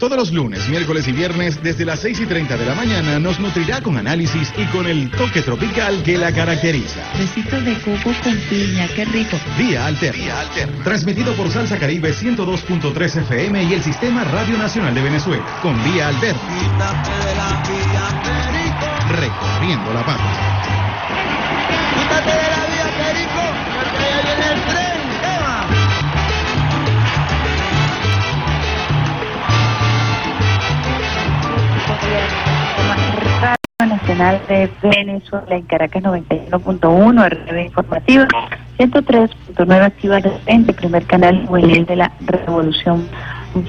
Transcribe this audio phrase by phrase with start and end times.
[0.00, 3.38] Todos los lunes, miércoles y viernes, desde las 6 y 30 de la mañana, nos
[3.38, 7.02] nutrirá con análisis y con el toque tropical que la caracteriza.
[7.18, 9.36] Besitos de coco con piña, qué rico.
[9.58, 10.24] Vía Alterna.
[10.84, 15.44] Transmitido por Salsa Caribe 102.3 FM y el Sistema Radio Nacional de Venezuela.
[15.60, 16.40] Con Vía Alterna.
[19.10, 20.80] Recorriendo la patria.
[21.94, 23.42] Quítate de la vía, Perico,
[23.76, 24.89] porque ya viene el tren,
[33.40, 38.26] Radio Nacional de Venezuela en Caracas 91.1, RB Informativa,
[38.78, 43.08] 103.9 activa de frente, primer canal juvenil de la Revolución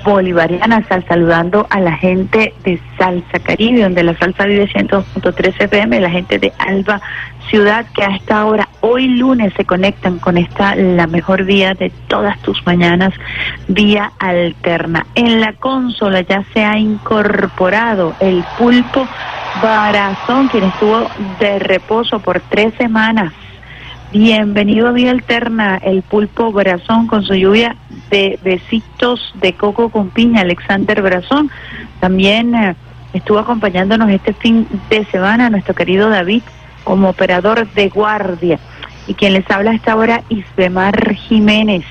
[0.04, 0.84] Bolivariana.
[0.88, 6.10] Sal saludando a la gente de Salsa Caribe, donde la salsa vive 102.3 FM, la
[6.10, 7.00] gente de Alba
[7.50, 11.92] Ciudad, que a esta hora, hoy lunes, se conectan con esta, la mejor vía de
[12.08, 13.14] todas tus mañanas,
[13.68, 15.06] vía alterna.
[15.16, 19.08] En la consola ya se ha incorporado el pulpo
[19.62, 23.34] Barazón, quien estuvo de reposo por tres semanas.
[24.12, 27.76] Bienvenido a Vía Alterna, el pulpo Brazón con su lluvia
[28.10, 31.50] de besitos de coco con piña, Alexander Brazón.
[32.00, 32.76] También eh,
[33.14, 36.44] estuvo acompañándonos este fin de semana nuestro querido David
[36.92, 38.60] como operador de guardia.
[39.08, 41.86] Y quien les habla a esta hora, Isbemar Jiménez,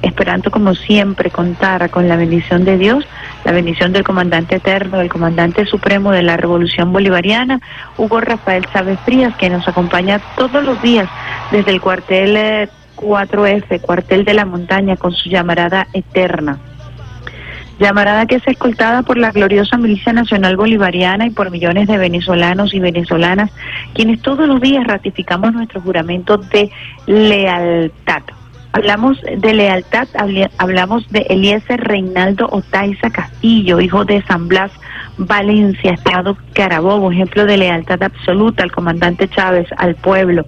[0.00, 3.04] esperando como siempre contar con la bendición de Dios,
[3.44, 7.60] la bendición del comandante eterno, del comandante supremo de la Revolución Bolivariana,
[7.96, 11.08] Hugo Rafael Chávez Frías, que nos acompaña todos los días
[11.50, 16.60] desde el cuartel eh, 4F, cuartel de la montaña, con su llamarada eterna.
[17.78, 22.74] Llamarada que es escoltada por la gloriosa Milicia Nacional Bolivariana y por millones de venezolanos
[22.74, 23.50] y venezolanas,
[23.94, 26.70] quienes todos los días ratificamos nuestro juramento de
[27.06, 28.22] lealtad.
[28.72, 30.08] Hablamos de lealtad,
[30.58, 34.70] hablamos de Eliezer Reinaldo Otaiza Castillo, hijo de San Blas
[35.16, 40.44] Valencia, Estado Carabobo, ejemplo de lealtad absoluta al comandante Chávez, al pueblo,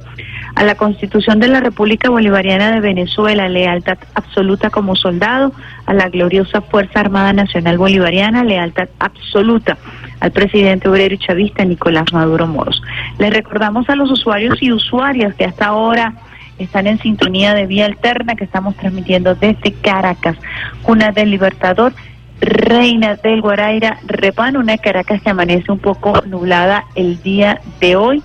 [0.54, 5.52] a la Constitución de la República Bolivariana de Venezuela, lealtad absoluta como soldado,
[5.86, 9.78] a la gloriosa Fuerza Armada Nacional Bolivariana, lealtad absoluta
[10.20, 12.82] al presidente obrero y chavista Nicolás Maduro Moros.
[13.18, 16.14] Les recordamos a los usuarios y usuarias que hasta ahora
[16.58, 20.36] están en sintonía de vía alterna que estamos transmitiendo desde Caracas,
[20.82, 21.94] cuna del Libertador,
[22.40, 28.22] Reina del Guaraira, Repán, una Caracas que amanece un poco nublada el día de hoy,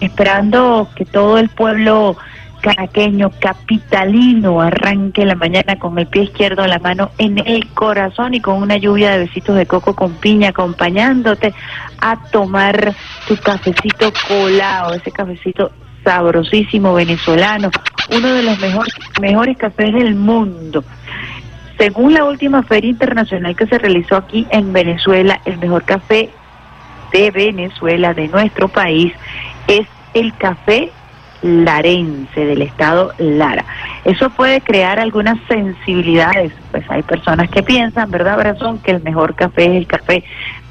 [0.00, 2.16] esperando que todo el pueblo
[2.60, 8.40] caraqueño, capitalino, arranque la mañana con el pie izquierdo, la mano en el corazón y
[8.40, 11.54] con una lluvia de besitos de coco con piña acompañándote
[12.00, 12.94] a tomar
[13.26, 15.70] tu cafecito colado, ese cafecito
[16.04, 17.70] sabrosísimo venezolano,
[18.10, 18.86] uno de los mejor,
[19.20, 20.82] mejores cafés del mundo.
[21.76, 26.30] Según la última feria internacional que se realizó aquí en Venezuela, el mejor café
[27.12, 29.12] de Venezuela, de nuestro país,
[29.66, 30.90] es el café
[31.42, 33.64] larense del estado Lara.
[34.04, 39.34] Eso puede crear algunas sensibilidades, pues hay personas que piensan, ¿verdad, Brazón?, que el mejor
[39.34, 40.24] café es el café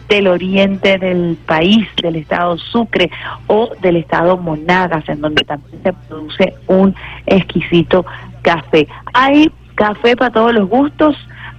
[0.09, 3.09] del oriente del país, del estado Sucre
[3.47, 6.95] o del estado Monagas, en donde también se produce un
[7.25, 8.05] exquisito
[8.41, 8.87] café.
[9.13, 11.15] Hay café para todos los gustos,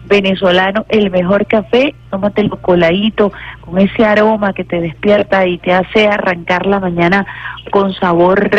[0.09, 6.09] venezolano, el mejor café, tómatelo coladito, con ese aroma que te despierta y te hace
[6.09, 7.27] arrancar la mañana
[7.71, 8.51] con sabor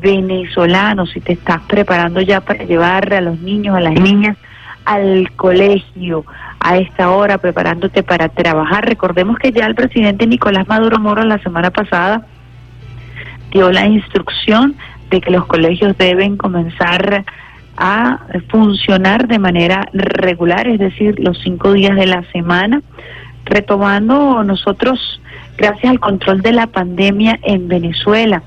[0.00, 4.36] venezolano, si te estás preparando ya para llevar a los niños, a las niñas
[4.84, 6.24] al colegio
[6.60, 8.86] a esta hora, preparándote para trabajar.
[8.86, 12.22] Recordemos que ya el presidente Nicolás Maduro Moro la semana pasada
[13.50, 14.76] dio la instrucción
[15.10, 17.24] de que los colegios deben comenzar
[18.48, 22.82] funcionar de manera regular, es decir, los cinco días de la semana,
[23.44, 25.20] retomando nosotros,
[25.56, 28.42] gracias al control de la pandemia en Venezuela,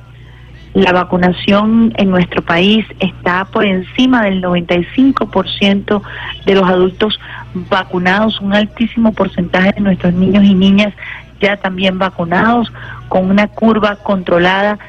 [0.73, 6.01] la vacunación en nuestro país está por encima del 95%
[6.45, 7.19] de los adultos
[7.53, 10.93] vacunados, un altísimo porcentaje de nuestros niños y niñas
[11.41, 12.71] ya también vacunados,
[13.09, 14.79] con una curva controlada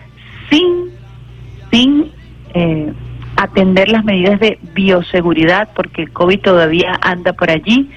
[0.50, 0.90] sin,
[1.70, 2.12] sin
[2.54, 2.92] eh,
[3.42, 7.90] atender las medidas de bioseguridad, porque el COVID todavía anda por allí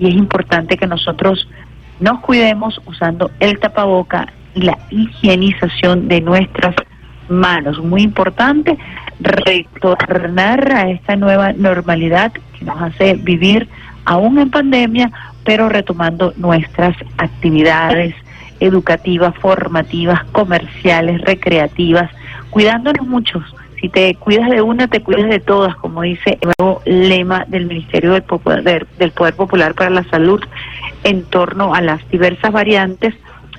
[0.00, 1.48] y es importante que nosotros
[2.00, 6.74] nos cuidemos usando el tapaboca la higienización de nuestras
[7.28, 7.78] manos.
[7.78, 8.76] Muy importante
[9.20, 13.68] retornar a esta nueva normalidad que nos hace vivir
[14.04, 15.12] aún en pandemia,
[15.44, 18.16] pero retomando nuestras actividades
[18.58, 22.10] educativas, formativas, comerciales, recreativas,
[22.50, 23.44] cuidándonos muchos.
[23.80, 27.66] Si te cuidas de una, te cuidas de todas, como dice el nuevo lema del
[27.66, 30.40] Ministerio del Poder, del Poder Popular para la Salud
[31.04, 33.14] en torno a las diversas variantes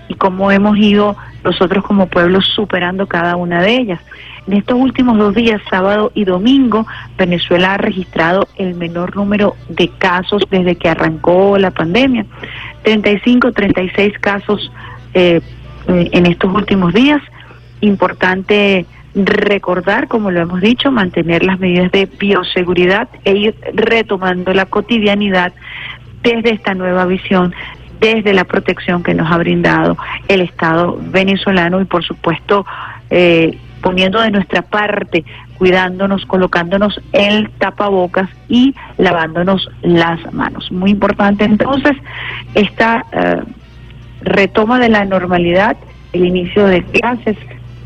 [0.09, 4.01] y cómo hemos ido nosotros como pueblo superando cada una de ellas.
[4.47, 6.85] En estos últimos dos días, sábado y domingo,
[7.17, 12.25] Venezuela ha registrado el menor número de casos desde que arrancó la pandemia.
[12.83, 14.71] 35, 36 casos
[15.13, 15.39] eh,
[15.87, 17.21] en estos últimos días.
[17.81, 24.65] Importante recordar, como lo hemos dicho, mantener las medidas de bioseguridad e ir retomando la
[24.65, 25.53] cotidianidad
[26.21, 27.53] desde esta nueva visión
[27.99, 29.97] desde la protección que nos ha brindado
[30.27, 32.65] el Estado venezolano y por supuesto
[33.09, 35.23] eh, poniendo de nuestra parte,
[35.57, 40.71] cuidándonos, colocándonos el tapabocas y lavándonos las manos.
[40.71, 41.95] Muy importante entonces
[42.55, 43.41] esta eh,
[44.21, 45.77] retoma de la normalidad,
[46.13, 47.37] el inicio de clases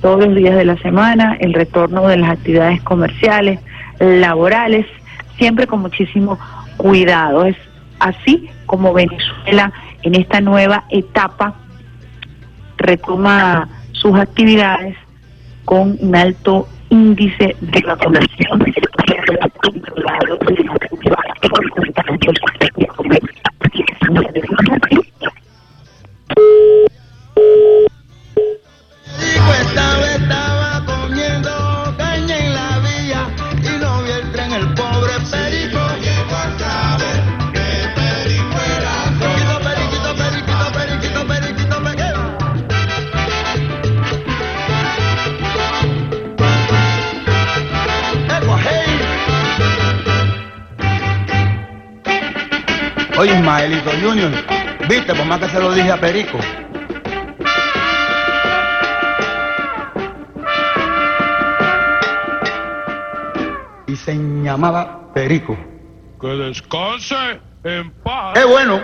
[0.04, 3.62] todos los días de la semana, el retorno de las actividades comerciales,
[4.00, 4.86] laborales,
[5.38, 6.38] siempre con muchísimo
[6.76, 7.46] cuidado.
[7.46, 7.56] Es
[8.00, 9.72] así como Venezuela
[10.04, 11.56] en esta nueva etapa
[12.78, 14.98] retoma sus actividades
[15.64, 18.62] con un alto índice de vacunación.
[53.16, 54.32] Oye, Ismaelito Junior,
[54.90, 56.40] viste, por más que se lo dije a Perico.
[63.94, 65.56] Y se llamaba Perico.
[66.20, 67.16] Que descanse
[67.64, 68.34] en paz.
[68.34, 68.80] ¡Qué bueno!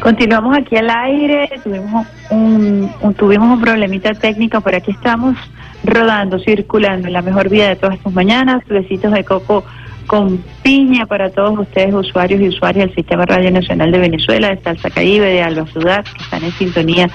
[0.00, 5.36] Continuamos aquí al aire, tuvimos un, un- tuvimos un problemita técnico, pero aquí estamos
[5.82, 9.64] rodando, circulando en la mejor vida de todas tus mañanas, besitos de coco
[10.06, 14.62] con piña para todos ustedes, usuarios y usuarias del Sistema Radio Nacional de Venezuela, de
[14.62, 17.10] Salsa Caribe, de Alba Ciudad, que están en sintonía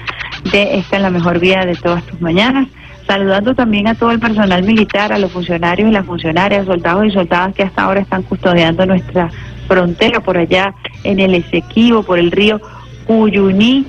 [0.51, 2.67] de esta en la mejor vida de todas tus mañanas.
[3.11, 7.11] Saludando también a todo el personal militar, a los funcionarios y las funcionarias, soldados y
[7.11, 9.29] soldadas que hasta ahora están custodiando nuestra
[9.67, 12.61] frontera por allá en el Esequibo, por el río
[13.05, 13.85] Cuyuní,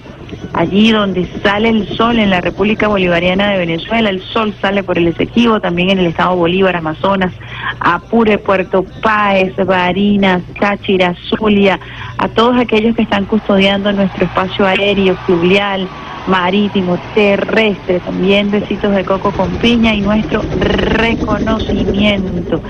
[0.52, 4.98] allí donde sale el sol en la República Bolivariana de Venezuela, el sol sale por
[4.98, 7.32] el Esequibo, también en el estado Bolívar, Amazonas,
[7.80, 11.78] Apure, Puerto Páez, Barinas, Táchira, Zulia,
[12.18, 15.88] a todos aquellos que están custodiando nuestro espacio aéreo, fluvial,
[16.26, 22.60] marítimo, terrestre, también besitos de coco con piña y nuestro reconocimiento,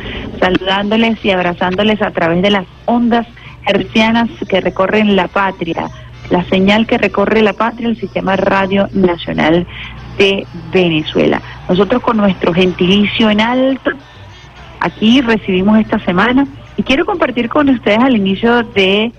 [0.40, 3.26] saludándoles y abrazándoles a través de las ondas
[3.66, 5.88] hercianas que recorren la patria,
[6.32, 9.66] la señal que recorre la patria, el Sistema Radio Nacional
[10.16, 11.42] de Venezuela.
[11.68, 13.90] Nosotros con nuestro gentilicio en alto,
[14.80, 16.46] aquí recibimos esta semana
[16.78, 19.12] y quiero compartir con ustedes al inicio de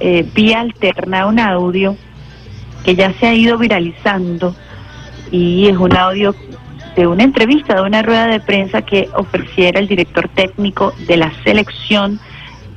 [0.00, 1.96] eh, Vía Alterna un audio
[2.84, 4.52] que ya se ha ido viralizando
[5.30, 6.34] y es un audio
[6.96, 11.32] de una entrevista, de una rueda de prensa que ofreciera el director técnico de la
[11.44, 12.18] selección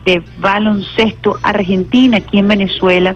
[0.06, 3.16] de baloncesto argentina aquí en Venezuela,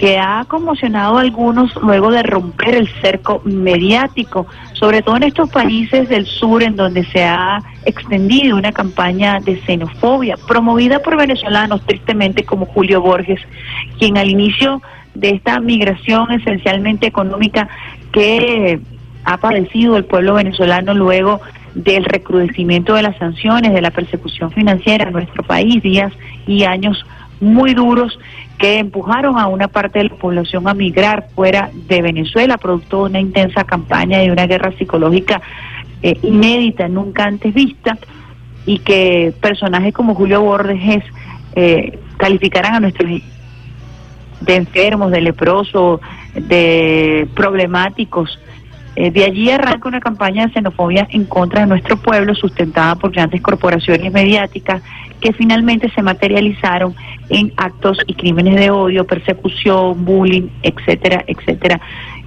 [0.00, 5.50] que ha conmocionado a algunos luego de romper el cerco mediático, sobre todo en estos
[5.50, 11.84] países del sur en donde se ha extendido una campaña de xenofobia promovida por venezolanos,
[11.84, 13.42] tristemente como Julio Borges,
[13.98, 14.80] quien al inicio
[15.12, 17.68] de esta migración esencialmente económica
[18.10, 18.80] que
[19.24, 21.42] ha padecido el pueblo venezolano luego
[21.74, 26.10] del recrudecimiento de las sanciones, de la persecución financiera en nuestro país, días
[26.46, 27.04] y años
[27.38, 28.18] muy duros
[28.60, 33.10] que empujaron a una parte de la población a migrar fuera de Venezuela, producto de
[33.10, 35.40] una intensa campaña y una guerra psicológica
[36.02, 37.96] eh, inédita, nunca antes vista,
[38.66, 41.02] y que personajes como Julio Borges
[41.56, 43.10] eh, calificaran a nuestros
[44.42, 46.00] de enfermos, de leprosos,
[46.34, 48.38] de problemáticos.
[48.96, 53.12] Eh, de allí arranca una campaña de xenofobia en contra de nuestro pueblo, sustentada por
[53.12, 54.82] grandes corporaciones mediáticas,
[55.20, 56.94] que finalmente se materializaron
[57.28, 61.80] en actos y crímenes de odio, persecución, bullying, etcétera, etcétera,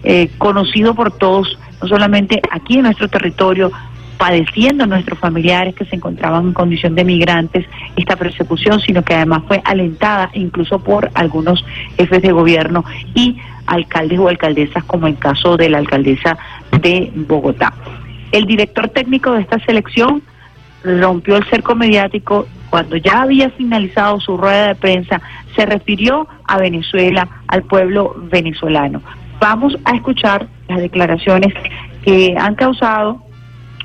[0.03, 3.71] eh, conocido por todos, no solamente aquí en nuestro territorio,
[4.17, 7.65] padeciendo nuestros familiares que se encontraban en condición de migrantes
[7.97, 11.65] esta persecución, sino que además fue alentada incluso por algunos
[11.97, 16.37] jefes de gobierno y alcaldes o alcaldesas, como en caso de la alcaldesa
[16.81, 17.73] de Bogotá.
[18.31, 20.21] El director técnico de esta selección
[20.83, 25.21] rompió el cerco mediático cuando ya había finalizado su rueda de prensa,
[25.55, 28.99] se refirió a Venezuela, al pueblo venezolano.
[29.39, 31.53] Vamos a escuchar las declaraciones
[32.03, 33.21] que han causado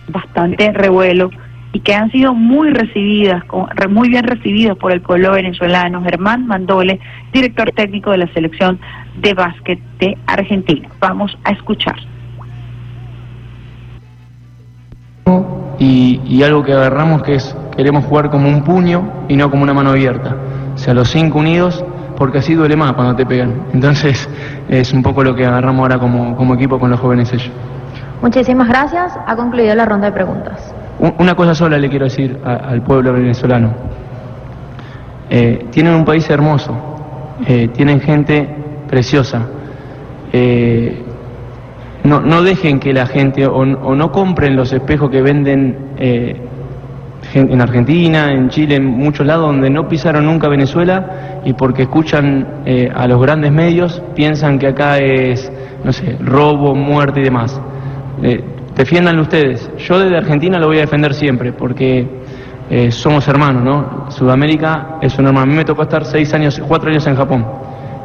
[0.09, 1.31] bastante revuelo
[1.75, 3.45] y que han sido muy recibidas,
[3.91, 6.03] muy bien recibidas por el pueblo venezolano.
[6.03, 6.99] Germán Mandole,
[7.31, 8.81] director técnico de la selección
[9.21, 10.89] de básquet de Argentina.
[11.01, 11.97] Vamos a escuchar.
[15.79, 19.75] Y, algo que agarramos que es queremos jugar como un puño y no como una
[19.75, 20.35] mano abierta.
[20.75, 21.85] O sea, los cinco unidos,
[22.17, 23.67] porque así duele más cuando te pegan.
[23.73, 24.29] Entonces,
[24.69, 27.51] es un poco lo que agarramos ahora como, como equipo con los jóvenes ellos.
[28.23, 29.17] Muchísimas gracias.
[29.27, 30.75] Ha concluido la ronda de preguntas.
[31.19, 33.73] Una cosa sola le quiero decir al pueblo venezolano.
[35.31, 36.75] Eh, tienen un país hermoso,
[37.47, 38.49] eh, tienen gente
[38.89, 39.47] preciosa.
[40.33, 41.03] Eh,
[42.05, 45.77] no, no, dejen que la gente o, no compren los espejos que venden
[47.35, 52.63] en Argentina, en Chile, en muchos lados donde no pisaron nunca Venezuela y porque escuchan
[52.95, 55.51] a los grandes medios piensan que acá es,
[55.85, 57.61] no sé, robo, muerte y demás.
[58.23, 58.43] Eh,
[58.75, 59.71] defiéndanlo ustedes.
[59.79, 62.07] Yo desde Argentina lo voy a defender siempre, porque
[62.71, 64.11] eh, somos hermanos, ¿no?
[64.11, 65.45] Sudamérica es un hermano.
[65.45, 67.47] A mí me tocó estar seis años, cuatro años en Japón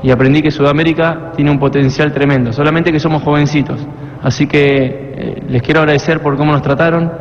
[0.04, 3.80] y aprendí que Sudamérica tiene un potencial tremendo, solamente que somos jovencitos.
[4.22, 7.12] Así que eh, les quiero agradecer por cómo nos trataron.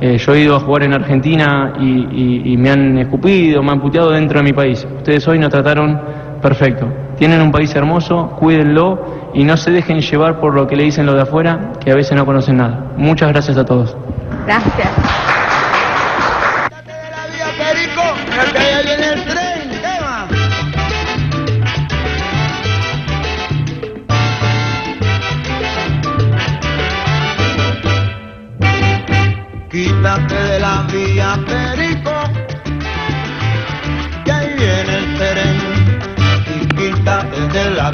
[0.00, 4.10] yo he ido a jugar en Argentina y, y, me han escupido, me han puteado
[4.10, 4.84] dentro de mi país.
[4.96, 6.00] Ustedes hoy nos trataron
[6.42, 6.88] perfecto.
[7.16, 11.06] Tienen un país hermoso, cuídenlo y no se dejen llevar por lo que le dicen
[11.06, 12.92] los de afuera, que a veces no conocen nada.
[12.96, 13.96] Muchas gracias a todos.
[14.44, 15.41] Gracias.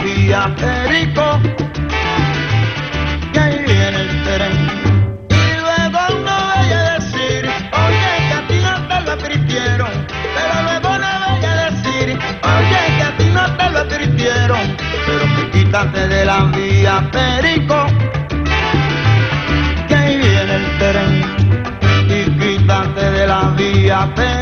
[0.02, 1.40] Vía Perico,
[3.32, 4.56] que ahí viene el tren.
[5.28, 7.48] Y luego no vaya a decir,
[7.84, 9.90] oye, que a ti no te lo advirtieron,
[10.36, 14.76] pero luego no vaya a decir, oye, que a ti no te lo advirtieron,
[15.06, 17.86] pero quítate de la vía Perico,
[19.88, 21.38] que ahí viene el tren.
[22.10, 24.37] Y quítate de la vía Perico.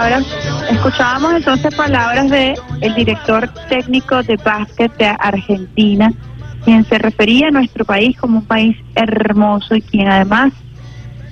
[0.00, 0.26] Palabras,
[0.70, 6.10] escuchábamos entonces palabras de el director técnico de básquet de Argentina,
[6.64, 10.54] quien se refería a nuestro país como un país hermoso y quien además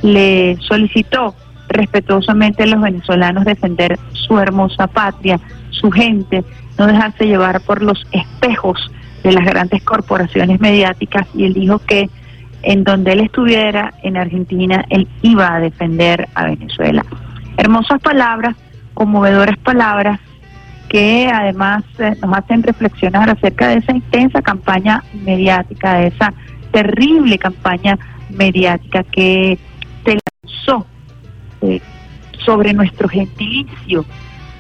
[0.02, 1.34] le solicitó
[1.68, 6.44] respetuosamente a los venezolanos defender su hermosa patria, su gente,
[6.78, 8.90] no dejarse llevar por los espejos
[9.22, 12.10] de las grandes corporaciones mediáticas y él dijo que
[12.62, 17.02] en donde él estuviera, en Argentina, él iba a defender a Venezuela.
[17.58, 18.54] Hermosas palabras,
[18.94, 20.20] conmovedoras palabras,
[20.88, 26.32] que además eh, nos hacen reflexionar acerca de esa intensa campaña mediática, de esa
[26.70, 27.98] terrible campaña
[28.30, 29.58] mediática que
[30.04, 30.86] se lanzó
[31.62, 31.80] eh,
[32.44, 34.04] sobre nuestro gentilicio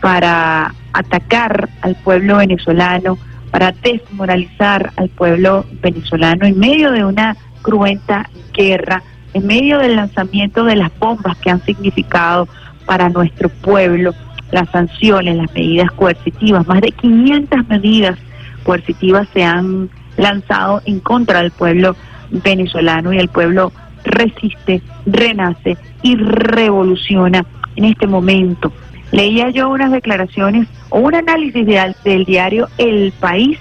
[0.00, 3.16] para atacar al pueblo venezolano,
[3.52, 10.64] para desmoralizar al pueblo venezolano en medio de una cruenta guerra, en medio del lanzamiento
[10.64, 12.48] de las bombas que han significado
[12.88, 14.14] para nuestro pueblo
[14.50, 18.18] las sanciones, las medidas coercitivas, más de 500 medidas
[18.64, 21.94] coercitivas se han lanzado en contra del pueblo
[22.30, 23.72] venezolano y el pueblo
[24.04, 27.44] resiste, renace y revoluciona
[27.76, 28.72] en este momento.
[29.12, 33.58] Leía yo unas declaraciones o un análisis del diario El País,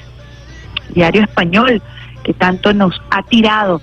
[0.93, 1.81] diario español,
[2.23, 3.81] que tanto nos ha tirado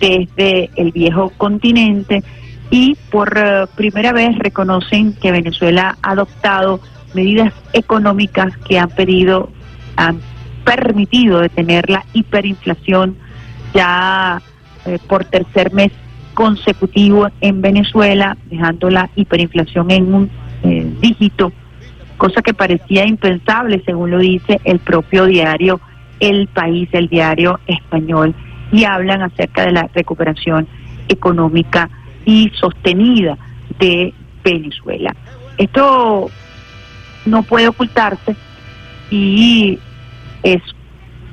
[0.00, 2.24] desde el viejo continente
[2.70, 6.80] y por eh, primera vez reconocen que Venezuela ha adoptado
[7.14, 9.50] medidas económicas que han pedido,
[9.96, 10.20] han
[10.64, 13.16] permitido detener la hiperinflación
[13.74, 14.40] ya
[14.86, 15.90] eh, por tercer mes
[16.34, 20.30] consecutivo en Venezuela, dejando la hiperinflación en un
[20.62, 21.52] eh, dígito,
[22.16, 25.80] cosa que parecía impensable, según lo dice el propio diario
[26.20, 28.34] El País, el diario español,
[28.70, 30.68] y hablan acerca de la recuperación
[31.08, 31.90] económica
[32.30, 33.36] y sostenida
[33.80, 35.12] de Venezuela.
[35.58, 36.30] Esto
[37.26, 38.36] no puede ocultarse
[39.10, 39.80] y
[40.44, 40.62] es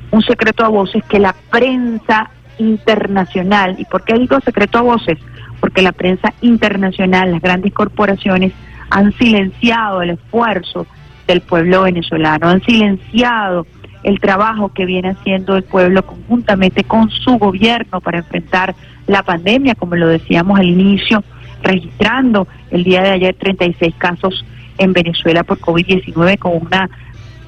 [0.10, 5.20] un secreto a voces que la prensa internacional, ¿y por qué digo secreto a voces?
[5.60, 8.54] Porque la prensa internacional, las grandes corporaciones
[8.90, 10.88] han silenciado el esfuerzo
[11.28, 13.68] del pueblo venezolano, han silenciado
[14.02, 18.74] el trabajo que viene haciendo el pueblo conjuntamente con su gobierno para enfrentar
[19.08, 21.24] la pandemia, como lo decíamos al inicio,
[21.64, 24.46] registrando el día de ayer 36 casos
[24.78, 26.90] en Venezuela por COVID-19 con una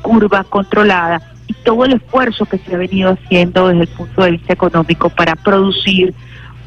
[0.01, 4.31] curva controlada y todo el esfuerzo que se ha venido haciendo desde el punto de
[4.31, 6.13] vista económico para producir,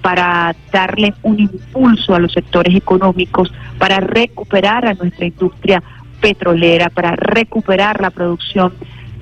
[0.02, 5.82] para darle un impulso a los sectores económicos, para recuperar a nuestra industria
[6.20, 8.72] petrolera, para recuperar la producción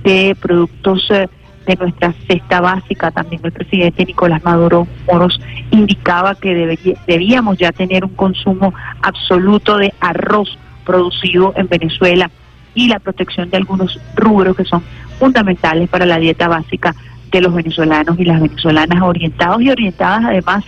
[0.02, 1.28] de productos eh,
[1.67, 3.11] de nuestra cesta básica.
[3.11, 5.40] También el presidente Nicolás Maduro Moros
[5.71, 12.31] indicaba que debíamos ya tener un consumo absoluto de arroz producido en Venezuela
[12.75, 14.83] y la protección de algunos rubros que son
[15.18, 16.94] fundamentales para la dieta básica
[17.31, 20.64] de los venezolanos y las venezolanas orientados y orientadas además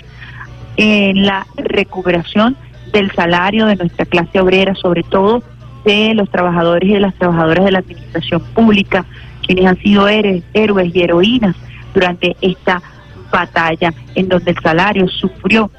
[0.77, 2.57] en la recuperación
[2.93, 5.43] del salario de nuestra clase obrera, sobre todo
[5.85, 9.05] de los trabajadores y de las trabajadoras de la administración pública,
[9.47, 10.43] quienes han sido héroes,
[10.95, 11.57] y heroínas
[11.95, 12.83] durante esta
[13.31, 15.71] batalla en donde el salario sufrió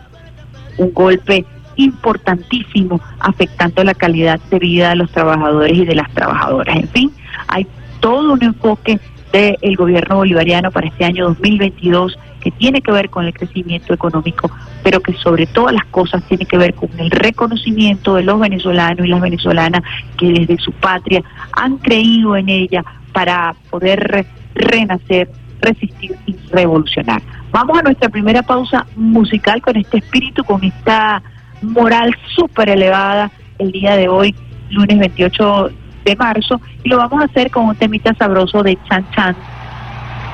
[0.77, 1.45] un golpe
[1.75, 6.75] importantísimo afectando la calidad de vida de los trabajadores y de las trabajadoras.
[6.75, 7.11] En fin,
[7.47, 7.67] hay
[7.99, 8.99] todo un enfoque
[9.31, 14.51] del gobierno bolivariano para este año 2022 que tiene que ver con el crecimiento económico,
[14.83, 19.05] pero que sobre todas las cosas tiene que ver con el reconocimiento de los venezolanos
[19.05, 19.81] y las venezolanas
[20.17, 21.23] que desde su patria
[21.53, 25.29] han creído en ella para poder renacer,
[25.61, 27.21] resistir y revolucionar.
[27.51, 31.21] Vamos a nuestra primera pausa musical con este espíritu, con esta
[31.61, 34.35] moral súper elevada el día de hoy,
[34.69, 35.69] lunes 28
[36.03, 39.35] de marzo, y lo vamos a hacer con un temita sabroso de Chan Chan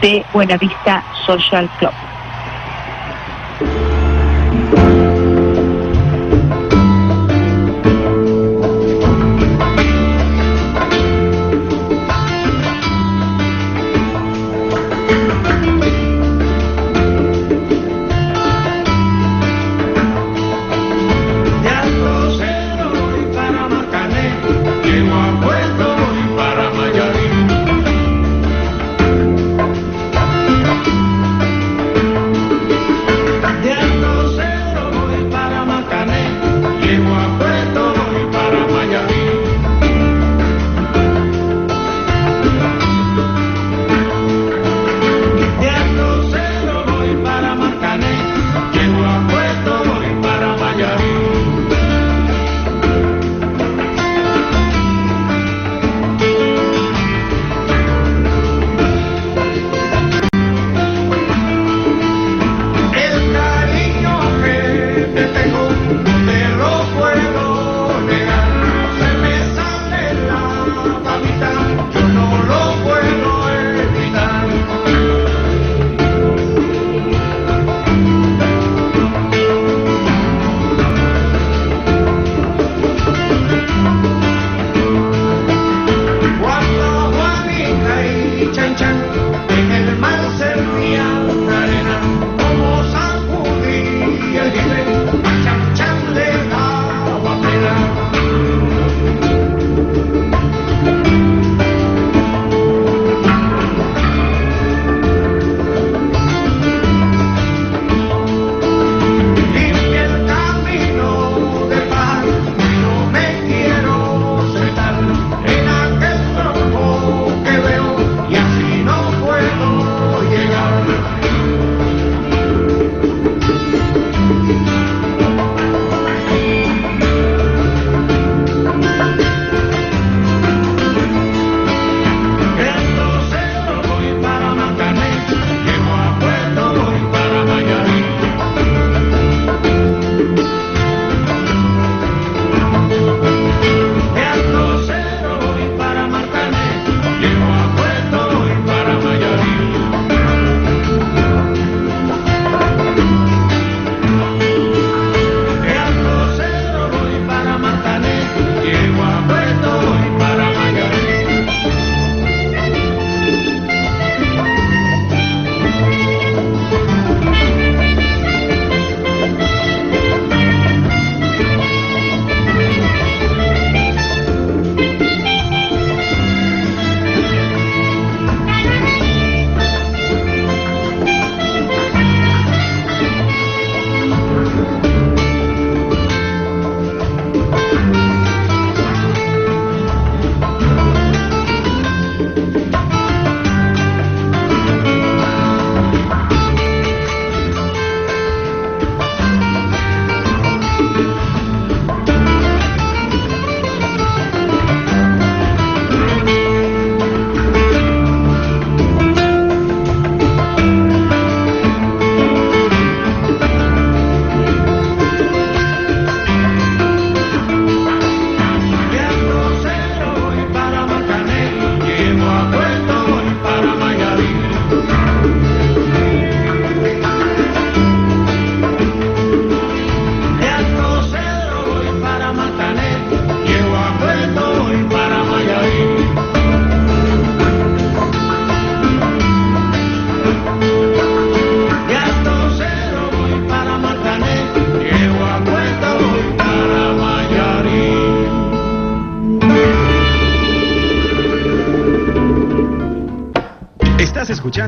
[0.02, 2.09] de Buenavista Social Club.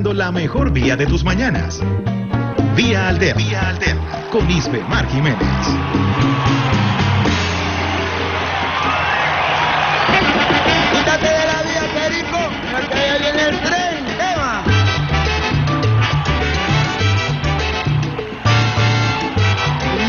[0.02, 1.80] Escuchando la mejor vía de tus mañanas.
[2.76, 3.44] Vía Alterna.
[3.44, 4.02] Vía Alterna.
[4.32, 5.38] Con Isbe Mar Jiménez.
[10.92, 12.40] Quítate de la vía, Perico,
[12.72, 14.64] porque ya viene el tren, tema.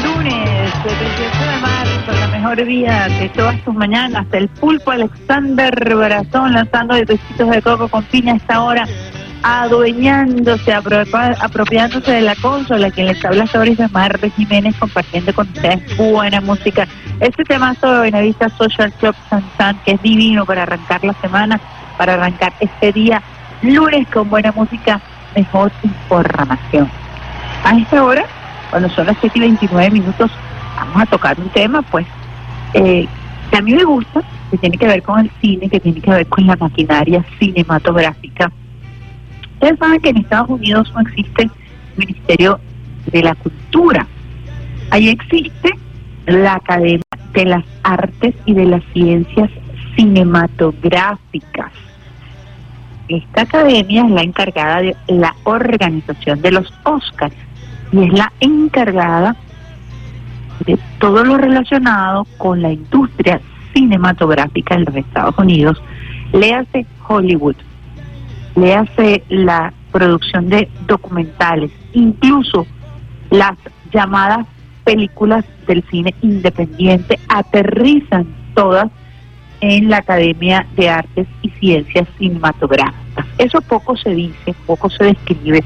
[0.04, 4.26] Lunes, el 28 de marzo, la mejor vía de todas tus mañanas.
[4.32, 8.86] El pulpo Alexander Brazón lanzando de besitos de coco con piña a esta hora,
[9.42, 12.90] adueñándose, apropiándose de la consola.
[12.90, 16.86] Quien les habla hasta ahora es Mar Jiménez compartiendo con ustedes buena música.
[17.20, 21.60] Este temazo de Buenavista Social Club San San, que es divino para arrancar la semana,
[21.96, 23.22] para arrancar este día
[23.62, 25.00] lunes con buena música,
[25.36, 26.90] mejor información.
[27.64, 28.24] A esta hora,
[28.70, 30.30] cuando son las 7 y 29 minutos,
[30.76, 32.06] vamos a tocar un tema, pues,
[32.74, 33.06] eh,
[33.50, 36.10] que a mí me gusta, que tiene que ver con el cine, que tiene que
[36.10, 38.50] ver con la maquinaria cinematográfica.
[39.62, 41.48] Ustedes saben que en Estados Unidos no existe
[41.96, 42.58] Ministerio
[43.12, 44.08] de la Cultura.
[44.90, 45.70] Ahí existe
[46.26, 49.50] la Academia de las Artes y de las Ciencias
[49.94, 51.70] Cinematográficas.
[53.06, 57.36] Esta academia es la encargada de la organización de los Oscars
[57.92, 59.36] y es la encargada
[60.66, 63.40] de todo lo relacionado con la industria
[63.72, 65.80] cinematográfica en los Estados Unidos.
[66.32, 67.54] Le hace Hollywood,
[68.54, 72.66] le hace la producción de documentales, incluso
[73.30, 73.56] las
[73.92, 74.46] llamadas
[74.84, 78.90] películas del cine independiente aterrizan todas
[79.60, 83.26] en la Academia de Artes y Ciencias Cinematográficas.
[83.38, 85.62] Eso poco se dice, poco se describe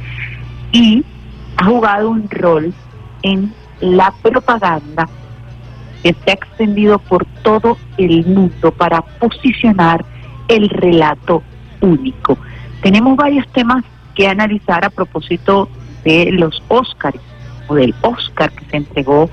[0.70, 1.05] y
[1.57, 2.75] ha jugado un rol
[3.22, 5.09] en la propaganda
[6.03, 10.05] que se ha extendido por todo el mundo para posicionar
[10.49, 11.42] el relato
[11.81, 12.38] único.
[12.87, 15.68] Tenemos varios temas que analizar a propósito
[16.05, 17.20] de los Óscares
[17.66, 19.29] o del Oscar que se entregó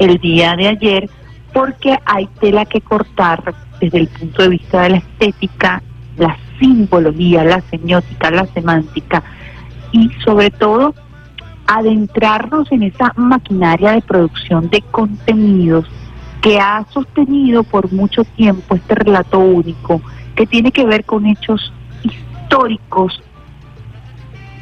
[0.00, 1.08] el día de ayer,
[1.52, 5.80] porque hay tela que cortar desde el punto de vista de la estética,
[6.16, 9.22] la simbología, la semiótica, la semántica
[9.92, 10.92] y sobre todo
[11.68, 15.86] adentrarnos en esa maquinaria de producción de contenidos
[16.40, 20.02] que ha sostenido por mucho tiempo este relato único
[20.34, 21.72] que tiene que ver con hechos
[22.48, 23.22] históricos,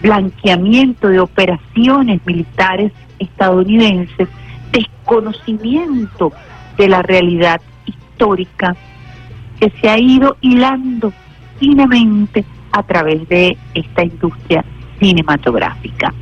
[0.02, 4.28] blanqueamiento de operaciones militares estadounidenses,
[4.72, 6.32] desconocimiento
[6.76, 8.76] de la realidad histórica
[9.60, 11.12] que se ha ido hilando
[11.58, 14.64] finemente a través de esta industria
[14.98, 16.12] cinematográfica.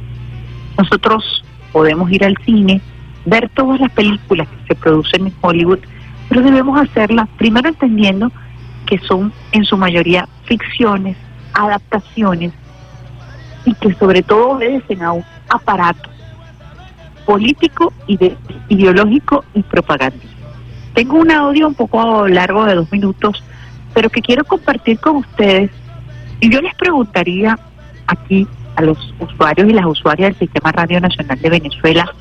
[0.78, 2.80] Nosotros podemos ir al cine,
[3.24, 5.80] ver todas las películas que se producen en Hollywood,
[6.28, 8.30] pero debemos hacerlas primero entendiendo
[8.86, 11.16] que son en su mayoría ficciones,
[11.54, 12.52] adaptaciones
[13.64, 16.10] y que sobre todo obedecen a un aparato
[17.24, 18.36] político, ide-
[18.68, 20.32] ideológico y propagandístico.
[20.94, 23.42] Tengo un audio un poco largo de dos minutos,
[23.94, 25.70] pero que quiero compartir con ustedes.
[26.40, 27.58] Y yo les preguntaría
[28.06, 32.12] aquí a los usuarios y las usuarias del Sistema Radio Nacional de Venezuela,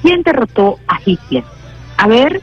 [0.00, 1.44] ¿quién derrotó a Hitler?
[1.98, 2.40] A ver,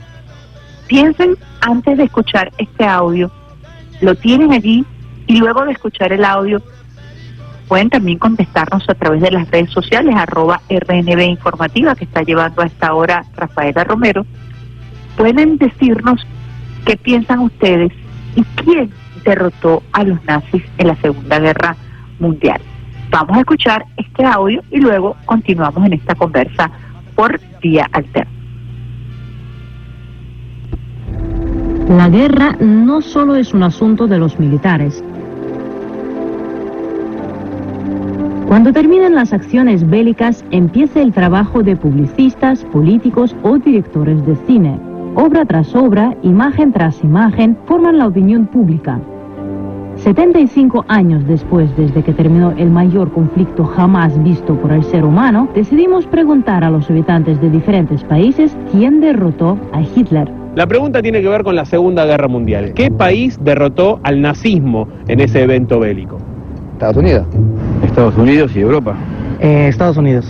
[0.88, 3.32] piensen antes de escuchar este audio,
[4.01, 4.86] lo tienen allí
[5.30, 6.60] y luego de escuchar el audio
[7.68, 12.63] pueden también contestarnos a través de las redes sociales, arroba RNB Informativa, que está llevando
[12.63, 14.26] a esta hora Rafaela Romero.
[15.15, 16.26] Pueden decirnos
[16.84, 17.92] qué piensan ustedes
[18.36, 18.89] y quién
[19.24, 21.76] derrotó a los nazis en la Segunda Guerra
[22.18, 22.60] Mundial.
[23.12, 26.72] Vamos a escuchar este audio y luego continuamos en esta conversa
[27.13, 28.32] por vía alterna.
[31.88, 35.04] La guerra no solo es un asunto de los militares.
[38.50, 44.80] Cuando terminan las acciones bélicas, empieza el trabajo de publicistas, políticos o directores de cine.
[45.14, 49.00] Obra tras obra, imagen tras imagen, forman la opinión pública.
[49.98, 55.48] 75 años después desde que terminó el mayor conflicto jamás visto por el ser humano,
[55.54, 60.28] decidimos preguntar a los habitantes de diferentes países quién derrotó a Hitler.
[60.56, 62.74] La pregunta tiene que ver con la Segunda Guerra Mundial.
[62.74, 66.18] ¿Qué país derrotó al nazismo en ese evento bélico?
[66.74, 67.28] Estados Unidos.
[67.89, 68.95] Estados Unidos y Europa.
[69.39, 70.25] Estados Unidos.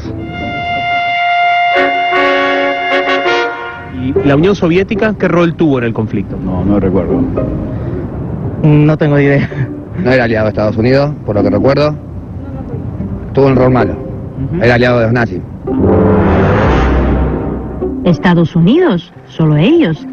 [4.02, 6.38] ¿Y la Unión Soviética qué rol tuvo en el conflicto?
[6.44, 7.22] No, no recuerdo.
[8.64, 9.50] No tengo idea.
[10.04, 11.96] No era aliado de Estados Unidos, por lo que recuerdo.
[13.34, 13.94] Tuvo un rol malo.
[14.62, 15.42] Era aliado de los nazis.
[18.06, 20.08] Estados Unidos, solo ellos.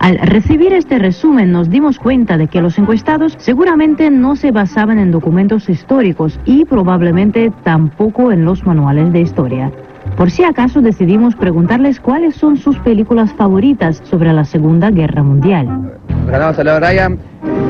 [0.00, 4.98] Al recibir este resumen nos dimos cuenta de que los encuestados seguramente no se basaban
[4.98, 9.72] en documentos históricos y probablemente tampoco en los manuales de historia.
[10.16, 15.98] Por si acaso decidimos preguntarles cuáles son sus películas favoritas sobre la Segunda Guerra Mundial.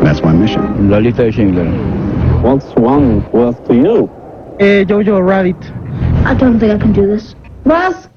[0.02, 0.88] That's my mission.
[0.88, 1.66] De Schindler.
[2.42, 4.08] What's one was to you?
[4.58, 5.56] Eh, Jojo Rabbit.
[6.24, 7.34] I don't think I can do this.
[7.64, 8.08] Ross?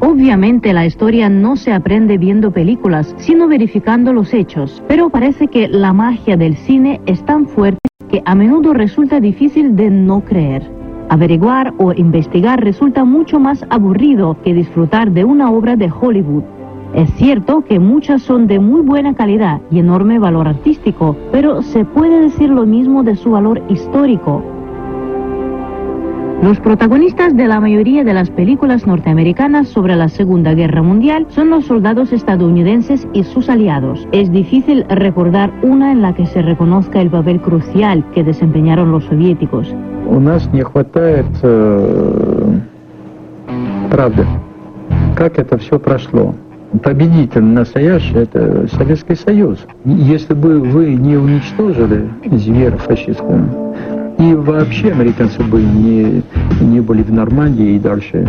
[0.00, 5.68] Obviamente la historia no se aprende viendo películas, sino verificando los hechos, pero parece que
[5.68, 10.62] la magia del cine es tan fuerte que a menudo resulta difícil de no creer.
[11.08, 16.44] Averiguar o investigar resulta mucho más aburrido que disfrutar de una obra de Hollywood.
[16.94, 21.84] Es cierto que muchas son de muy buena calidad y enorme valor artístico, pero se
[21.84, 24.42] puede decir lo mismo de su valor histórico.
[26.41, 31.49] Los protagonistas de la mayoría de las películas norteamericanas sobre la Segunda Guerra Mundial son
[31.49, 34.07] los soldados estadounidenses y sus aliados.
[34.11, 39.05] Es difícil recordar una en la que se reconozca el papel crucial que desempeñaron los
[39.05, 39.73] soviéticos.
[40.07, 42.59] У нас не хватает э,
[43.89, 44.25] правды.
[45.15, 46.35] Как это все прошло?
[46.83, 49.65] Победитель настоящий – это Советский Союз.
[49.85, 53.39] Если бы вы не уничтожили зверя фашистского,
[54.20, 56.22] и вообще американцы бы не,
[56.60, 58.28] не были в Нормандии и дальше.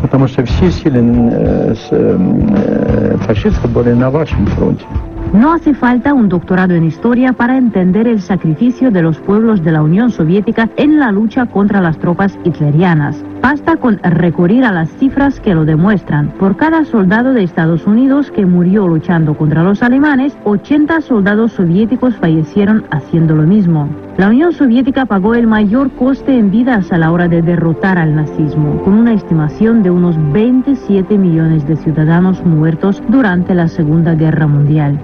[0.00, 4.84] Потому что все силы э, с, э, фашистов были на вашем фронте.
[5.32, 9.72] No hace falta un doctorado en historia para entender el sacrificio de los pueblos de
[9.72, 13.22] la Unión Soviética en la lucha contra las tropas hitlerianas.
[13.42, 16.28] Basta con recurrir a las cifras que lo demuestran.
[16.38, 22.16] Por cada soldado de Estados Unidos que murió luchando contra los alemanes, 80 soldados soviéticos
[22.16, 23.88] fallecieron haciendo lo mismo.
[24.16, 28.14] La Unión Soviética pagó el mayor coste en vidas a la hora de derrotar al
[28.14, 34.46] nazismo, con una estimación de unos 27 millones de ciudadanos muertos durante la Segunda Guerra
[34.46, 35.00] Mundial.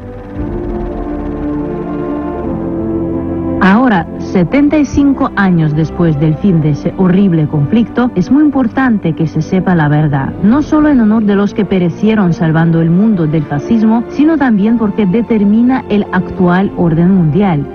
[3.62, 9.42] Ahora, 75 años después del fin de ese horrible conflicto, es muy importante que se
[9.42, 13.42] sepa la verdad, no solo en honor de los que perecieron salvando el mundo del
[13.42, 17.66] fascismo, sino también porque determina el actual orden mundial.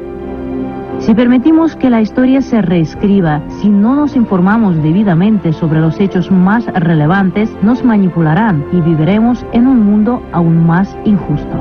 [1.00, 6.32] Si permitimos que la historia se reescriba, si no nos informamos debidamente sobre los hechos
[6.32, 11.60] más relevantes, nos manipularán y viviremos en un mundo aún más injusto.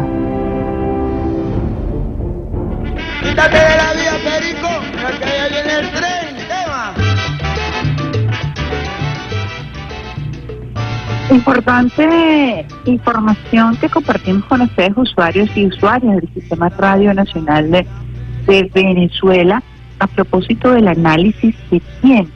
[11.30, 19.62] Importante información que compartimos con ustedes, usuarios y usuarias del Sistema Radio Nacional de, Venezuela,
[19.98, 22.30] a propósito del análisis de quién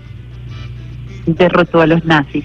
[1.27, 2.45] derrotó a los nazis.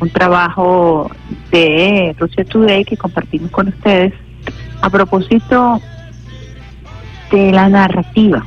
[0.00, 1.10] Un trabajo
[1.52, 4.12] de Russia Today que compartimos con ustedes
[4.80, 5.80] a propósito
[7.30, 8.44] de la narrativa,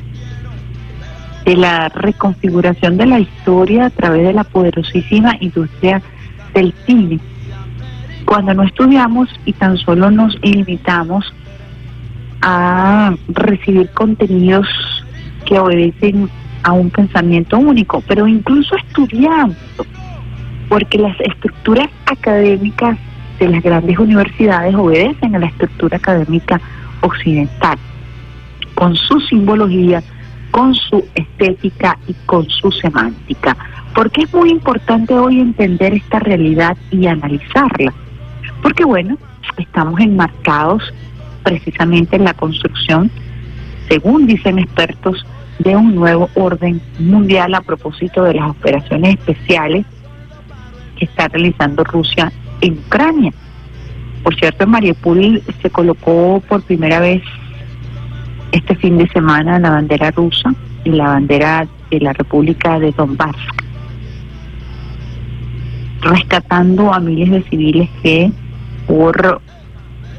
[1.46, 6.02] de la reconfiguración de la historia a través de la poderosísima industria
[6.54, 7.20] del cine.
[8.26, 11.34] Cuando no estudiamos y tan solo nos limitamos
[12.42, 14.68] a recibir contenidos
[15.46, 16.30] que obedecen
[16.64, 19.56] a un pensamiento único, pero incluso estudiando,
[20.68, 22.98] porque las estructuras académicas
[23.40, 26.62] de las grandes universidades obedecen a la estructura académica
[27.02, 27.80] occidental
[28.80, 30.02] con su simbología,
[30.52, 33.58] con su estética y con su semántica.
[33.94, 37.94] Porque es muy importante hoy entender esta realidad y analizarla.
[38.62, 39.18] Porque bueno,
[39.58, 40.82] estamos enmarcados
[41.44, 43.12] precisamente en la construcción,
[43.90, 45.26] según dicen expertos,
[45.60, 49.86] de un nuevo orden mundial a propósito de las operaciones especiales
[50.96, 53.34] que está realizando Rusia en Ucrania.
[54.24, 57.22] Por cierto, en Mariupol se colocó por primera vez
[58.52, 63.36] este fin de semana la bandera rusa y la bandera de la República de Donbass,
[66.02, 68.32] rescatando a miles de civiles que
[68.88, 69.42] por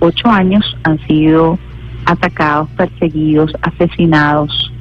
[0.01, 1.59] ocho años han sido
[2.05, 4.73] atacados, perseguidos, asesinados,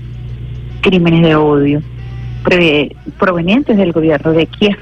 [0.81, 1.81] crímenes de odio
[3.17, 4.77] provenientes del gobierno de Kiev.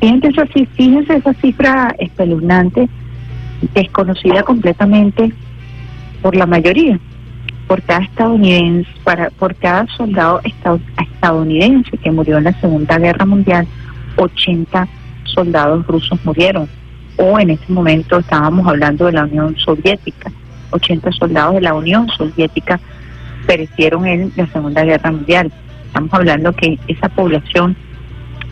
[0.00, 2.88] Fíjense esa, fíjense esa cifra espeluznante,
[3.74, 5.32] desconocida completamente
[6.22, 6.98] por la mayoría
[7.66, 13.24] por cada estadounidense, para, por cada soldado estad- estadounidense que murió en la Segunda Guerra
[13.26, 13.66] Mundial,
[14.16, 14.86] 80
[15.24, 16.68] soldados rusos murieron.
[17.16, 20.30] O en ese momento estábamos hablando de la Unión Soviética,
[20.70, 22.80] 80 soldados de la Unión Soviética
[23.46, 25.52] perecieron en la Segunda Guerra Mundial.
[25.86, 27.76] Estamos hablando que esa población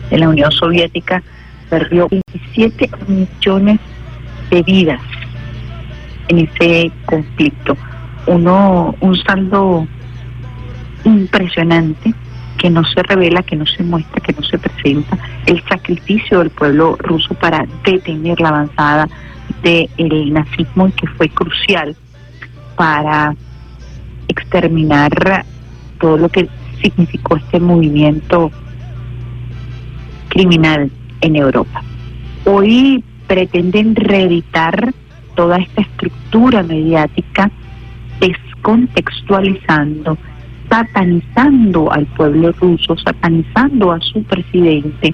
[0.09, 1.21] de la Unión Soviética
[1.69, 3.79] perdió 27 millones
[4.49, 5.01] de vidas
[6.29, 7.75] en ese conflicto.
[8.25, 9.87] Uno, un saldo
[11.03, 12.13] impresionante
[12.57, 16.49] que no se revela, que no se muestra, que no se presenta, el sacrificio del
[16.49, 19.09] pueblo ruso para detener la avanzada
[19.61, 21.95] del nazismo y que fue crucial
[22.77, 23.35] para
[24.27, 25.45] exterminar
[25.99, 26.47] todo lo que
[26.81, 28.51] significó este movimiento
[30.29, 30.89] criminal
[31.21, 31.83] en Europa.
[32.45, 34.93] Hoy pretenden reeditar
[35.35, 37.51] toda esta estructura mediática
[38.19, 40.17] descontextualizando,
[40.69, 45.13] satanizando al pueblo ruso, satanizando a su presidente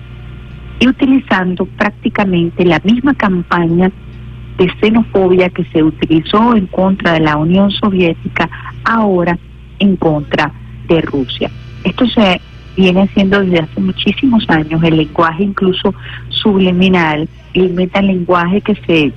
[0.79, 3.91] y utilizando prácticamente la misma campaña
[4.57, 8.49] de xenofobia que se utilizó en contra de la Unión Soviética,
[8.83, 9.37] ahora
[9.79, 10.51] en contra
[10.87, 11.49] de Rusia.
[11.83, 12.41] Esto se
[12.75, 15.93] viene haciendo desde hace muchísimos años, el lenguaje incluso
[16.29, 19.13] subliminal, el metalenguaje que se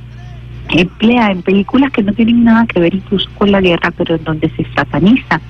[0.73, 4.25] emplea en películas que no tienen nada que ver incluso con la guerra, pero en
[4.25, 5.41] donde se sataniza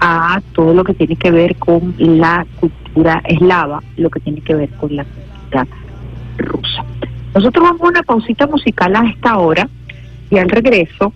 [0.00, 4.54] a todo lo que tiene que ver con la cultura eslava, lo que tiene que
[4.54, 5.66] ver con la cultura
[6.38, 6.84] rusa.
[7.34, 9.68] Nosotros vamos a una pausita musical a esta hora
[10.30, 11.12] y al regreso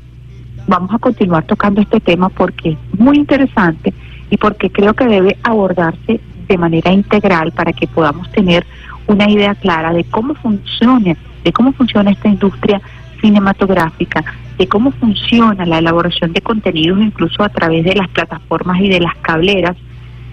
[0.67, 3.93] vamos a continuar tocando este tema porque es muy interesante
[4.31, 8.65] y porque creo que debe abordarse de manera integral para que podamos tener
[9.07, 12.81] una idea clara de cómo funciona, de cómo funciona esta industria
[13.23, 14.23] cinematográfica,
[14.59, 19.01] de cómo funciona la elaboración de contenidos incluso a través de las plataformas y de
[19.01, 19.77] las cableras.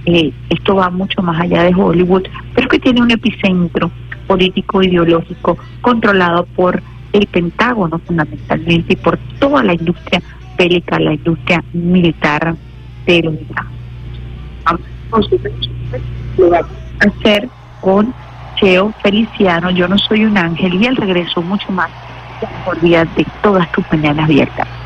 [0.05, 2.23] Eh, esto va mucho más allá de Hollywood,
[2.53, 3.91] pero que tiene un epicentro
[4.27, 6.81] político ideológico controlado por
[7.13, 10.21] el Pentágono fundamentalmente y por toda la industria
[10.57, 12.55] bélica, la industria militar
[13.05, 13.35] de los
[16.99, 17.49] hacer
[17.81, 18.13] con
[18.55, 21.89] Cheo Feliciano, Yo no soy un ángel y al regreso mucho más
[22.63, 24.78] por de todas tus mañanas abiertas.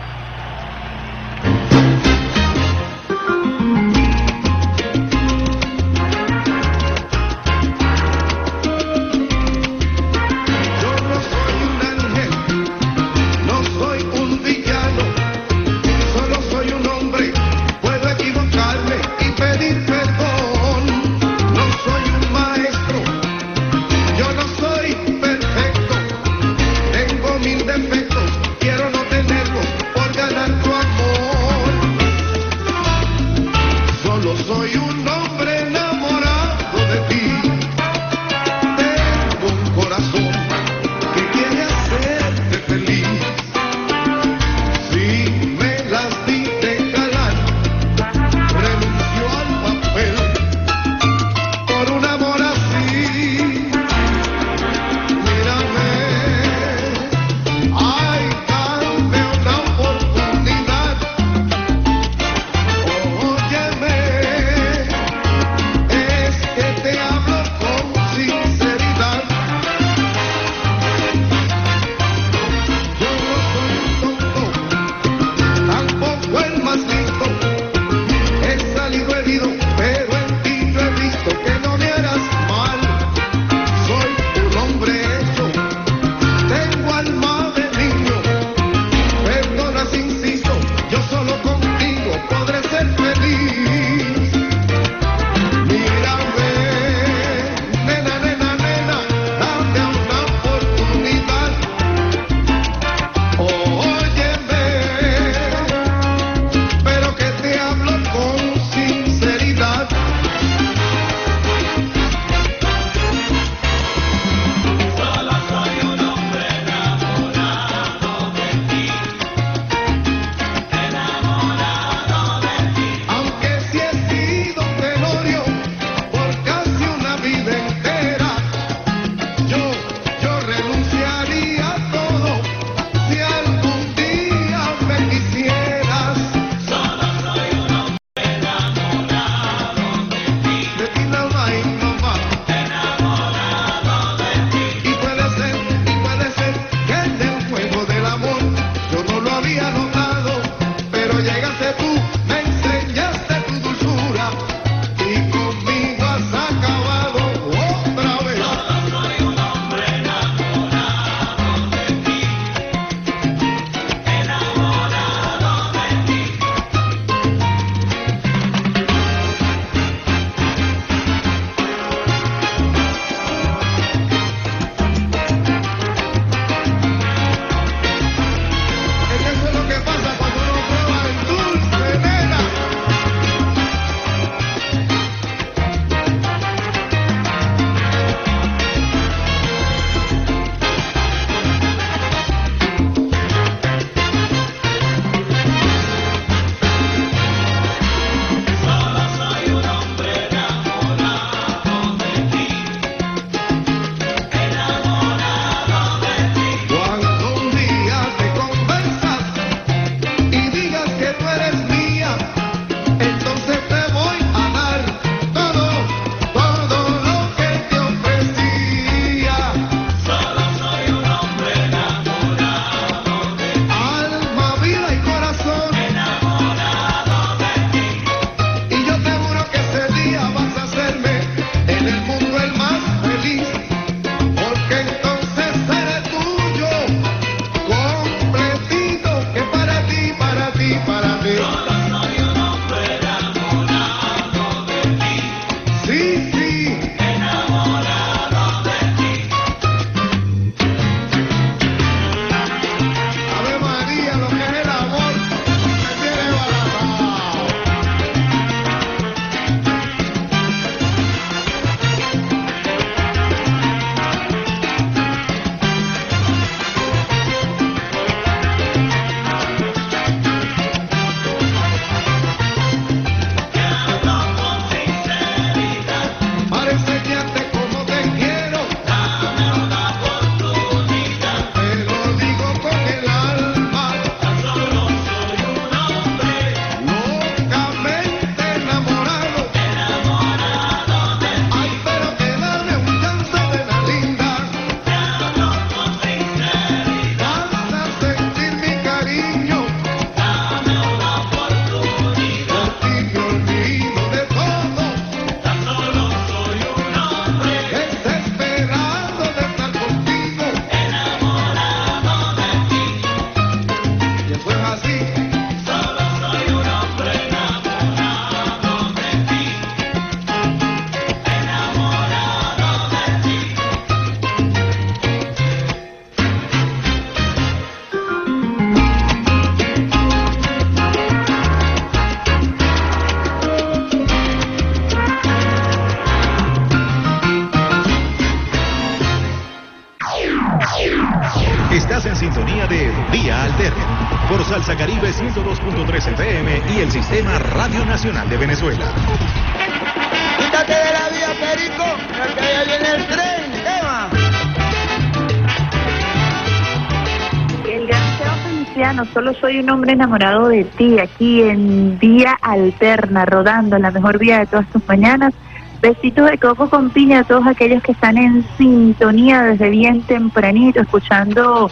[359.39, 364.45] Soy un hombre enamorado de ti, aquí en Vía Alterna, rodando la mejor vía de
[364.45, 365.34] todas tus mañanas.
[365.81, 370.81] Besitos de coco con piña a todos aquellos que están en sintonía desde bien tempranito,
[370.81, 371.69] escuchando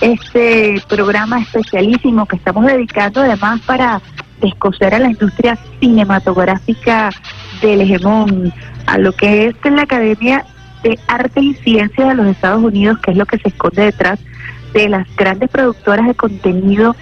[0.00, 4.00] este programa especialísimo que estamos dedicando además para
[4.40, 7.10] descoser a la industria cinematográfica
[7.60, 8.52] del hegemón,
[8.86, 10.44] a lo que es la Academia
[10.82, 14.18] de Arte y Ciencia de los Estados Unidos, que es lo que se esconde detrás
[14.72, 16.96] de las grandes productoras de contenido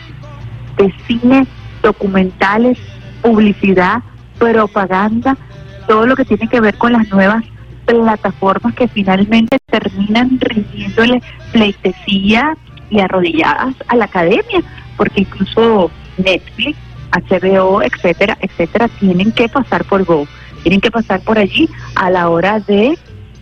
[0.76, 1.46] de cine,
[1.82, 2.78] documentales,
[3.22, 4.02] publicidad,
[4.38, 5.36] propaganda,
[5.86, 7.44] todo lo que tiene que ver con las nuevas
[7.84, 12.56] plataformas que finalmente terminan rindiéndole pleitesía
[12.90, 14.62] y arrodilladas a la academia,
[14.96, 16.78] porque incluso Netflix,
[17.12, 20.26] HBO, etcétera, etcétera, tienen que pasar por Go,
[20.62, 22.96] tienen que pasar por allí a la hora de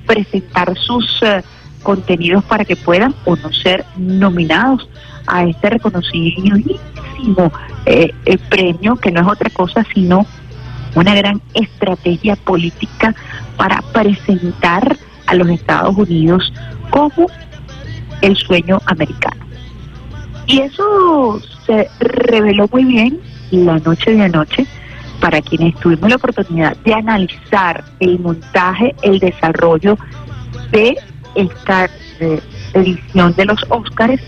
[0.07, 1.43] presentar sus eh,
[1.83, 4.89] contenidos para que puedan o no ser nominados
[5.27, 7.53] a este reconocidísimo
[7.87, 10.27] eh, eh, premio, que no es otra cosa sino
[10.95, 13.15] una gran estrategia política
[13.57, 16.53] para presentar a los Estados Unidos
[16.91, 17.27] como
[18.23, 19.47] el sueño americano.
[20.47, 23.21] Y eso se reveló muy bien
[23.51, 24.67] la noche de anoche
[25.21, 29.99] para quienes tuvimos la oportunidad de analizar el montaje, el desarrollo
[30.71, 30.97] de
[31.39, 31.89] esta
[32.21, 32.41] eh,
[32.75, 34.21] edición de los Óscares,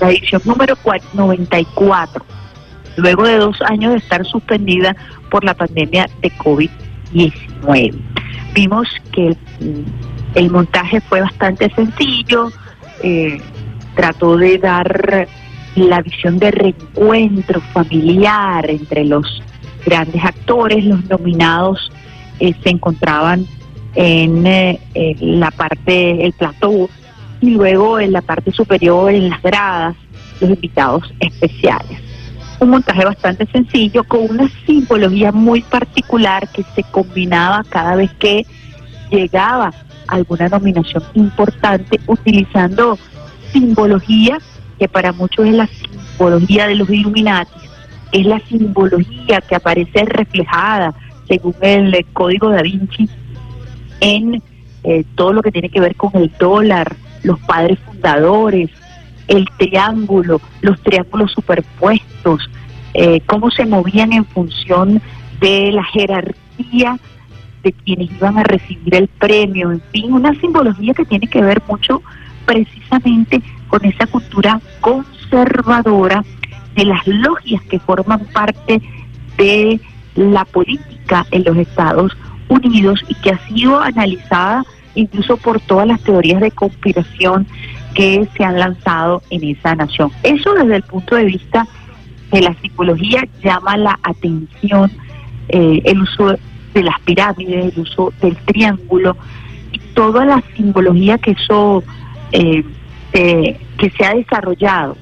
[0.00, 2.24] la edición número cua- 94,
[2.96, 4.94] luego de dos años de estar suspendida
[5.30, 7.94] por la pandemia de COVID-19.
[8.54, 9.36] Vimos que el,
[10.34, 12.50] el montaje fue bastante sencillo,
[13.02, 13.40] eh,
[13.94, 15.28] trató de dar
[15.76, 19.42] la visión de reencuentro familiar entre los
[19.84, 21.90] grandes actores, los nominados
[22.40, 23.46] eh, se encontraban
[23.96, 26.88] en eh, eh, la parte, el plató,
[27.40, 29.96] y luego en la parte superior, en las gradas,
[30.40, 31.98] los invitados especiales.
[32.60, 38.46] Un montaje bastante sencillo con una simbología muy particular que se combinaba cada vez que
[39.10, 39.72] llegaba
[40.08, 42.98] alguna nominación importante utilizando
[43.52, 44.38] simbología
[44.78, 47.60] que para muchos es la simbología de los Illuminati,
[48.12, 50.94] es la simbología que aparece reflejada
[51.28, 53.08] según el código da Vinci
[54.00, 54.42] en
[54.84, 58.70] eh, todo lo que tiene que ver con el dólar, los padres fundadores,
[59.28, 62.48] el triángulo, los triángulos superpuestos,
[62.94, 65.02] eh, cómo se movían en función
[65.40, 66.98] de la jerarquía
[67.62, 71.60] de quienes iban a recibir el premio, en fin, una simbología que tiene que ver
[71.68, 72.00] mucho
[72.44, 76.24] precisamente con esa cultura conservadora
[76.76, 78.80] de las logias que forman parte
[79.36, 79.80] de
[80.14, 82.16] la política en los Estados
[82.48, 87.46] Unidos y que ha sido analizada incluso por todas las teorías de conspiración
[87.94, 90.10] que se han lanzado en esa nación.
[90.22, 91.66] Eso desde el punto de vista
[92.32, 94.90] de la psicología llama la atención
[95.48, 96.36] eh, el uso
[96.74, 99.16] de las pirámides, el uso del triángulo
[99.72, 101.82] y toda la simbología que eso
[102.32, 102.64] eh,
[103.12, 104.96] eh, que se ha desarrollado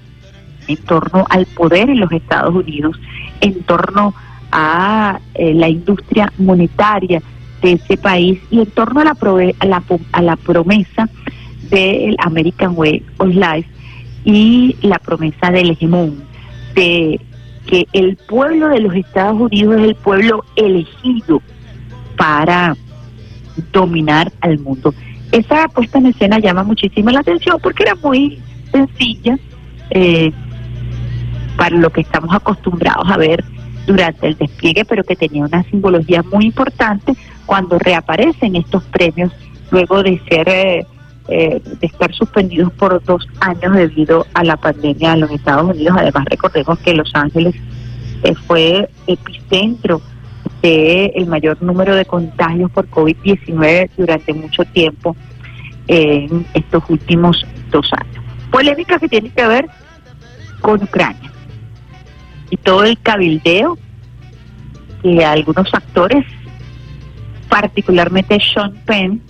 [0.69, 2.99] en torno al poder en los Estados Unidos,
[3.41, 4.15] en torno
[4.53, 7.21] a eh, la industria monetaria
[7.65, 11.09] de ese país y en torno a la, prove- a la, a la promesa
[11.71, 13.69] del American Way of Life
[14.27, 16.23] y la promesa del hegemón,
[16.75, 17.19] de
[17.67, 21.41] que el pueblo de los Estados Unidos es el pueblo elegido
[22.17, 22.77] para
[23.73, 24.95] dominar al mundo.
[25.33, 28.39] Esa puesta en escena llama muchísimo la atención porque era muy
[28.71, 29.39] sencilla
[29.91, 30.31] eh,
[31.57, 33.43] para lo que estamos acostumbrados a ver
[33.87, 37.15] durante el despliegue, pero que tenía una simbología muy importante
[37.47, 39.33] cuando reaparecen estos premios
[39.71, 40.87] luego de ser eh,
[41.29, 45.97] eh, de estar suspendidos por dos años debido a la pandemia en los Estados Unidos.
[45.99, 47.55] Además, recordemos que Los Ángeles
[48.23, 50.03] eh, fue epicentro
[50.63, 55.17] de el mayor número de contagios por COVID-19 durante mucho tiempo
[55.89, 58.25] en estos últimos dos años.
[58.51, 59.67] Polémica que tiene que ver
[60.61, 61.34] con Ucrania
[62.55, 63.77] y todo el cabildeo
[65.03, 66.25] que algunos actores,
[67.49, 69.21] particularmente Sean Penn,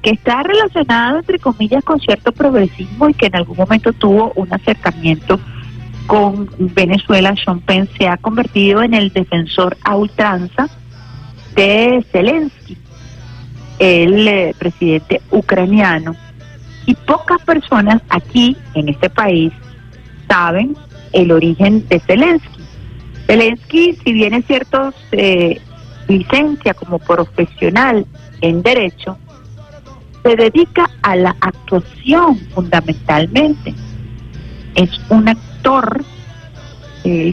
[0.00, 4.54] que está relacionado entre comillas con cierto progresismo y que en algún momento tuvo un
[4.54, 5.40] acercamiento
[6.06, 10.68] con Venezuela, Sean Penn se ha convertido en el defensor a ultranza
[11.56, 12.78] de Zelensky,
[13.80, 16.14] el eh, presidente ucraniano.
[16.86, 19.52] Y pocas personas aquí en este país
[20.28, 20.76] saben
[21.12, 22.57] el origen de Zelensky.
[23.28, 25.60] Zelensky, si bien es cierto, se
[26.08, 28.06] licencia como profesional
[28.40, 29.18] en Derecho,
[30.24, 33.74] se dedica a la actuación fundamentalmente.
[34.74, 36.02] Es un actor,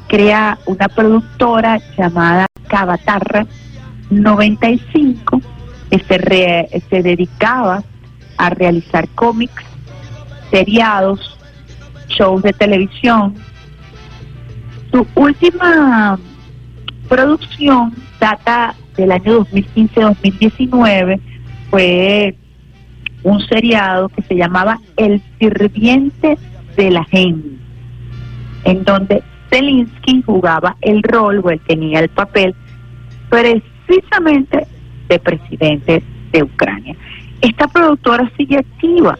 [0.08, 3.48] crea una productora llamada Cavatarra
[4.10, 5.42] 95,
[5.90, 7.84] que se, re- se dedicaba
[8.38, 9.64] a realizar cómics,
[10.52, 11.38] seriados,
[12.10, 13.36] shows de televisión.
[14.96, 16.18] Su última
[17.10, 21.20] producción data del año 2015-2019,
[21.70, 22.38] fue
[23.24, 26.38] un seriado que se llamaba El sirviente
[26.78, 27.58] de la gente,
[28.64, 32.56] en donde Zelensky jugaba el rol o él tenía el papel
[33.30, 34.66] precisamente
[35.10, 36.96] de presidente de Ucrania.
[37.42, 39.20] Esta productora sigue activa.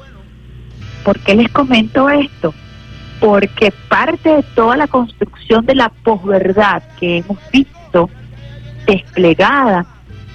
[1.04, 2.54] ¿Por qué les comento esto?
[3.20, 8.10] Porque parte de toda la construcción de la posverdad que hemos visto
[8.86, 9.86] desplegada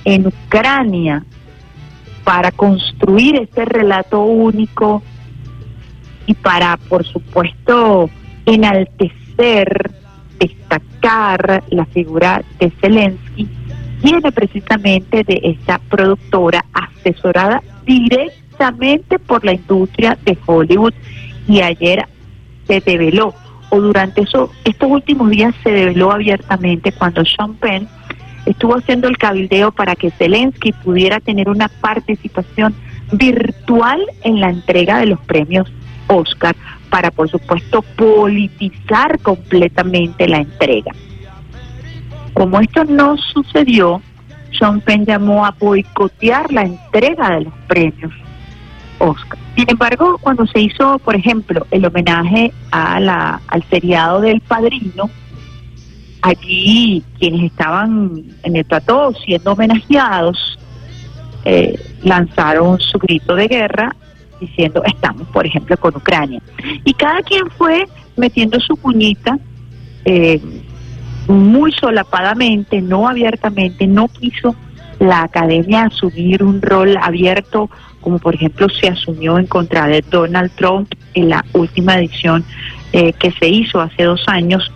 [0.04, 1.24] en Ucrania
[2.24, 5.02] para construir este relato único
[6.26, 8.08] y para, por supuesto,
[8.46, 9.90] enaltecer,
[10.38, 13.48] destacar la figura de Zelensky,
[14.02, 20.94] viene precisamente de esta productora asesorada directamente por la industria de Hollywood.
[21.48, 22.06] Y ayer
[22.70, 23.34] se develó
[23.70, 27.88] o durante eso, estos últimos días se develó abiertamente cuando Sean Penn
[28.44, 32.74] estuvo haciendo el cabildeo para que Zelensky pudiera tener una participación
[33.12, 35.72] virtual en la entrega de los premios
[36.08, 36.56] Oscar
[36.90, 40.92] para, por supuesto, politizar completamente la entrega.
[42.34, 44.02] Como esto no sucedió,
[44.58, 48.12] Sean Penn llamó a boicotear la entrega de los premios
[49.00, 49.38] Oscar.
[49.56, 55.10] Sin embargo, cuando se hizo, por ejemplo, el homenaje a la, al seriado del Padrino,
[56.22, 60.58] allí quienes estaban en el plató siendo homenajeados
[61.44, 63.96] eh, lanzaron su grito de guerra
[64.40, 66.40] diciendo estamos, por ejemplo, con Ucrania.
[66.84, 67.86] Y cada quien fue
[68.16, 69.38] metiendo su puñita
[70.04, 70.40] eh,
[71.28, 74.54] muy solapadamente, no abiertamente, no quiso
[74.98, 77.70] la academia asumir un rol abierto
[78.00, 82.44] como por ejemplo se asumió en contra de Donald Trump en la última edición
[82.92, 84.70] eh, que se hizo hace dos años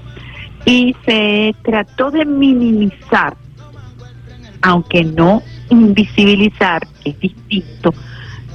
[0.64, 3.37] y se trató de minimizar,
[4.62, 7.95] aunque no invisibilizar, que es distinto,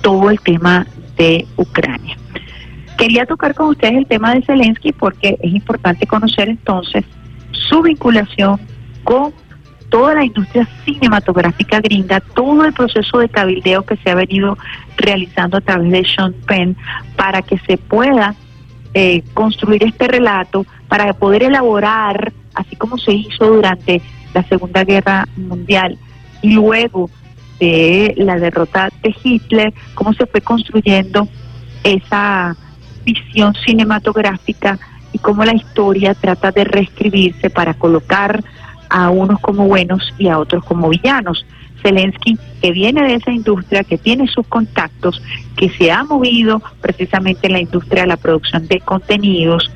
[0.02, 2.18] todo el tema de Ucrania.
[2.98, 7.06] Quería tocar con ustedes el tema de Zelensky porque es importante conocer entonces
[7.52, 8.60] su vinculación
[9.04, 9.34] con
[9.90, 14.58] toda la industria cinematográfica gringa, todo el proceso de cabildeo que se ha venido
[14.98, 16.78] realizando a través de Sean Penn
[17.16, 18.36] para que se pueda
[18.94, 24.02] eh, construir este relato, para poder elaborar, así como se hizo durante
[24.34, 25.98] la Segunda Guerra Mundial
[26.42, 27.10] y luego
[27.60, 31.28] de la derrota de Hitler, cómo se fue construyendo
[31.84, 32.56] esa
[33.04, 34.80] visión cinematográfica
[35.12, 38.44] y cómo la historia trata de reescribirse para colocar
[38.90, 41.46] a unos como buenos y a otros como villanos.
[41.82, 45.22] Zelensky, que viene de esa industria, que tiene sus contactos,
[45.56, 49.72] que se ha movido precisamente en la industria de la producción de contenidos,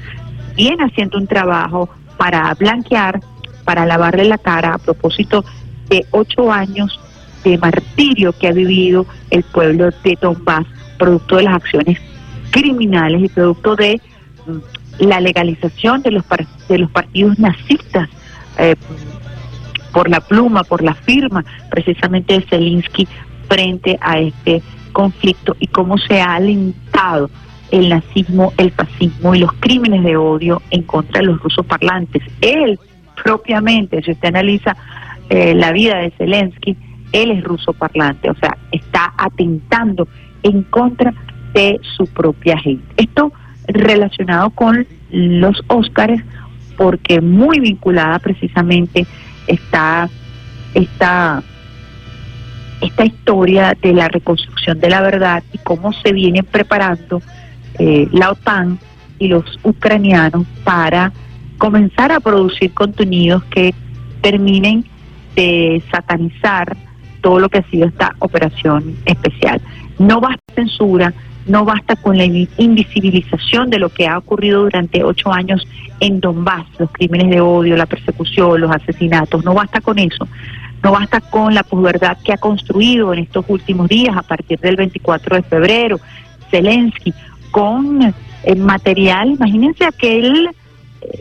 [0.56, 3.22] viene haciendo un trabajo para blanquear,
[3.64, 5.46] para lavarle la cara a propósito
[5.90, 7.00] de ocho años
[7.46, 10.66] de martirio que ha vivido el pueblo de Donbass,
[10.98, 12.00] producto de las acciones
[12.52, 14.02] criminales y producto de
[14.46, 18.10] mm, la legalización de los, par- de los partidos nazistas
[18.58, 18.76] eh,
[19.92, 23.08] por la pluma, por la firma precisamente de Zelensky
[23.48, 27.30] frente a este conflicto y cómo se ha alentado
[27.72, 32.22] el nazismo, el fascismo y los crímenes de odio en contra de los rusos parlantes.
[32.42, 32.80] Él
[33.24, 34.76] propiamente, si usted analiza
[35.30, 36.78] eh, la vida de Zelensky,
[37.12, 40.08] él es ruso parlante, o sea, está atentando
[40.44, 41.14] en contra
[41.54, 42.84] de su propia gente.
[42.98, 43.32] Esto
[43.68, 46.22] relacionado con los Óscares,
[46.78, 49.06] porque muy vinculada precisamente
[49.48, 50.10] está
[50.74, 51.44] esta,
[53.04, 57.22] historia de la reconstrucción de la verdad y cómo se viene preparando
[57.80, 58.78] eh, la OTAN
[59.20, 61.14] y los ucranianos para
[61.58, 63.74] comenzar a producir contenidos que
[64.22, 64.84] terminen
[65.36, 66.76] de satanizar
[67.22, 69.62] todo lo que ha sido esta operación especial.
[69.98, 71.14] No basta censura,
[71.46, 75.68] no basta con la invi- invisibilización de lo que ha ocurrido durante ocho años
[76.00, 80.28] en Donbass, los crímenes de odio, la persecución, los asesinatos, no basta con eso,
[80.82, 84.76] no basta con la posverdad que ha construido en estos últimos días a partir del
[84.76, 86.00] 24 de febrero,
[86.50, 87.14] Zelensky,
[87.52, 88.14] con
[88.44, 90.50] el material, imagínense aquel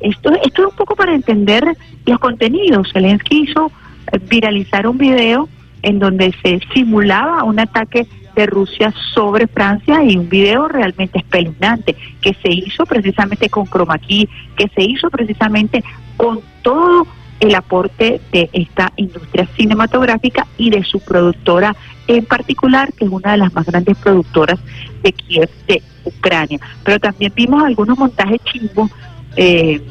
[0.03, 2.91] esto, esto es un poco para entender los contenidos.
[2.93, 3.71] Zelensky hizo
[4.13, 5.49] eh, viralizar un video
[5.83, 11.97] en donde se simulaba un ataque de Rusia sobre Francia y un video realmente espeluznante
[12.21, 15.85] que se hizo precisamente con chroma key, que se hizo precisamente
[16.17, 17.07] con todo
[17.41, 21.75] el aporte de esta industria cinematográfica y de su productora
[22.07, 24.61] en particular, que es una de las más grandes productoras
[25.03, 26.61] de Kiev de Ucrania.
[26.85, 28.91] Pero también vimos algunos montajes chimbos
[29.37, 29.83] eh,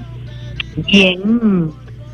[0.78, 1.72] bien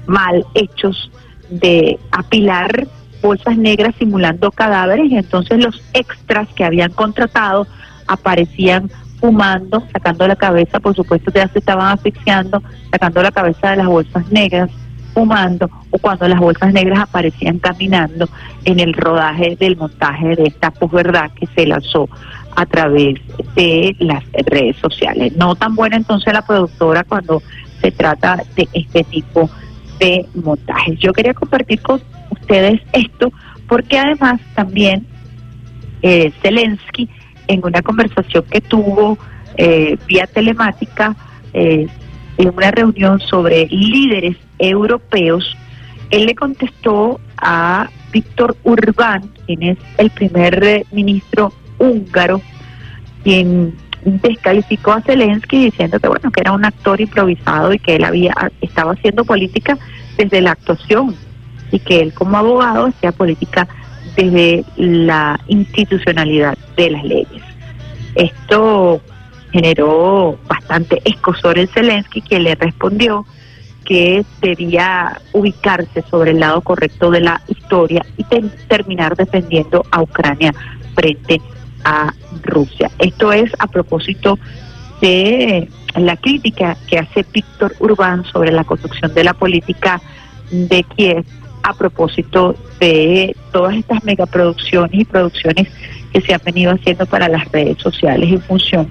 [0.08, 1.12] mal hechos
[1.50, 2.88] de apilar
[3.22, 7.68] bolsas negras simulando cadáveres y entonces los extras que habían contratado
[8.08, 8.90] aparecían
[9.20, 12.62] fumando, sacando la cabeza, por supuesto ya se estaban asfixiando,
[12.92, 14.70] sacando la cabeza de las bolsas negras,
[15.14, 18.30] fumando, o cuando las bolsas negras aparecían caminando
[18.66, 22.08] en el rodaje del montaje de esta posverdad que se lanzó
[22.56, 23.16] a través
[23.56, 25.36] de las redes sociales.
[25.36, 27.42] No tan buena entonces la productora cuando
[27.82, 29.67] se trata de este tipo de
[30.36, 31.00] montajes.
[31.00, 33.32] Yo quería compartir con ustedes esto
[33.68, 35.06] porque además también
[36.02, 37.10] eh, Zelensky
[37.48, 39.18] en una conversación que tuvo
[39.58, 41.16] eh, vía telemática
[41.54, 41.88] eh,
[42.38, 45.58] en una reunión sobre líderes europeos,
[46.12, 52.42] él le contestó a Víctor Urbán, quien es el primer eh, ministro húngaro,
[53.24, 53.76] quien
[54.08, 58.34] descalificó a Zelensky diciendo que bueno que era un actor improvisado y que él había
[58.62, 59.78] estaba haciendo política
[60.18, 61.16] desde la actuación
[61.72, 63.68] y que él como abogado hacía política
[64.16, 67.44] desde la institucionalidad de las leyes.
[68.16, 69.02] Esto
[69.52, 73.26] generó bastante escosor en Zelensky, que le respondió
[73.86, 78.26] que debía ubicarse sobre el lado correcto de la historia y
[78.68, 80.54] terminar defendiendo a Ucrania
[80.94, 81.57] frente a
[82.44, 82.92] Rusia.
[83.00, 84.38] Esto es a propósito
[85.02, 90.02] de la crítica que hace Víctor Urbán sobre la construcción de la política
[90.52, 91.26] de Kiev
[91.64, 95.68] a propósito de todas estas megaproducciones y producciones
[96.14, 98.90] que se han venido haciendo para las redes sociales en función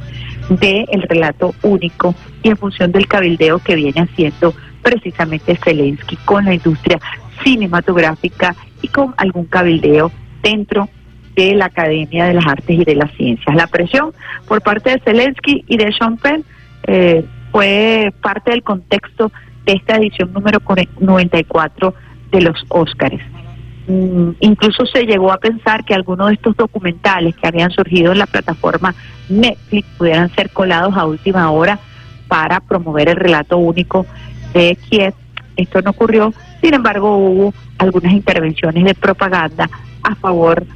[0.49, 6.55] del relato único y en función del cabildeo que viene haciendo precisamente Zelensky con la
[6.55, 7.01] industria
[7.43, 10.13] cinematográfica y con algún cabildeo
[10.43, 10.89] dentro
[11.37, 13.55] de la Academia de las Artes y de las Ciencias.
[13.55, 14.13] La presión
[14.49, 16.45] por parte de Zelensky y de Sean Penn
[16.87, 19.31] eh, fue parte del contexto
[19.65, 20.61] de esta edición número
[20.99, 21.95] 94
[22.31, 23.21] de los Óscares.
[23.87, 28.19] Mm, incluso se llegó a pensar que algunos de estos documentales que habían surgido en
[28.19, 28.95] la plataforma
[29.29, 31.79] Netflix pudieran ser colados a última hora
[32.27, 34.07] para promover el relato único
[34.55, 35.15] de Kiev.
[35.57, 39.71] Esto no ocurrió, sin embargo hubo algunas intervenciones de propaganda
[40.03, 40.67] a favor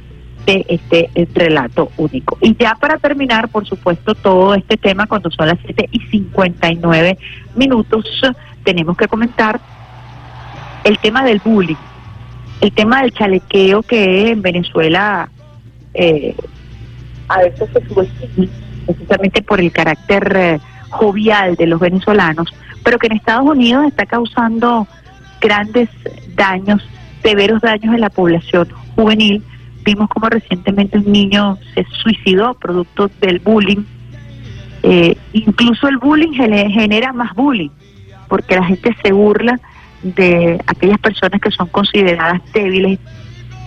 [0.45, 2.37] este eh, relato único.
[2.41, 7.17] Y ya para terminar, por supuesto, todo este tema, cuando son las 7 y 59
[7.55, 8.05] minutos,
[8.63, 9.59] tenemos que comentar
[10.83, 11.75] el tema del bullying,
[12.61, 15.29] el tema del chalequeo que en Venezuela
[15.93, 16.35] eh,
[17.27, 18.47] a veces se subestima,
[18.85, 24.05] precisamente por el carácter eh, jovial de los venezolanos, pero que en Estados Unidos está
[24.05, 24.87] causando
[25.39, 25.89] grandes
[26.35, 26.87] daños,
[27.23, 29.43] severos daños en la población juvenil.
[29.83, 33.83] Vimos como recientemente un niño se suicidó producto del bullying.
[34.83, 37.69] Eh, incluso el bullying genera más bullying,
[38.27, 39.59] porque la gente se burla
[40.03, 42.99] de aquellas personas que son consideradas débiles,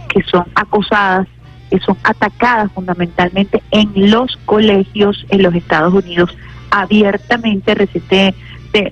[0.09, 1.29] que son acosadas,
[1.71, 6.37] que son atacadas fundamentalmente en los colegios en los Estados Unidos
[6.71, 7.75] abiertamente.
[7.75, 8.35] Reciente,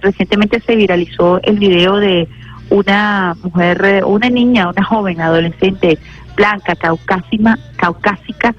[0.00, 2.28] recientemente se viralizó el video de
[2.70, 5.98] una mujer, una niña, una joven adolescente
[6.37, 8.55] blanca, caucásima, caucásica,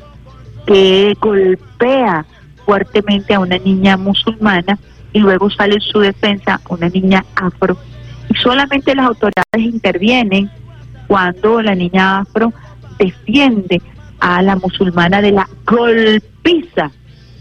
[0.66, 2.26] que golpea
[2.66, 4.78] fuertemente a una niña musulmana
[5.12, 7.78] y luego sale en su defensa una niña afro
[8.30, 10.50] y solamente las autoridades intervienen
[11.08, 12.54] cuando la niña afro
[12.98, 13.82] defiende
[14.20, 16.92] a la musulmana de la golpiza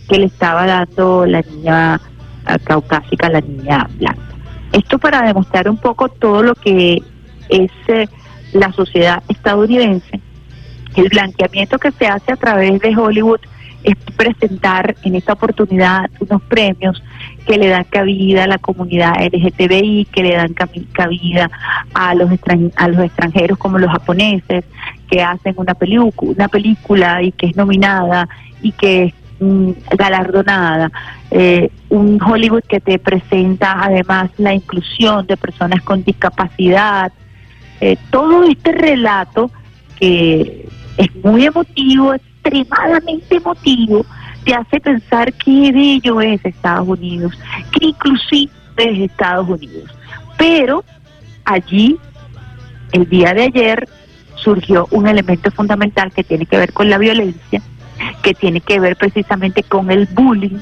[0.08, 2.00] que le estaba dando la niña
[2.64, 4.20] caucásica, la niña blanca.
[4.72, 7.02] Esto para demostrar un poco todo lo que
[7.48, 8.08] es eh,
[8.52, 10.20] la sociedad estadounidense,
[10.96, 13.40] el blanqueamiento que se hace a través de Hollywood
[13.84, 17.02] es presentar en esta oportunidad unos premios
[17.46, 20.54] que le dan cabida a la comunidad LGTBI, que le dan
[20.92, 21.50] cabida
[21.92, 22.30] a los,
[22.76, 24.64] a los extranjeros como los japoneses,
[25.10, 25.76] que hacen una,
[26.20, 28.28] una película y que es nominada
[28.62, 30.90] y que es mm, galardonada.
[31.30, 37.12] Eh, un Hollywood que te presenta además la inclusión de personas con discapacidad.
[37.84, 39.50] Eh, todo este relato
[39.98, 40.68] que
[40.98, 44.06] es muy emotivo, extremadamente emotivo,
[44.44, 47.36] te hace pensar qué bello es Estados Unidos,
[47.72, 49.90] que inclusive de Estados Unidos.
[50.38, 50.84] Pero
[51.44, 51.98] allí,
[52.92, 53.88] el día de ayer,
[54.36, 57.62] surgió un elemento fundamental que tiene que ver con la violencia,
[58.22, 60.60] que tiene que ver precisamente con el bullying,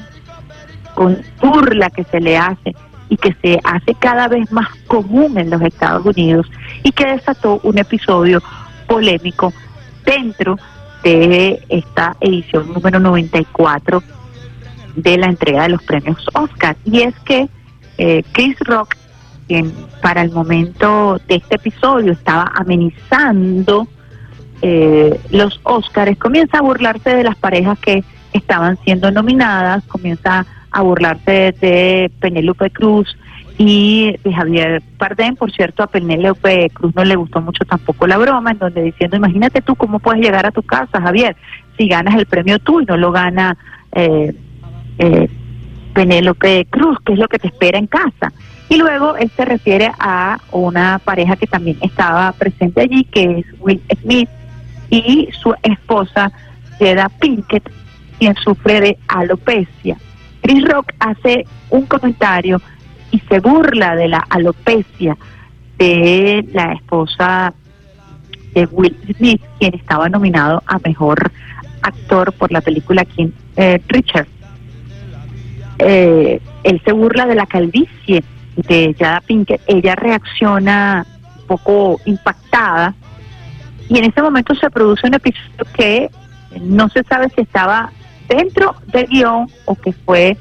[0.95, 2.73] con burla que se le hace
[3.11, 6.49] y que se hace cada vez más común en los Estados Unidos
[6.81, 8.41] y que desató un episodio
[8.87, 9.53] polémico
[10.05, 10.57] dentro
[11.03, 14.01] de esta edición número 94
[14.95, 16.77] de la entrega de los premios Oscar.
[16.85, 17.49] Y es que
[17.97, 18.95] eh, Chris Rock,
[19.45, 23.89] quien para el momento de este episodio estaba amenizando
[24.61, 30.45] eh, los Oscars, comienza a burlarse de las parejas que estaban siendo nominadas, comienza a
[30.79, 33.17] burlarse de Penélope Cruz
[33.57, 35.35] y de Javier Bardem.
[35.35, 39.17] Por cierto, a Penélope Cruz no le gustó mucho tampoco la broma, en donde diciendo,
[39.17, 41.35] imagínate tú cómo puedes llegar a tu casa, Javier,
[41.77, 43.57] si ganas el premio tú y no lo gana
[43.91, 44.33] eh,
[44.97, 45.29] eh,
[45.93, 48.31] Penélope Cruz, que es lo que te espera en casa.
[48.69, 53.45] Y luego él se refiere a una pareja que también estaba presente allí, que es
[53.59, 54.29] Will Smith
[54.89, 56.31] y su esposa,
[56.79, 57.69] Jada Pinkett,
[58.17, 59.97] quien sufre de alopecia.
[60.41, 62.61] Chris Rock hace un comentario
[63.11, 65.17] y se burla de la alopecia
[65.77, 67.53] de la esposa
[68.53, 71.31] de Will Smith, quien estaba nominado a mejor
[71.81, 74.27] actor por la película King eh, Richard.
[75.79, 78.23] Eh, él se burla de la calvicie
[78.55, 79.61] de Jada Pinkett.
[79.67, 81.05] Ella reacciona
[81.39, 82.93] un poco impactada
[83.89, 86.09] y en ese momento se produce un episodio que
[86.61, 87.91] no se sabe si estaba
[88.27, 90.37] dentro del guion o que fue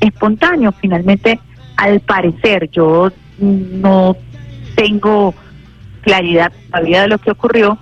[0.00, 0.72] espontáneo.
[0.72, 1.40] Finalmente,
[1.76, 4.16] al parecer, yo no
[4.76, 5.34] tengo
[6.02, 7.78] claridad todavía de lo que ocurrió.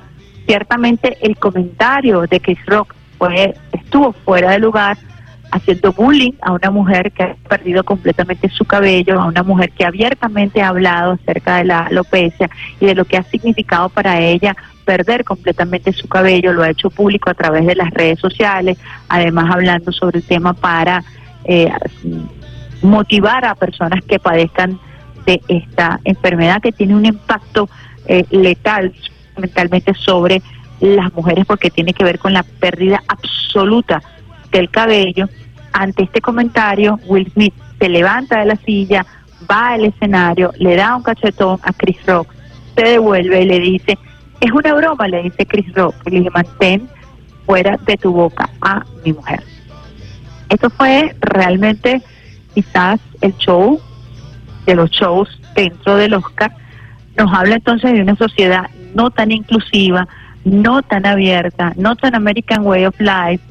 [0.47, 4.99] Ciertamente el comentario de Chris Rock fue, estuvo fuera de lugar,
[5.53, 9.85] haciendo bullying a una mujer que ha perdido completamente su cabello, a una mujer que
[9.85, 12.51] abiertamente ha hablado acerca de la alopecia
[12.81, 16.91] y de lo que ha significado para ella perder completamente su cabello, lo ha hecho
[16.91, 18.79] público a través de las redes sociales,
[19.09, 21.05] además hablando sobre el tema para
[21.45, 21.71] eh,
[22.81, 24.81] motivar a personas que padezcan
[25.27, 27.69] de esta enfermedad que tiene un impacto
[28.07, 28.93] eh, letal
[29.37, 30.43] mentalmente sobre
[30.81, 34.03] las mujeres porque tiene que ver con la pérdida absoluta
[34.53, 35.29] del cabello.
[35.73, 39.05] Ante este comentario, Will Smith se levanta de la silla,
[39.51, 42.33] va al escenario, le da un cachetón a Chris Rock,
[42.77, 43.99] se devuelve y le dice,
[44.41, 46.89] es una broma, le dice Chris Rock, le dice, mantén
[47.47, 49.43] fuera de tu boca a mi mujer.
[50.49, 52.03] Esto fue realmente
[52.55, 53.81] quizás el show
[54.67, 56.55] de los shows dentro del Oscar.
[57.17, 60.07] Nos habla entonces de una sociedad no tan inclusiva,
[60.45, 63.43] no tan abierta, no tan American Way of Life,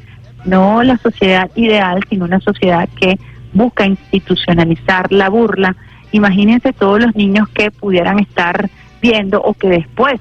[0.45, 3.19] no la sociedad ideal, sino una sociedad que
[3.53, 5.75] busca institucionalizar la burla.
[6.11, 8.69] Imagínense todos los niños que pudieran estar
[9.01, 10.19] viendo o que después,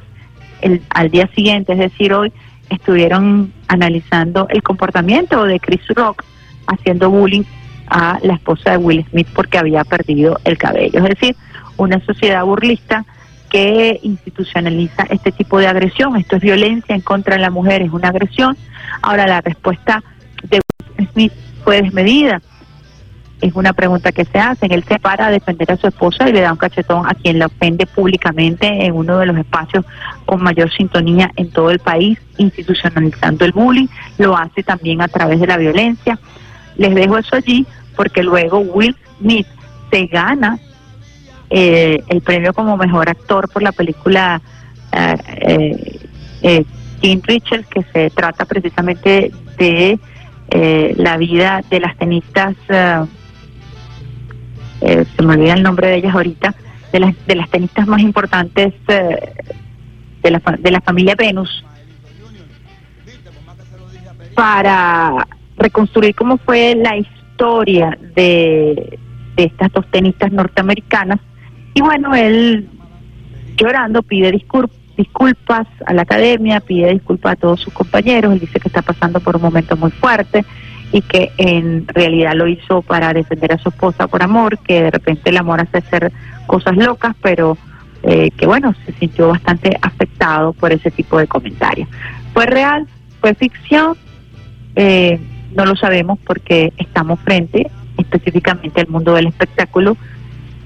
[0.61, 2.33] el, al día siguiente, es decir, hoy,
[2.69, 6.25] estuvieron analizando el comportamiento de Chris Rock
[6.67, 7.43] haciendo bullying
[7.89, 11.01] a la esposa de Will Smith porque había perdido el cabello.
[11.01, 11.37] Es decir,
[11.77, 13.05] una sociedad burlista
[13.51, 16.17] que institucionaliza este tipo de agresión.
[16.17, 18.57] Esto es violencia en contra de la mujer, es una agresión.
[19.03, 20.03] Ahora la respuesta
[20.45, 20.61] de
[21.13, 21.33] Smith
[21.65, 22.41] fue desmedida.
[23.41, 24.67] Es una pregunta que se hace.
[24.67, 27.39] Él se para a defender a su esposa y le da un cachetón a quien
[27.39, 29.85] la ofende públicamente en uno de los espacios
[30.27, 33.89] con mayor sintonía en todo el país, institucionalizando el bullying.
[34.19, 36.19] Lo hace también a través de la violencia.
[36.77, 39.47] Les dejo eso allí porque luego Will Smith
[39.91, 40.59] se gana
[41.51, 44.41] eh, el premio como mejor actor por la película
[44.93, 45.99] eh, eh,
[46.43, 46.65] eh
[47.01, 49.99] King Richard, que se trata precisamente de
[50.51, 53.07] eh, la vida de las tenistas, se
[55.23, 56.55] me olvida el nombre de ellas ahorita,
[56.93, 61.65] de las, de las tenistas más importantes de, la, de la familia Venus,
[64.35, 65.27] para
[65.57, 68.99] reconstruir cómo fue la historia de,
[69.37, 71.19] de estas dos tenistas norteamericanas
[71.75, 72.69] y bueno, él
[73.57, 74.33] llorando pide
[74.97, 79.21] disculpas a la academia, pide disculpas a todos sus compañeros, él dice que está pasando
[79.21, 80.45] por un momento muy fuerte
[80.93, 84.91] y que en realidad lo hizo para defender a su esposa por amor, que de
[84.91, 86.13] repente el amor hace hacer
[86.47, 87.57] cosas locas, pero
[88.03, 91.89] eh, que bueno, se sintió bastante afectado por ese tipo de comentarios.
[92.33, 92.87] ¿Fue real?
[93.21, 93.97] ¿Fue ficción?
[94.75, 95.21] Eh,
[95.55, 99.97] no lo sabemos porque estamos frente específicamente al mundo del espectáculo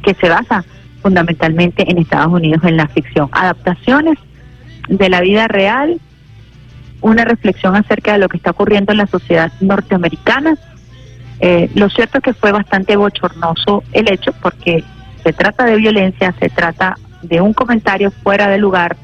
[0.02, 0.64] que se basa
[1.04, 3.28] fundamentalmente en Estados Unidos en la ficción.
[3.30, 4.18] Adaptaciones
[4.88, 6.00] de la vida real,
[7.02, 10.56] una reflexión acerca de lo que está ocurriendo en la sociedad norteamericana.
[11.40, 14.82] Eh, lo cierto es que fue bastante bochornoso el hecho porque
[15.22, 18.96] se trata de violencia, se trata de un comentario fuera de lugar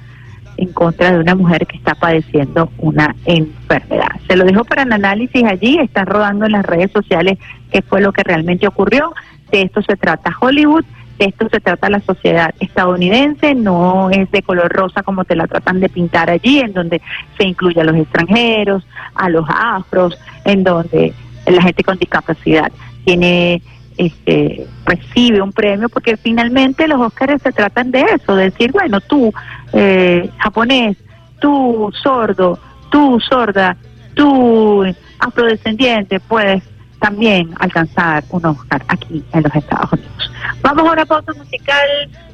[0.56, 4.12] en contra de una mujer que está padeciendo una enfermedad.
[4.26, 7.38] Se lo dejo para el análisis allí, está rodando en las redes sociales
[7.70, 9.12] qué fue lo que realmente ocurrió.
[9.52, 10.84] De esto se trata Hollywood,
[11.20, 15.46] de esto se trata la sociedad estadounidense, no es de color rosa como te la
[15.46, 17.02] tratan de pintar allí, en donde
[17.36, 21.12] se incluye a los extranjeros, a los afros, en donde
[21.46, 22.72] la gente con discapacidad
[23.04, 23.62] tiene
[23.98, 28.98] este, recibe un premio porque finalmente los Óscares se tratan de eso, de decir, bueno,
[29.02, 29.30] tú
[29.74, 30.96] eh, japonés,
[31.38, 32.58] tú sordo,
[32.90, 33.76] tú sorda,
[34.14, 34.84] tú
[35.18, 36.62] afrodescendiente, puedes
[36.98, 40.30] también alcanzar un Oscar aquí en los Estados Unidos.
[40.62, 41.88] Vamos a una pausa musical.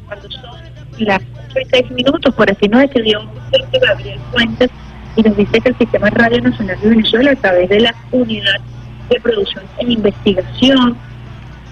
[0.07, 0.61] Cuando son
[0.99, 1.21] las
[1.53, 3.21] 36 minutos, por así nos escribió
[3.81, 4.71] Gabriel Fuentes
[5.17, 8.61] y nos dice que el Sistema Radio Nacional de Venezuela a través de la unidad
[9.09, 10.97] de producción e investigación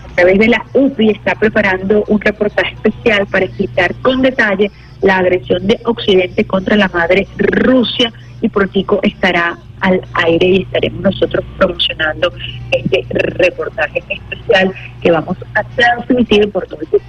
[0.04, 4.70] a través de la UPI está preparando un reportaje especial para explicar con detalle
[5.02, 11.02] la agresión de Occidente contra la madre Rusia y Protico estará al aire y estaremos
[11.02, 12.32] nosotros promocionando
[12.70, 14.72] este reportaje especial
[15.02, 17.00] que vamos a transmitir por todo el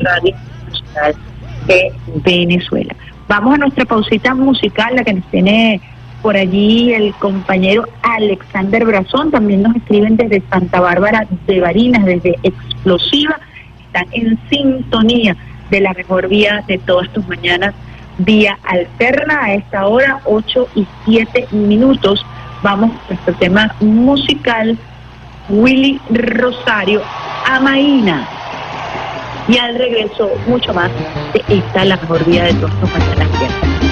[0.00, 0.36] Radio
[0.68, 1.14] Nacional
[1.66, 1.92] de
[2.22, 2.94] Venezuela.
[3.26, 5.80] Vamos a nuestra pausita musical, la que nos tiene
[6.20, 12.36] por allí el compañero Alexander Brazón, también nos escriben desde Santa Bárbara de Barinas, desde
[12.42, 13.40] Explosiva,
[13.86, 15.34] están en sintonía
[15.70, 17.74] de la mejor vía de todas tus mañanas,
[18.18, 22.24] vía alterna a esta hora, 8 y 7 minutos.
[22.62, 24.78] Vamos a nuestro tema musical,
[25.48, 27.02] Willy Rosario,
[27.46, 28.28] Amaína.
[29.48, 30.90] Y al regreso, mucho más
[31.32, 33.89] de esta, la mejor vía de todas tus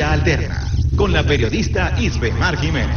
[0.00, 0.56] Vía Alterna
[0.96, 2.96] con la periodista Isbemar Jiménez.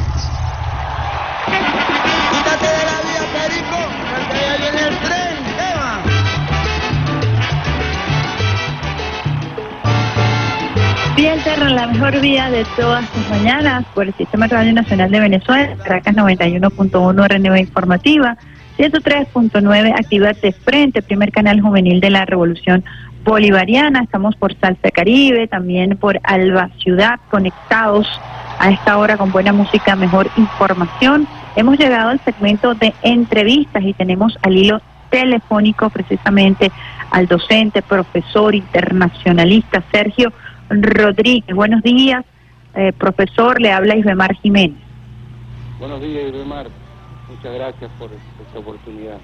[2.32, 3.76] Quítate de la vía, Perico,
[4.10, 5.36] porque ya viene el tren,
[5.74, 5.92] Eva.
[11.18, 15.20] Vía Alterna, la mejor vía de todas sus mañanas por el Sistema Radio Nacional de
[15.20, 18.38] Venezuela, Caracas 91.1 RNV Informativa,
[18.78, 22.86] 103.9 Activate Frente, primer canal juvenil de la Revolución
[23.24, 24.02] Bolivariana.
[24.02, 28.08] Estamos por Salsa Caribe, también por Alba Ciudad, conectados
[28.60, 31.28] a esta hora con buena música, mejor información.
[31.56, 36.72] Hemos llegado al segmento de entrevistas y tenemos al hilo telefónico precisamente
[37.12, 40.34] al docente, profesor internacionalista Sergio
[40.70, 41.56] Rodríguez.
[41.56, 42.26] Buenos días,
[42.74, 44.78] eh, profesor, le habla Isbemar Jiménez.
[45.80, 46.68] Buenos días, Irmar.
[47.30, 49.18] Muchas gracias por esta oportunidad.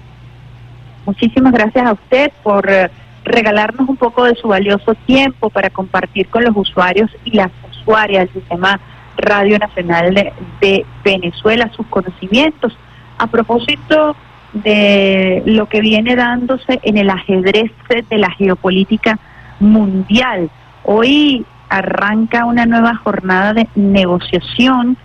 [1.06, 2.90] Muchísimas gracias a usted por eh,
[3.30, 8.26] regalarnos un poco de su valioso tiempo para compartir con los usuarios y las usuarias
[8.26, 8.80] del sistema
[9.16, 10.14] Radio Nacional
[10.60, 12.76] de, Venezuela sus conocimientos
[13.18, 14.16] a propósito
[14.52, 17.70] de lo que viene dándose en el ajedrez
[18.08, 19.18] de la geopolítica
[19.60, 20.50] mundial.
[20.84, 24.96] Hoy arranca una nueva jornada de negociación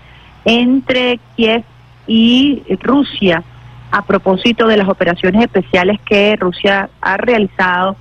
[0.45, 1.63] entre Kiev
[2.07, 3.43] y Rusia
[3.91, 7.95] a propósito de las operaciones especiales que Rusia ha realizado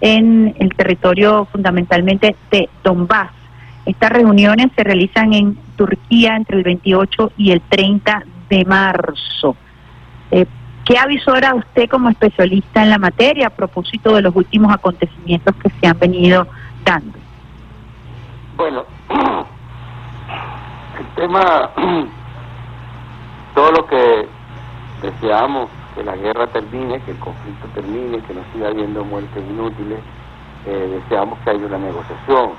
[0.00, 3.30] en el territorio fundamentalmente de Donbass.
[3.86, 9.56] Estas reuniones se realizan en Turquía entre el 28 y el 30 de marzo.
[10.30, 10.46] Eh,
[10.84, 15.70] ¿Qué avisora usted como especialista en la materia a propósito de los últimos acontecimientos que
[15.70, 16.46] se han venido
[16.84, 17.18] dando?
[18.56, 18.84] Bueno,
[20.98, 21.70] el tema,
[23.54, 24.28] todo lo que
[25.02, 29.98] deseamos que la guerra termine, que el conflicto termine, que no siga habiendo muertes inútiles,
[30.64, 32.52] eh, deseamos que haya una negociación.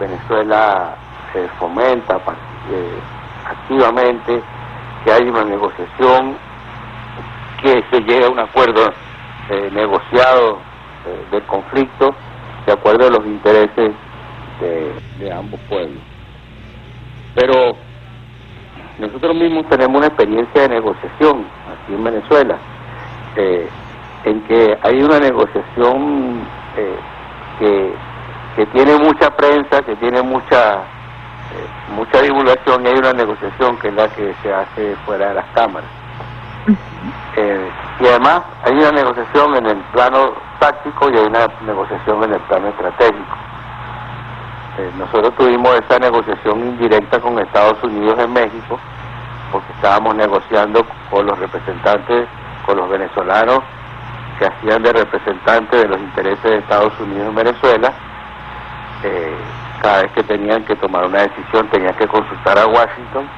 [0.00, 0.96] Venezuela
[1.32, 2.98] se fomenta eh,
[3.46, 4.42] activamente
[5.04, 6.36] que haya una negociación,
[7.62, 8.90] que se llegue a un acuerdo
[9.48, 10.58] eh, negociado
[11.06, 12.12] eh, del conflicto
[12.66, 13.92] de acuerdo a los intereses
[14.60, 16.02] de ambos pueblos.
[17.34, 17.74] Pero
[18.98, 21.46] nosotros mismos tenemos una experiencia de negociación
[21.90, 22.58] aquí en Venezuela,
[23.36, 23.68] eh,
[24.24, 26.42] en que hay una negociación
[26.76, 26.98] eh,
[27.58, 27.94] que,
[28.56, 33.88] que tiene mucha prensa, que tiene mucha eh, mucha divulgación y hay una negociación que
[33.88, 35.90] es la que se hace fuera de las cámaras.
[38.00, 42.40] Y además hay una negociación en el plano táctico y hay una negociación en el
[42.40, 43.36] plano estratégico.
[44.96, 48.78] Nosotros tuvimos esa negociación indirecta con Estados Unidos en México,
[49.50, 52.28] porque estábamos negociando con los representantes,
[52.66, 53.60] con los venezolanos
[54.38, 57.92] que hacían de representantes de los intereses de Estados Unidos en Venezuela.
[59.04, 59.36] Eh,
[59.82, 63.28] cada vez que tenían que tomar una decisión tenían que consultar a Washington.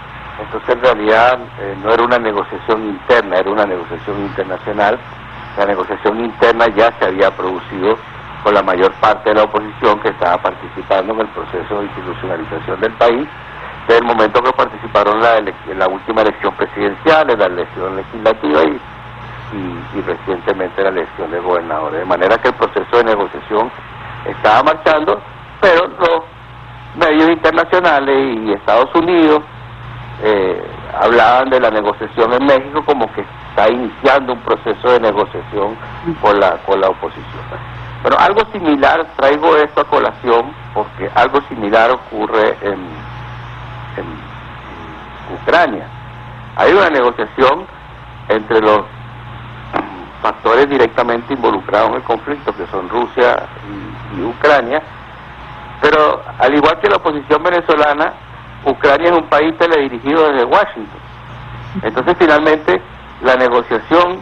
[0.40, 4.98] Entonces en realidad eh, no era una negociación interna, era una negociación internacional.
[5.56, 7.98] La negociación interna ya se había producido
[8.42, 12.80] con la mayor parte de la oposición que estaba participando en el proceso de institucionalización
[12.80, 13.28] del país,
[13.86, 15.40] desde el momento que participaron la,
[15.76, 18.80] la última elección presidencial, en la elección legislativa y,
[19.56, 22.00] y, y recientemente en la elección de gobernadores.
[22.00, 23.70] De manera que el proceso de negociación
[24.24, 25.20] estaba marchando,
[25.60, 26.24] pero los
[26.96, 29.42] medios internacionales y Estados Unidos
[30.22, 30.64] eh,
[31.00, 35.76] hablaban de la negociación en México como que está iniciando un proceso de negociación
[36.20, 37.42] con la, con la oposición.
[38.02, 42.78] Pero algo similar, traigo esto a colación, porque algo similar ocurre en,
[43.96, 44.32] en,
[45.32, 45.86] Ucrania.
[46.56, 47.64] Hay una negociación
[48.28, 48.82] entre los
[50.20, 53.48] factores directamente involucrados en el conflicto, que son Rusia
[54.14, 54.82] y, y Ucrania,
[55.80, 58.12] pero al igual que la oposición venezolana,
[58.64, 61.00] Ucrania es un país teledirigido desde Washington.
[61.82, 62.82] Entonces, finalmente,
[63.22, 64.20] la negociación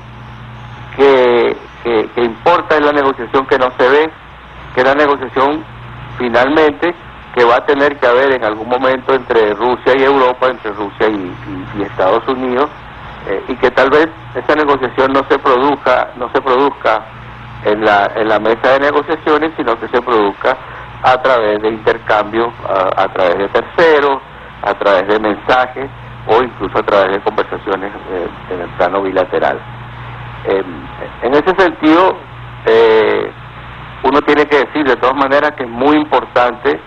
[0.97, 4.10] que, que, que importa es la negociación que no se ve,
[4.74, 5.64] que es la negociación
[6.18, 6.94] finalmente
[7.35, 11.09] que va a tener que haber en algún momento entre Rusia y Europa, entre Rusia
[11.09, 12.69] y, Estados Unidos,
[13.28, 17.05] eh, y que tal vez esa negociación no se produzca, no se produzca
[17.65, 20.57] en la, en la mesa de negociaciones, sino que se produzca
[21.02, 24.20] a través de intercambios, a, a través de terceros,
[24.62, 25.90] a través de mensajes
[26.27, 29.59] o incluso a través de conversaciones eh, en el plano bilateral.
[30.44, 30.62] Eh,
[31.23, 32.16] en ese sentido,
[32.66, 33.31] eh,
[34.05, 36.81] uno tiene que decir de todas maneras que es muy importante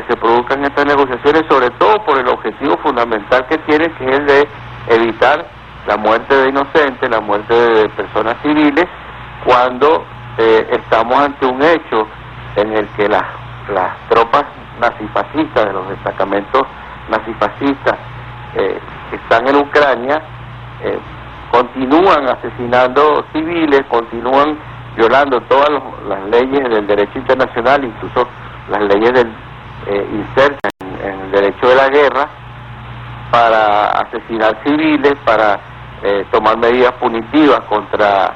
[0.00, 4.18] que se produzcan estas negociaciones, sobre todo por el objetivo fundamental que tiene, que es
[4.18, 4.48] el de
[4.88, 5.44] evitar
[5.86, 8.86] la muerte de inocentes, la muerte de personas civiles,
[9.44, 10.04] cuando
[10.38, 12.06] eh, estamos ante un hecho
[12.56, 13.24] en el que las,
[13.72, 14.44] las tropas
[14.80, 16.62] nazifascistas, de los destacamentos
[17.08, 17.96] nazifascistas
[18.54, 18.78] eh,
[19.10, 20.20] que están en Ucrania,
[20.84, 20.98] eh,
[21.50, 24.58] continúan asesinando civiles, continúan
[24.96, 28.28] violando todas los- las leyes del derecho internacional, incluso
[28.68, 29.32] las leyes del
[29.88, 32.28] eh, insertas en, el derecho de la guerra,
[33.30, 35.60] para asesinar civiles, para
[36.02, 38.32] eh, tomar medidas punitivas contra,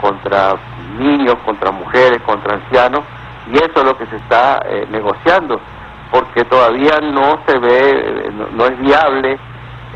[0.00, 0.54] contra
[0.98, 3.02] niños, contra mujeres, contra ancianos,
[3.50, 5.60] y eso es lo que se está eh, negociando,
[6.10, 9.38] porque todavía no se ve, eh, no, no es viable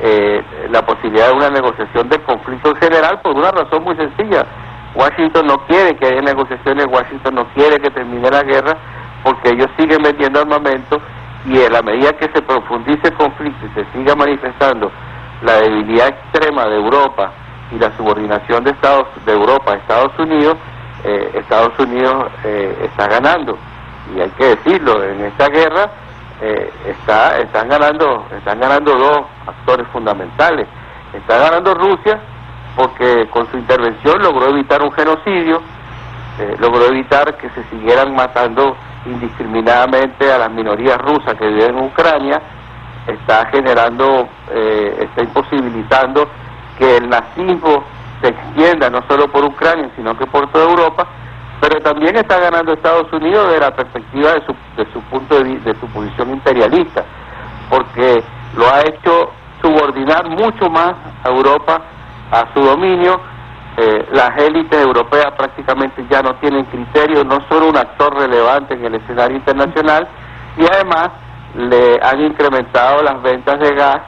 [0.01, 4.45] eh, la posibilidad de una negociación del conflicto en general por una razón muy sencilla.
[4.95, 8.77] Washington no quiere que haya negociaciones, Washington no quiere que termine la guerra,
[9.27, 11.01] porque ellos siguen vendiendo armamento
[11.47, 14.93] y en la medida que se profundice el conflicto y se siga manifestando
[15.43, 17.33] la debilidad extrema de Europa
[17.73, 20.57] y la subordinación de Estados de Europa a Estados Unidos,
[21.03, 23.59] eh, Estados Unidos eh, está ganando.
[24.15, 25.91] Y hay que decirlo en esta guerra
[26.41, 30.69] eh, está están ganando están ganando dos actores fundamentales.
[31.13, 32.21] Está ganando Rusia
[32.77, 35.63] porque con su intervención logró evitar un genocidio
[36.39, 38.77] eh, logró evitar que se siguieran matando
[39.07, 42.41] indiscriminadamente a las minorías rusas que viven en Ucrania,
[43.07, 46.29] está generando, eh, está imposibilitando
[46.79, 47.85] que el nazismo
[48.21, 51.07] se extienda no solo por Ucrania, sino que por toda Europa,
[51.61, 55.45] pero también está ganando Estados Unidos de la perspectiva de su, de su punto de,
[55.45, 57.05] vi- de su posición imperialista,
[57.71, 58.23] porque
[58.57, 59.31] lo ha hecho
[59.63, 60.95] subordinar mucho más
[61.25, 61.81] a Europa
[62.31, 63.21] a su dominio,
[63.79, 68.87] eh, las élites europeas prácticamente ya no tienen criterio, no son un actor relevante en
[68.87, 70.09] el escenario internacional
[70.57, 71.11] y además
[71.55, 74.01] le han incrementado las ventas de gas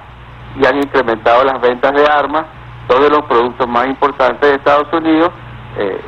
[0.59, 2.47] y han incrementado las ventas de armas,
[2.89, 5.31] dos de los productos más importantes de Estados Unidos,
[5.77, 6.01] eh,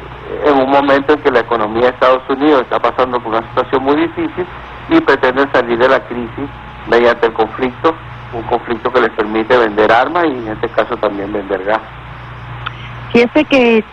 [0.46, 3.82] en un momento en que la economía de Estados Unidos está pasando por una situación
[3.82, 4.46] muy difícil
[4.88, 6.48] y pretenden salir de la crisis
[6.88, 7.94] mediante el conflicto,
[8.32, 11.80] un conflicto que les permite vender armas y en este caso también vender gas.
[13.12, 13.84] Fíjese que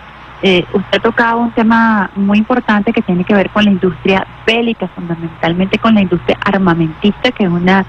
[0.44, 4.88] eh, usted tocaba un tema muy importante que tiene que ver con la industria bélica,
[4.88, 7.86] fundamentalmente con la industria armamentista, que es una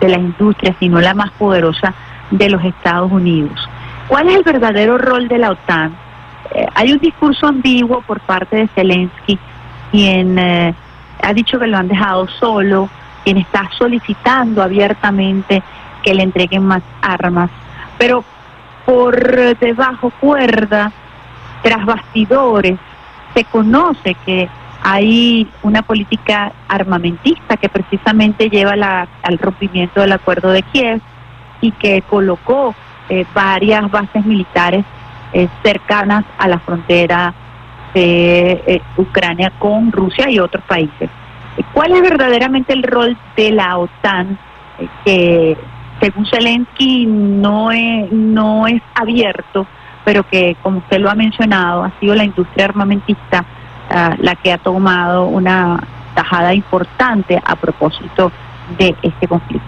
[0.00, 1.94] de las industrias, si no la más poderosa,
[2.30, 3.68] de los Estados Unidos.
[4.08, 5.96] ¿Cuál es el verdadero rol de la OTAN?
[6.52, 9.38] Eh, hay un discurso ambiguo por parte de Zelensky,
[9.90, 10.74] quien eh,
[11.22, 12.90] ha dicho que lo han dejado solo,
[13.24, 15.62] quien está solicitando abiertamente
[16.02, 17.50] que le entreguen más armas,
[17.98, 18.22] pero
[18.86, 20.92] por debajo cuerda,
[21.62, 22.78] tras bastidores,
[23.34, 24.48] se conoce que
[24.82, 31.00] hay una política armamentista que precisamente lleva la- al rompimiento del acuerdo de Kiev
[31.60, 32.74] y que colocó
[33.08, 34.84] eh, varias bases militares
[35.32, 37.34] eh, cercanas a la frontera
[37.94, 41.08] de eh, Ucrania con Rusia y otros países.
[41.72, 44.38] ¿Cuál es verdaderamente el rol de la OTAN
[44.78, 45.56] eh, que
[46.06, 49.66] según Zelensky no es, no es abierto,
[50.04, 53.44] pero que como usted lo ha mencionado, ha sido la industria armamentista
[53.90, 55.80] ah, la que ha tomado una
[56.14, 58.30] tajada importante a propósito
[58.78, 59.66] de este conflicto?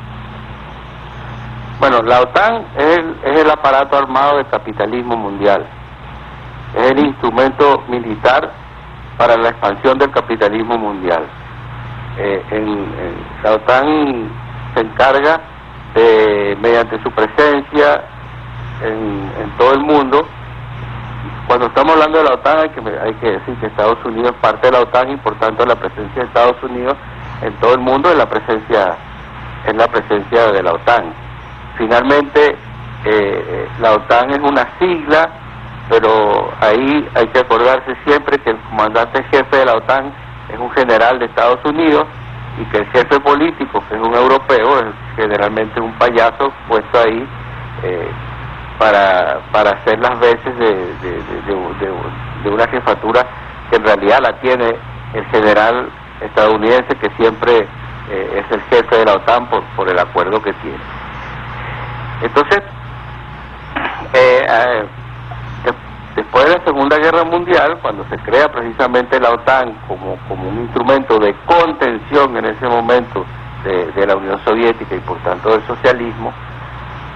[1.81, 5.67] Bueno, la OTAN es el, es el aparato armado del capitalismo mundial.
[6.77, 8.53] Es el instrumento militar
[9.17, 11.25] para la expansión del capitalismo mundial.
[12.17, 14.29] Eh, en- en- la OTAN
[14.75, 15.41] se encarga
[15.99, 18.05] de, mediante su presencia
[18.83, 20.27] en, en todo el mundo,
[21.49, 24.41] cuando estamos hablando de la OTAN hay que, hay que decir que Estados Unidos es
[24.41, 26.95] parte de la OTAN y por tanto la presencia de Estados Unidos
[27.43, 28.97] en todo el mundo es la presencia,
[29.67, 31.13] es la presencia de la OTAN.
[31.77, 32.57] Finalmente,
[33.05, 35.31] eh, la OTAN es una sigla,
[35.89, 40.13] pero ahí hay que acordarse siempre que el comandante jefe de la OTAN
[40.53, 42.05] es un general de Estados Unidos
[42.61, 47.27] y que el jefe político, que es un europeo, es generalmente un payaso puesto ahí
[47.83, 48.11] eh,
[48.79, 51.23] para, para hacer las veces de, de,
[52.43, 53.21] de- una jefatura
[53.71, 54.77] que en realidad la tiene
[55.15, 57.67] el general estadounidense que siempre
[58.11, 60.79] eh, es el jefe de la OTAN por, por el acuerdo que tiene.
[62.23, 62.63] Entonces,
[64.15, 64.87] eh,
[66.19, 70.63] después de la Segunda Guerra Mundial, cuando se crea precisamente la OTAN como, como un
[70.63, 73.25] instrumento de contención en ese momento
[73.65, 76.33] de, la Unión Soviética y por tanto del socialismo,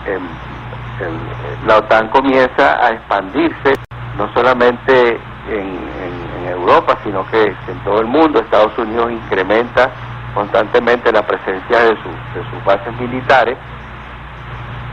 [0.06, 3.74] em, em, la OTAN comienza a expandirse
[4.16, 6.02] no solamente en,
[6.42, 8.38] Europa, sino que en todo el mundo.
[8.38, 9.90] Estados Unidos incrementa
[10.34, 13.56] constantemente la presencia de sus bases militares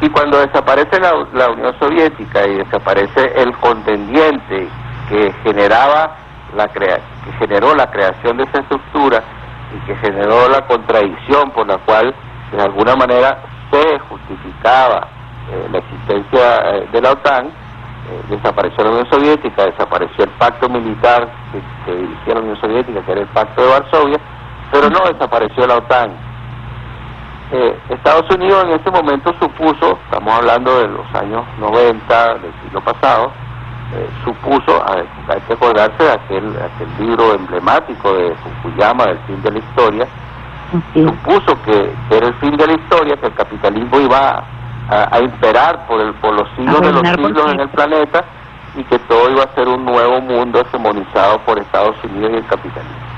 [0.02, 4.70] y cuando desaparece la, la Unión Soviética y desaparece el contendiente
[5.10, 6.16] que generaba
[6.56, 9.22] la crea- que generó la creación de esa estructura
[9.76, 12.14] y que generó la contradicción por la cual
[12.52, 13.38] de alguna manera
[13.72, 15.08] se justificaba
[15.52, 17.52] eh, la existencia eh, de la OTAN, eh,
[18.30, 23.12] desapareció la Unión Soviética, desapareció el pacto militar que, que dirigía la Unión Soviética, que
[23.12, 24.18] era el pacto de Varsovia,
[24.72, 26.29] pero no desapareció la OTAN.
[27.52, 32.82] Eh, Estados Unidos en ese momento supuso, estamos hablando de los años 90 del siglo
[32.82, 33.32] pasado,
[33.96, 39.52] eh, supuso, hay, que acordarse de aquel, aquel libro emblemático de Fukuyama, del fin de
[39.52, 40.08] la historia,
[40.94, 44.44] supuso que, que era el fin de la historia, que el capitalismo iba
[44.90, 48.26] a, a imperar por, el, por los siglos de los siglos en el planeta
[48.76, 52.46] y que todo iba a ser un nuevo mundo hegemonizado por Estados Unidos y el
[52.46, 53.10] capitalismo.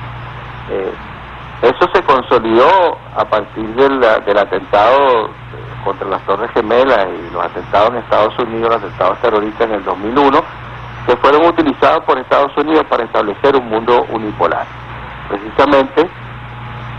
[0.69, 0.93] Eh,
[1.61, 5.29] eso se consolidó a partir del, del atentado eh,
[5.83, 9.83] contra las Torres Gemelas y los atentados en Estados Unidos, los atentados terroristas en el
[9.83, 10.39] 2001,
[11.05, 14.65] que fueron utilizados por Estados Unidos para establecer un mundo unipolar.
[15.29, 16.09] Precisamente,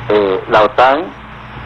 [0.08, 1.06] eh, la OTAN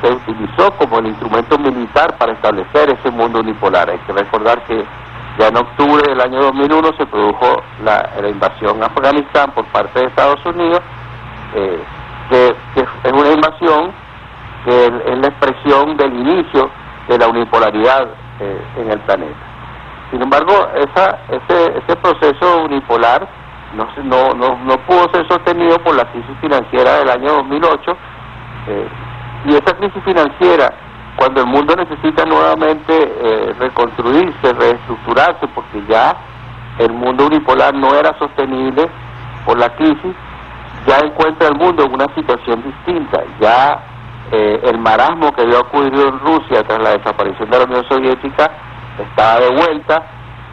[0.01, 3.90] se utilizó como el instrumento militar para establecer ese mundo unipolar.
[3.90, 4.85] Hay que recordar que
[5.39, 10.01] ya en octubre del año 2001 se produjo la, la invasión a Afganistán por parte
[10.01, 10.81] de Estados Unidos,
[11.55, 11.82] eh,
[12.77, 13.93] que, es una invasión
[14.65, 16.70] que es la expresión del inicio
[17.09, 18.09] de la unipolaridad
[18.40, 19.36] eh, en el planeta.
[20.11, 23.27] Sin embargo, ese, proceso unipolar
[23.74, 27.97] no, no, no pudo ser sostenido por la crisis financiera del año 2008
[28.69, 28.89] eh,
[29.47, 30.73] y esa crisis financiera,
[31.16, 36.16] cuando el mundo necesita nuevamente eh, reconstruirse, reestructurarse, porque ya
[36.78, 38.89] el mundo unipolar no era sostenible
[39.44, 40.15] por la crisis,
[40.86, 43.22] ya encuentra el mundo en una situación distinta.
[43.40, 43.80] Ya
[44.32, 48.50] eh, el marasmo que había ocurrido en Rusia tras la desaparición de la Unión Soviética
[48.98, 50.02] estaba de vuelta.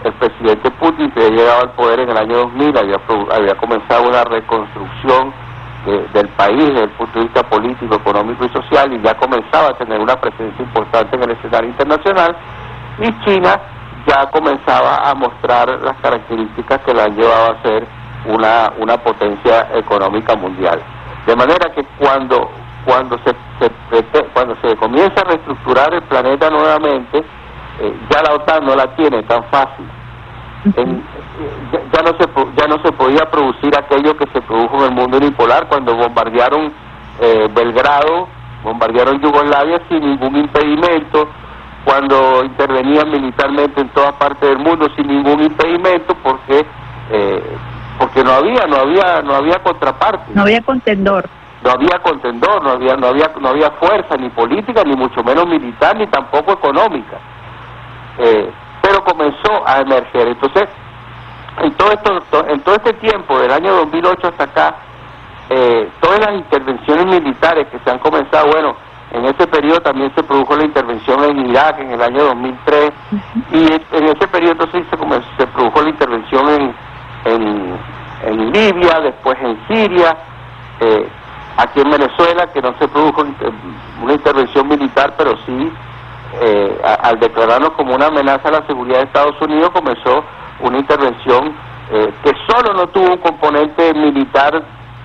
[0.04, 2.98] El presidente Putin, que había llegado al poder en el año 2000, había,
[3.34, 5.34] había comenzado una reconstrucción
[5.86, 9.70] de- del país desde el punto de vista político, económico y social y ya comenzaba
[9.70, 12.36] a tener una presencia importante en el escenario internacional.
[13.00, 13.60] Y China
[14.06, 17.88] ya comenzaba a mostrar las características que la han llevado a ser
[18.26, 20.82] una, una potencia económica mundial.
[21.26, 22.50] De manera que cuando,
[22.86, 23.34] cuando, se,
[24.34, 27.20] cuando se comienza a reestructurar el planeta nuevamente,
[27.80, 29.86] eh, ya la OTAN no la tiene tan fácil.
[30.76, 31.04] En-
[31.72, 32.26] ya, ya no se
[32.56, 36.72] ya no se podía producir aquello que se produjo en el mundo unipolar cuando bombardearon
[37.20, 38.28] eh, Belgrado,
[38.64, 41.28] bombardearon Yugoslavia sin ningún impedimento,
[41.84, 46.66] cuando intervenían militarmente en toda parte del mundo sin ningún impedimento porque
[47.12, 47.58] eh,
[48.04, 50.32] porque no había no había no había contraparte.
[50.34, 51.30] No había contendor.
[51.64, 55.48] no había contendor no había no había no había fuerza ni política ni mucho menos
[55.48, 57.18] militar ni tampoco económica.
[58.18, 58.52] Eh,
[58.82, 60.28] pero comenzó a emerger.
[60.28, 60.66] Entonces
[61.62, 64.76] en todo esto to- en todo este tiempo del año 2008 hasta acá
[65.50, 68.76] eh, todas las intervenciones militares que se han comenzado bueno
[69.12, 72.92] en ese periodo también se produjo la intervención en Irak en el año 2003
[73.52, 73.64] y
[73.96, 76.76] en ese periodo entonces se, comenzó- se produjo la intervención en,
[77.26, 77.78] en,
[78.26, 80.16] en Libia, después en Siria,
[80.80, 81.08] eh,
[81.58, 83.24] aquí en Venezuela que no se produjo
[84.02, 85.72] una intervención militar, pero sí
[86.42, 90.24] eh, a- al declararnos como una amenaza a la seguridad de Estados Unidos comenzó
[90.62, 91.54] una intervención
[91.92, 94.64] eh, que solo no tuvo un componente militar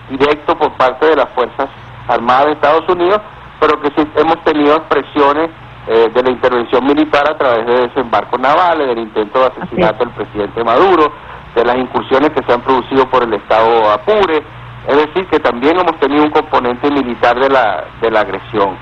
[0.08, 1.68] directo por parte de las Fuerzas
[2.08, 3.20] Armadas de Estados Unidos,
[3.60, 5.50] pero que sí hemos tenido expresiones
[5.88, 10.14] eh, de la intervención militar a través de desembarcos navales, del intento de asesinato del
[10.14, 11.12] presidente Maduro,
[11.54, 14.42] de las incursiones que se han producido por el Estado Apure,
[14.86, 18.76] es decir, que también hemos tenido un componente militar de la, de la agresión.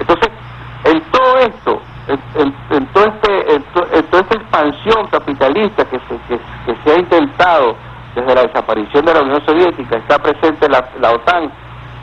[0.00, 0.30] Entonces,
[0.84, 3.62] en todo esto, en, en- todo este, en
[4.10, 7.76] toda esta expansión capitalista que se, que, que se ha intentado
[8.14, 11.50] desde la desaparición de la Unión Soviética, está presente la, la OTAN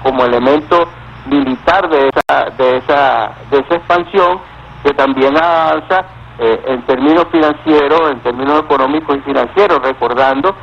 [0.04, 0.88] como elemento
[1.26, 4.40] militar de esa, de esa, de esa expansión
[4.84, 6.06] que también avanza
[6.39, 10.55] eh, en términos financieros, en términos económicos y financieros, recordando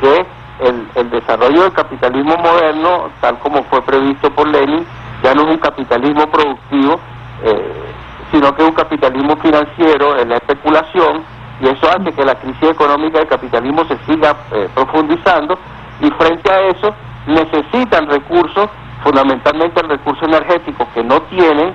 [0.00, 0.26] que
[0.60, 4.86] el, desarrollo del capitalismo moderno, tal como fue previsto por Lenin,
[5.22, 7.00] ya no es un capitalismo productivo,
[7.42, 7.92] eh,
[8.32, 11.24] sino que es un capitalismo financiero, en la especulación,
[11.60, 15.58] y eso hace que la crisis económica del capitalismo se siga eh, profundizando,
[16.00, 16.94] y frente a eso
[17.26, 18.68] necesitan recursos,
[19.02, 21.74] fundamentalmente el recurso energético que no tienen,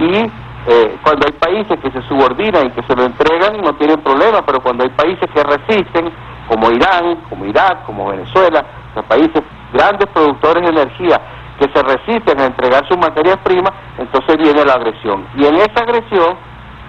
[0.00, 0.30] y
[0.68, 4.42] eh, cuando hay países que se subordinan y que se lo entregan no tienen problema,
[4.44, 6.12] pero cuando hay países que resisten,
[6.48, 8.64] como Irán, como Irak, como Venezuela,
[8.94, 9.42] sea, países
[9.72, 11.20] grandes productores de energía
[11.58, 15.26] que se resisten a entregar sus materias primas, entonces viene la agresión.
[15.36, 16.36] Y en esa agresión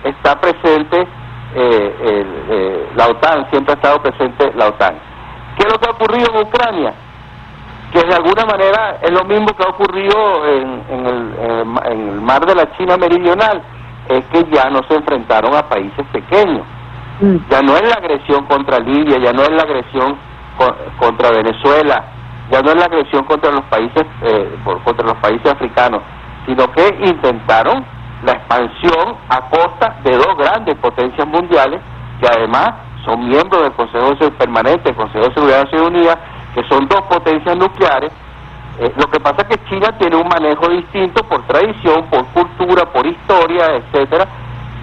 [0.03, 1.07] está presente
[1.55, 4.93] eh, el- eh, la OTAN, siempre ha estado presente la OTAN.
[5.57, 6.93] ¿Qué es lo que ha ocurrido en Ucrania?
[7.91, 11.33] Que de alguna manera es lo mismo que ha ocurrido en, en el,
[11.91, 13.61] en el mar de la China meridional,
[14.07, 16.65] es que ya no se enfrentaron a países pequeños.
[17.49, 20.17] Ya no es la agresión contra Libia, ya no es la agresión
[20.57, 22.05] co- contra Venezuela,
[22.49, 26.01] ya no es la agresión contra los países eh, por- contra los países africanos,
[26.45, 27.85] sino que intentaron
[28.23, 31.81] la expansión a costa de dos grandes potencias mundiales
[32.21, 32.69] que además
[33.05, 36.17] son miembros del Consejo Permanente del Consejo de Seguridad de Naciones Unidas,
[36.53, 38.11] que son dos potencias nucleares.
[38.79, 42.85] Eh, lo que pasa es que China tiene un manejo distinto por tradición, por cultura,
[42.85, 44.25] por historia, etcétera,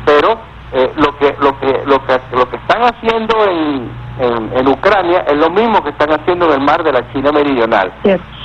[0.05, 0.39] pero
[0.73, 5.25] eh, lo que lo que lo que lo que están haciendo en, en, en Ucrania
[5.27, 7.93] es lo mismo que están haciendo en el mar de la China meridional,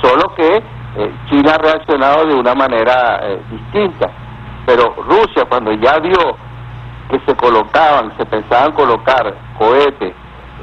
[0.00, 4.10] solo que eh, China ha reaccionado de una manera eh, distinta.
[4.64, 6.36] Pero Rusia cuando ya vio
[7.10, 10.14] que se colocaban, se pensaban colocar cohetes,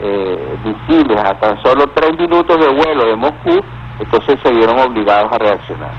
[0.01, 3.59] eh, misiles a tan solo tres minutos de vuelo de Moscú,
[3.99, 5.91] entonces se vieron obligados a reaccionar.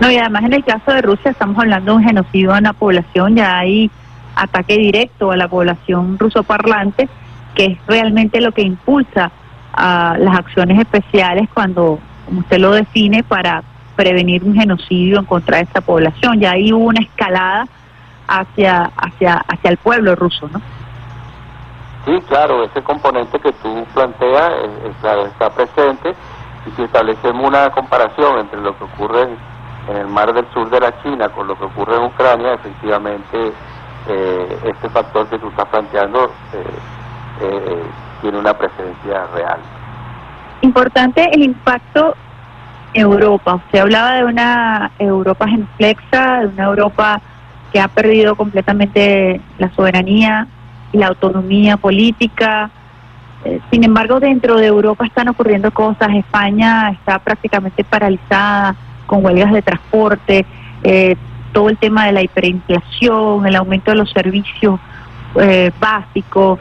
[0.00, 2.72] No, y además en el caso de Rusia estamos hablando de un genocidio a la
[2.74, 3.90] población, ya hay
[4.34, 7.08] ataque directo a la población rusoparlante,
[7.54, 9.30] que es realmente lo que impulsa
[9.72, 13.62] a las acciones especiales cuando, como usted lo define, para
[13.96, 16.38] prevenir un genocidio en contra de esta población.
[16.38, 17.66] Ya ahí hubo una escalada
[18.28, 20.60] hacia, hacia, hacia el pueblo ruso, ¿no?
[22.06, 24.92] Sí, claro, ese componente que tú planteas eh,
[25.28, 26.14] está presente
[26.66, 30.80] y si establecemos una comparación entre lo que ocurre en, el mar del sur de
[30.80, 33.52] la China con lo que ocurre en Ucrania, efectivamente
[34.08, 36.64] eh, este factor que tú estás planteando eh,
[37.40, 37.82] eh,
[38.20, 39.58] tiene una presencia real.
[40.62, 42.14] Importante el impacto
[42.94, 43.56] Europa.
[43.56, 47.20] Usted hablaba de una Europa genuflexa, de una Europa
[47.72, 50.46] que ha perdido completamente la soberanía
[50.96, 52.70] la autonomía política.
[53.44, 56.14] Eh, sin embargo, dentro de Europa están ocurriendo cosas.
[56.14, 58.74] España está prácticamente paralizada
[59.06, 60.46] con huelgas de transporte,
[60.82, 61.16] eh,
[61.52, 64.80] todo el tema de la hiperinflación, el aumento de los servicios
[65.40, 66.60] eh, básicos.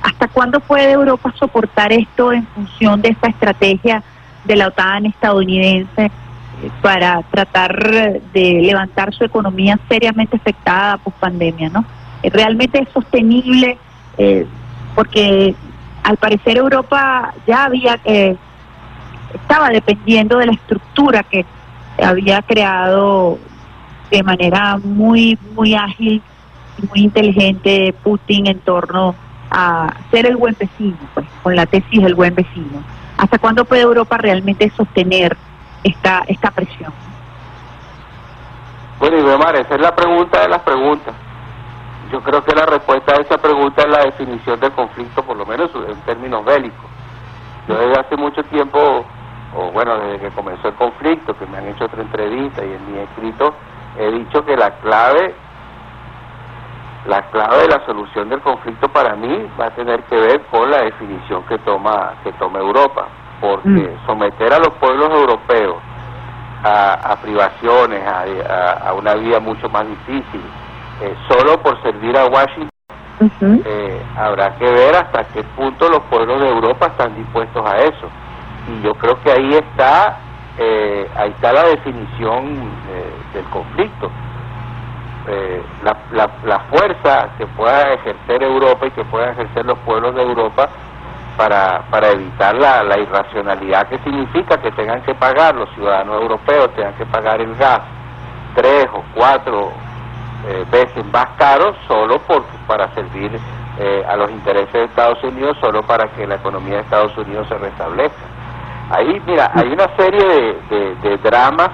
[0.00, 4.02] ¿Hasta cuándo puede Europa soportar esto en función de esta estrategia
[4.44, 6.12] de la OTAN estadounidense
[6.80, 11.84] para tratar de levantar su economía seriamente afectada por pandemia, ¿no?
[12.22, 13.78] Eh, Realmente es sostenible
[14.16, 14.46] eh,
[14.94, 15.54] porque
[16.02, 18.36] al parecer Europa ya había eh,
[19.34, 21.44] estaba dependiendo de la estructura que
[22.02, 23.38] había creado
[24.10, 26.22] de manera muy muy ágil
[26.82, 29.14] y muy inteligente Putin en torno
[29.50, 32.82] a ser el buen vecino, pues, con la tesis del buen vecino.
[33.16, 35.36] ¿Hasta cuándo puede Europa realmente sostener
[35.84, 36.92] esta esta presión?
[38.98, 41.14] Bueno, Weimar, esa es la pregunta de las preguntas.
[42.10, 45.44] Yo creo que la respuesta a esa pregunta es la definición del conflicto, por lo
[45.46, 46.90] menos en términos bélicos.
[47.66, 49.04] Yo desde hace mucho tiempo,
[49.56, 52.92] o bueno, desde que comenzó el conflicto, que me han hecho otra entrevista y en
[52.92, 53.54] mi escrito,
[53.98, 55.34] he dicho que la clave,
[57.06, 60.70] la clave de la solución del conflicto para mí va a tener que ver con
[60.70, 63.06] la definición que toma, que toma Europa,
[63.40, 65.76] porque someter a los pueblos europeos
[66.64, 70.42] a, a privaciones, a, a- a una vida mucho más difícil,
[71.00, 72.70] eh, solo por servir a Washington,
[73.64, 78.08] eh, habrá que ver hasta qué punto los pueblos de Europa están dispuestos a eso.
[78.68, 80.18] Y yo creo que ahí está,
[80.58, 84.10] eh, ahí está la definición eh, del conflicto.
[85.26, 90.14] Eh, la, la, la fuerza que pueda ejercer Europa y que puedan ejercer los pueblos
[90.14, 90.68] de Europa
[91.36, 96.74] para, para evitar la, la irracionalidad que significa que tengan que pagar los ciudadanos europeos,
[96.74, 97.80] tengan que pagar el gas
[98.54, 99.70] tres o cuatro
[100.46, 103.38] eh, veces más caro solo por, para servir
[103.78, 107.46] eh, a los intereses de Estados Unidos, solo para que la economía de Estados Unidos
[107.48, 108.16] se restablezca.
[108.90, 111.70] Ahí, mira, hay una serie de, de- de dramas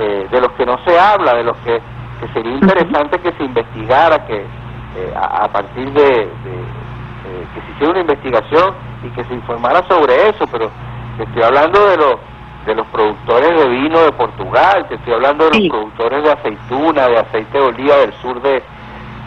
[0.00, 1.80] eh, de los que no se habla, de los que,
[2.20, 4.36] que sería interesante que se investigara, que
[4.96, 8.74] eh, a, a partir de, de, eh, que se hiciera una investigación
[9.04, 10.70] y que se informara sobre eso, pero
[11.18, 12.16] estoy hablando de los
[12.66, 17.06] de los productores de vino de Portugal, te estoy hablando de los productores de aceituna,
[17.08, 18.62] de aceite de oliva del sur de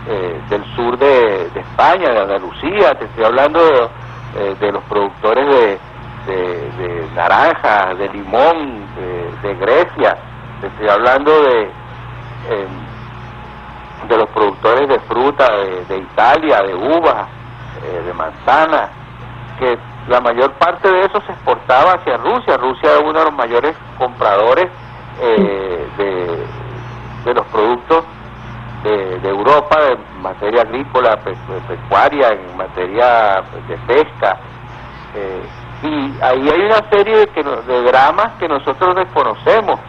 [0.09, 3.89] eh, del sur de, de España, de Andalucía, te estoy hablando de,
[4.37, 5.79] eh, de los productores de,
[6.25, 10.17] de, de naranja, de limón, de, Grecia,
[10.61, 11.63] te estoy hablando de
[12.49, 12.67] eh,
[14.07, 17.27] de los productores de fruta de, de Italia, de uvas,
[17.83, 18.89] eh, de manzana,
[19.59, 19.77] que
[20.09, 22.57] la mayor parte de eso se exportaba hacia Rusia.
[22.57, 24.67] Rusia era uno de los mayores compradores
[25.21, 26.45] eh, de,
[27.25, 28.05] de los productos
[28.83, 34.37] de, de Europa en materia agrícola, pe- pe- pecuaria, en materia de pesca.
[35.15, 35.41] Eh,
[35.83, 39.79] Y ahí hay una serie de, que de dramas que nosotros desconocemos,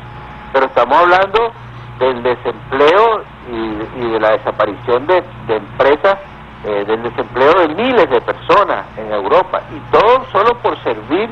[0.52, 1.52] pero estamos hablando
[1.98, 6.16] del desempleo y, y de la desaparición de, de empresas,
[6.64, 11.30] eh, del desempleo de miles de personas en Europa, y todo solo por servir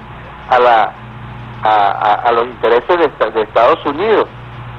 [0.50, 0.92] a, la,
[1.62, 4.26] a, a- a los intereses de, esta- de Estados Unidos.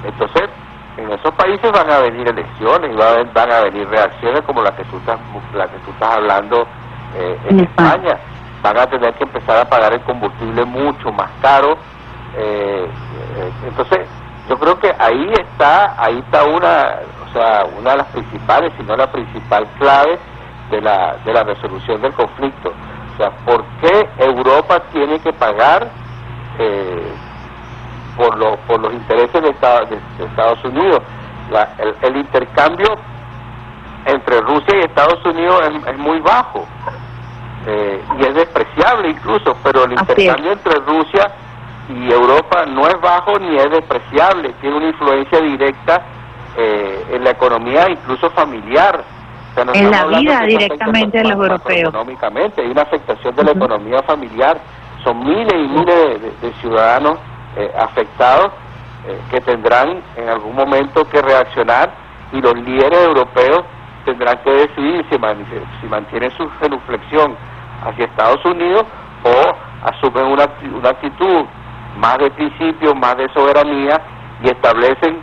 [0.03, 0.49] Entonces,
[0.97, 4.41] en esos países van a venir elecciones y va a haber- van a venir reacciones
[4.41, 5.17] como la que tú estás,
[5.53, 6.65] la que tú estás hablando
[7.15, 8.17] eh, en España.
[8.63, 11.77] Van a tener que empezar a pagar el combustible mucho más caro.
[12.37, 12.87] eh,
[13.37, 13.99] eh, entonces,
[14.49, 18.83] yo creo que ahí está, ahí está una, o sea, una de las principales, si
[18.83, 20.17] no la principal clave
[20.69, 22.69] de la, de la resolución del conflicto.
[22.69, 25.89] O sea, ¿por qué Europa tiene que pagar
[26.59, 27.11] eh,
[28.17, 31.01] por, los por los intereses de, Esta- de- de Estados Unidos?
[31.51, 32.87] La- el, el intercambio
[34.05, 36.65] entre Rusia y Estados Unidos es, es muy bajo
[37.65, 41.31] eh, y es despreciable incluso, pero el intercambio entre Rusia
[41.89, 46.01] y Europa no es bajo ni es despreciable, tiene una influencia directa
[46.57, 49.03] eh, en la economía incluso familiar.
[49.61, 51.89] En la vida directamente de los europeos.
[51.89, 54.61] Económicamente, hay una afectación de la economía familiar.
[55.03, 57.17] Son miles y miles de, de- de ciudadanos
[57.55, 58.51] eh, afectados
[59.07, 61.91] eh, que tendrán en algún momento que reaccionar
[62.31, 63.63] y los líderes europeos
[64.05, 65.45] tendrán que decidir si, man-
[65.81, 67.35] si mantienen su genuflexión
[67.85, 68.83] hacia Estados Unidos
[69.23, 71.45] o asumen una, acti- una actitud
[71.97, 74.01] más de principio, más de soberanía
[74.43, 75.19] y establecen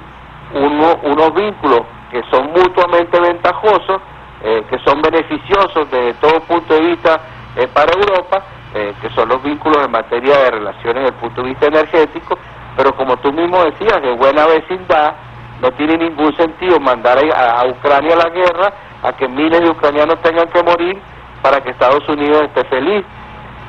[0.54, 4.00] uno- unos vínculos que son mutuamente ventajosos,
[4.46, 7.18] eh, que son beneficiosos desde todo punto de vista
[7.56, 8.44] eh, para Europa,
[8.74, 12.38] eh, que son los vínculos en materia de relaciones desde el punto de vista energético,
[12.76, 15.14] pero como tú mismo decías, de buena vecindad,
[15.62, 18.72] no tiene ningún sentido mandar a, Ucrania a la guerra,
[19.02, 21.00] a que miles de ucranianos tengan que morir
[21.40, 23.02] para que Estados Unidos esté feliz.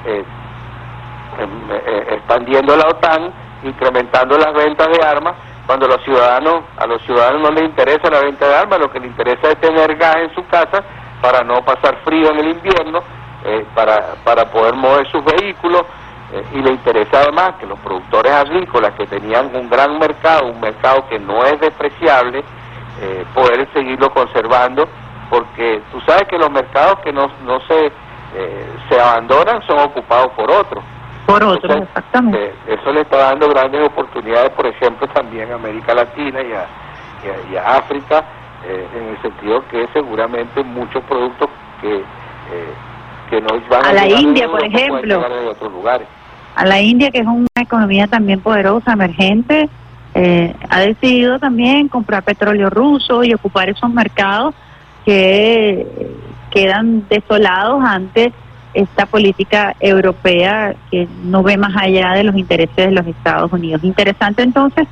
[0.05, 0.25] Eh,
[1.39, 3.31] em, expandiendo la OTAN,
[3.63, 5.35] incrementando las ventas de armas,
[5.65, 8.99] cuando los ciudadanos, a los ciudadanos no les interesa la venta de armas, lo que
[8.99, 10.83] les interesa es tener gas en su casa
[11.21, 12.99] para no pasar frío en el invierno,
[13.43, 15.83] eh, para, para poder mover sus vehículos,
[16.33, 20.59] eh, y le interesa además que los productores agrícolas que tenían un gran mercado, un
[20.59, 22.43] mercado que no es despreciable,
[23.01, 24.87] eh, poder seguirlo conservando,
[25.29, 27.91] porque tú sabes que los mercados que no, no se,
[28.89, 30.83] se abandonan son ocupados por otros.
[31.25, 32.45] Por otros, Entonces, exactamente.
[32.45, 36.65] eh, eso le está dando grandes oportunidades, por ejemplo, también a América Latina y a,
[37.23, 38.23] y a- y a África,
[38.65, 41.49] eh, en el sentido que seguramente muchos productos
[41.81, 42.03] que, eh,
[43.29, 45.19] que no van a, A la India, por ejemplo.
[45.19, 46.07] de otros lugares.
[46.55, 49.67] a la India, que es una economía también poderosa, emergente,
[50.69, 54.55] ha decidido también comprar petróleo ruso y ocupar esos mercados
[55.03, 55.85] que
[56.51, 58.31] quedan desolados ante
[58.75, 63.83] esta política europea que no ve más allá de los intereses de los Estados Unidos.
[63.83, 64.87] Interesante entonces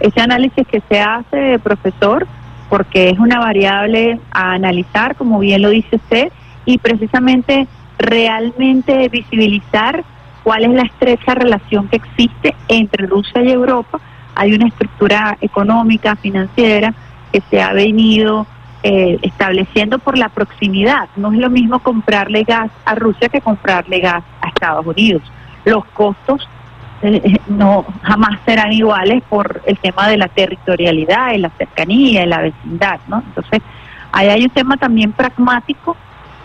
[0.00, 2.26] ese análisis que se hace, profesor,
[2.68, 6.32] porque es una variable a analizar, como bien lo dice usted,
[6.64, 7.66] y precisamente
[7.98, 10.04] realmente visibilizar
[10.42, 14.00] cuál es la estrecha relación que existe entre Rusia y Europa.
[14.34, 16.92] Hay una estructura económica, financiera,
[17.32, 18.46] que se ha venido
[18.82, 21.08] eh, estableciendo por la proximidad.
[21.16, 25.22] No es lo mismo comprarle gas a Rusia que comprarle gas a Estados Unidos.
[25.64, 26.48] Los costos
[27.02, 32.26] eh, no jamás serán iguales por el tema de la territorialidad, y la cercanía, y
[32.26, 33.22] la vecindad, ¿no?
[33.26, 33.60] Entonces,
[34.12, 35.96] ahí hay un tema también pragmático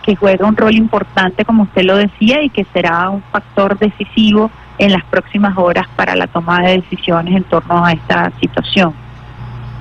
[0.02, 4.50] que juega un rol importante, como usted lo decía, y que será un factor decisivo
[4.78, 8.92] en las próximas horas para la toma de decisiones en torno a esta situación.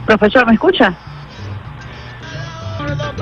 [0.06, 0.94] Profesor, ¿me escucha?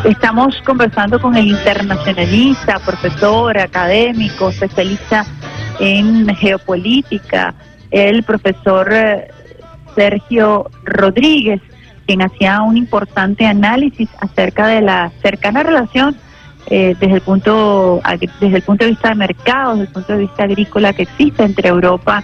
[0.05, 5.25] Estamos conversando con el internacionalista, profesor, académico, especialista
[5.79, 7.53] en geopolítica,
[7.91, 9.27] el profesor eh,
[9.95, 11.61] Sergio Rodríguez,
[12.05, 16.15] quien hacía un importante análisis acerca de la cercana relación
[16.67, 18.01] eh, desde el punto
[18.39, 21.43] desde el punto de vista de mercado, desde el punto de vista agrícola que existe
[21.43, 22.23] entre Europa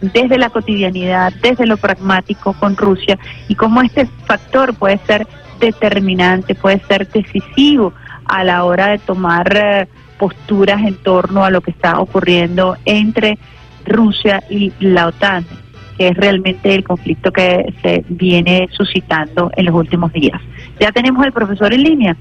[0.00, 5.26] desde la cotidianidad, desde lo pragmático con Rusia y cómo este factor puede ser
[5.58, 7.92] determinante, puede ser decisivo
[8.24, 9.88] a la hora de tomar eh,
[10.18, 13.38] posturas en torno a lo que está ocurriendo entre
[13.84, 15.44] Rusia y la OTAN,
[15.96, 20.40] que es realmente el conflicto que se viene suscitando en los últimos días.
[20.80, 22.16] Ya tenemos al profesor en línea.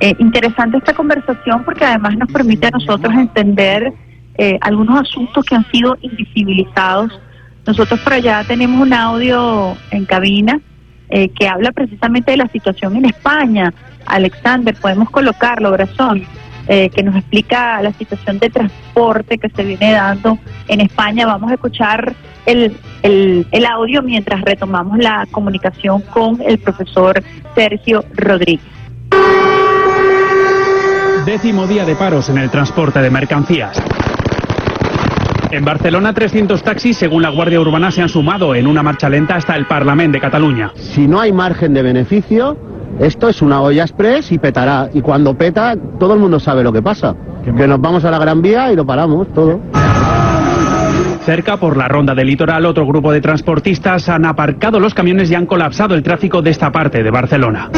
[0.00, 3.92] Eh, interesante esta conversación porque además nos permite a nosotros entender
[4.36, 7.18] eh, algunos asuntos que han sido invisibilizados.
[7.66, 10.60] Nosotros por allá tenemos un audio en cabina
[11.14, 13.72] eh, que habla precisamente de la situación en España.
[14.06, 16.26] Alexander, podemos colocarlo, Brazón.
[16.68, 21.26] eh, que nos explica la situación de transporte que se viene dando en España.
[21.26, 22.14] Vamos a escuchar
[22.46, 27.22] el, el, el audio mientras retomamos la comunicación con el profesor
[27.54, 28.64] Sergio Rodríguez.
[31.26, 33.80] Décimo día de paros en el transporte de mercancías.
[35.52, 39.36] En Barcelona, 300 taxis, según la Guardia Urbana, se han sumado en una marcha lenta
[39.36, 40.72] hasta el Parlamento de Cataluña.
[40.74, 42.56] Si no hay margen de beneficio,
[42.98, 44.88] esto es una olla express y petará.
[44.94, 47.14] Y cuando peta, todo el mundo sabe lo que pasa.
[47.44, 49.60] Que nos vamos a la Gran Vía y lo paramos todo.
[51.26, 55.34] Cerca, por la ronda del litoral, otro grupo de transportistas han aparcado los camiones y
[55.34, 57.70] han colapsado el tráfico de esta parte de Barcelona.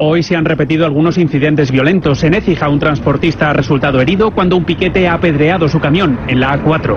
[0.00, 2.22] Hoy se han repetido algunos incidentes violentos.
[2.22, 6.38] En Écija, un transportista ha resultado herido cuando un piquete ha apedreado su camión en
[6.38, 6.96] la A4.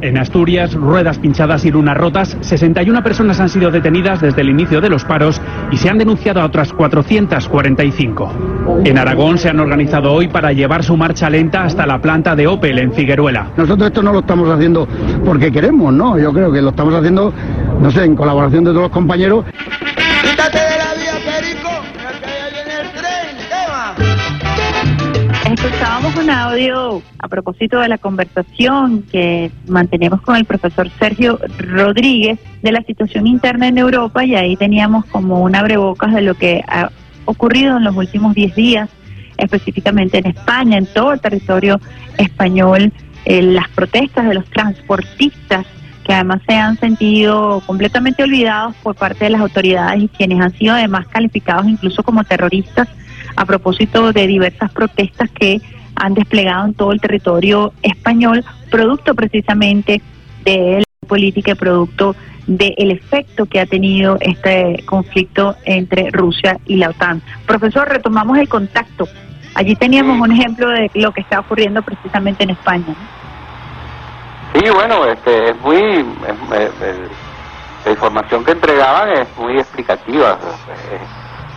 [0.00, 4.80] En Asturias, ruedas pinchadas y lunas rotas, 61 personas han sido detenidas desde el inicio
[4.80, 5.40] de los paros
[5.70, 8.82] y se han denunciado a otras 445.
[8.84, 12.48] En Aragón se han organizado hoy para llevar su marcha lenta hasta la planta de
[12.48, 13.50] Opel en Figueruela.
[13.56, 14.88] Nosotros esto no lo estamos haciendo
[15.24, 16.18] porque queremos, ¿no?
[16.18, 17.32] Yo creo que lo estamos haciendo,
[17.80, 19.44] no sé, en colaboración de todos los compañeros.
[20.28, 21.70] Quítate de la vía, Perico,
[22.20, 23.94] que el tren, ¿qué va?
[25.52, 32.40] Escuchábamos un audio a propósito de la conversación que mantenemos con el profesor Sergio Rodríguez
[32.60, 36.60] de la situación interna en Europa y ahí teníamos como un abrebocas de lo que
[36.66, 36.90] ha
[37.24, 38.90] ocurrido en los últimos 10 días,
[39.38, 41.80] específicamente en España, en todo el territorio
[42.18, 42.92] español,
[43.24, 45.66] las protestas de los transportistas
[46.06, 50.52] que además se han sentido completamente olvidados por parte de las autoridades y quienes han
[50.52, 52.88] sido además calificados incluso como terroristas
[53.34, 55.60] a propósito de diversas protestas que
[55.96, 60.00] han desplegado en todo el territorio español, producto precisamente
[60.44, 62.14] de la política y producto
[62.46, 67.20] del efecto que ha tenido este conflicto entre Rusia y la OTAN.
[67.46, 69.08] Profesor, retomamos el contacto.
[69.54, 72.84] Allí teníamos un ejemplo de lo que está ocurriendo precisamente en España.
[72.86, 73.25] ¿no?
[74.56, 77.16] Sí, bueno, este, es muy, es- es- el-
[77.84, 81.00] la información que entregaban es muy explicativa, es,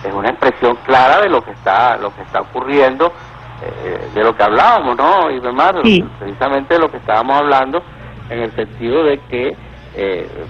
[0.03, 3.13] es una expresión clara de lo que está, lo que está ocurriendo,
[3.61, 5.31] eh, de lo que hablábamos, ¿no?
[5.31, 5.73] Y demás,
[6.19, 7.81] precisamente de lo que estábamos hablando,
[8.29, 9.57] en el sentido de que
[9.93, 10.45] eh,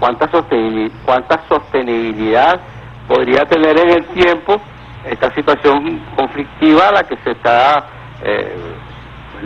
[0.00, 2.60] cuánta sostenibilidad, cuánta sostenibilidad
[3.08, 4.60] podría tener en el tiempo
[5.04, 7.86] esta situación conflictiva a la que se está
[8.20, 8.74] eh,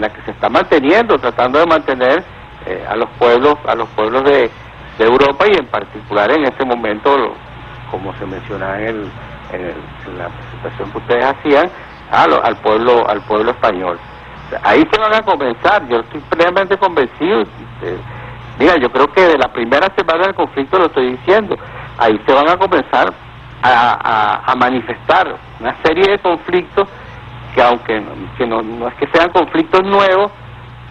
[0.01, 2.25] la que se está manteniendo, tratando de mantener
[2.67, 4.51] eh, a los pueblos, a los pueblos de,
[4.99, 7.35] de Europa y en particular en ese momento,
[7.91, 9.13] como se mencionaba en, el,
[9.53, 11.71] en, el- la presentación que ustedes hacían,
[12.11, 13.99] a lo- al pueblo, al pueblo español.
[14.65, 17.43] Ahí se van a comenzar, yo estoy plenamente convencido.
[17.83, 17.99] eh,
[18.59, 21.57] mira, yo creo que de la primera semana del conflicto lo estoy diciendo,
[21.99, 23.13] ahí se van a comenzar
[23.63, 26.89] a manifestar una serie de conflictos
[27.55, 30.31] que aunque no, que no, no es que sean conflictos nuevos,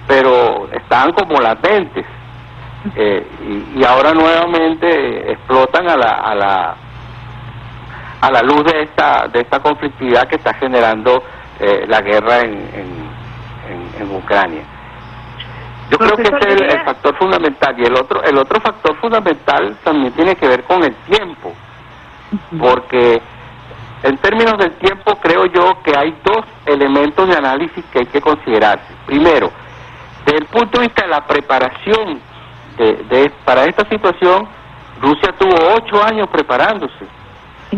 [0.07, 2.06] pero estaban como latentes
[2.95, 3.27] eh,
[3.76, 6.76] y, y ahora nuevamente explotan a la, a la
[8.22, 11.23] a la luz de esta de esta conflictividad que está generando
[11.60, 13.10] eh, la guerra en, en,
[13.69, 14.64] en- en Ucrania.
[15.91, 18.95] Yo creo que ese es el, el factor fundamental y el otro el otro factor
[18.98, 21.53] fundamental también tiene que ver con el tiempo,
[22.60, 23.22] porque
[24.03, 28.21] en términos del tiempo, creo yo que hay dos elementos de análisis que hay que
[28.21, 28.85] considerarse.
[29.05, 29.51] Primero,
[30.26, 32.19] desde el punto de vista de la preparación
[32.77, 34.47] de, de- para esta situación,
[35.01, 37.05] Rusia tuvo ocho años preparándose.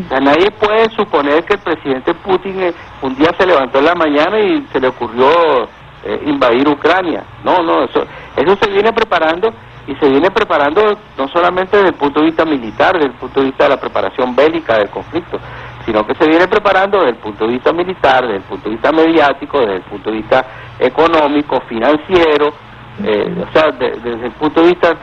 [0.10, 3.96] O nadie puede suponer que el presidente Putin eh, un día se levantó en la
[3.96, 5.64] mañana y se le ocurrió
[6.06, 7.24] eh, invadir Ucrania.
[7.44, 8.06] No, no, eso,
[8.38, 9.52] eso se viene preparando
[9.88, 13.40] y se viene preparando no solamente desde el punto de vista militar, desde el punto
[13.42, 15.40] de vista de la preparación bélica del conflicto,
[15.86, 18.76] sino que se viene preparando desde el punto de vista militar, desde el punto de
[18.76, 20.46] vista mediático, desde el punto de vista
[20.80, 22.54] económico, financiero,
[23.04, 24.96] eh, o sea, de- desde el punto de vista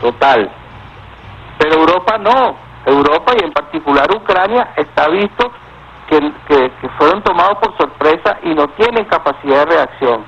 [0.00, 0.50] total.
[1.58, 5.50] Pero Europa no, Europa y en particular Ucrania está visto
[6.08, 10.24] que, que, que fueron tomados por sorpresa y no tienen capacidad de reacción.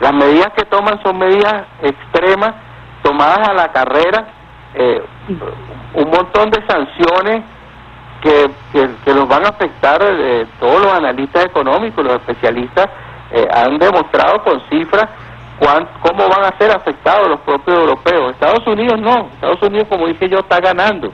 [0.00, 2.54] Las medidas que toman son medidas extremas,
[3.02, 4.28] tomadas a la carrera,
[4.74, 5.02] eh,
[5.94, 7.44] un montón de sanciones
[8.22, 12.88] que, que, que los van a afectar, eh, todos los analistas económicos, los especialistas
[13.30, 15.08] eh, han demostrado con cifras
[15.58, 18.32] cuán- cómo van a ser afectados los propios europeos.
[18.32, 21.12] Estados Unidos no, Estados Unidos como dije yo está ganando,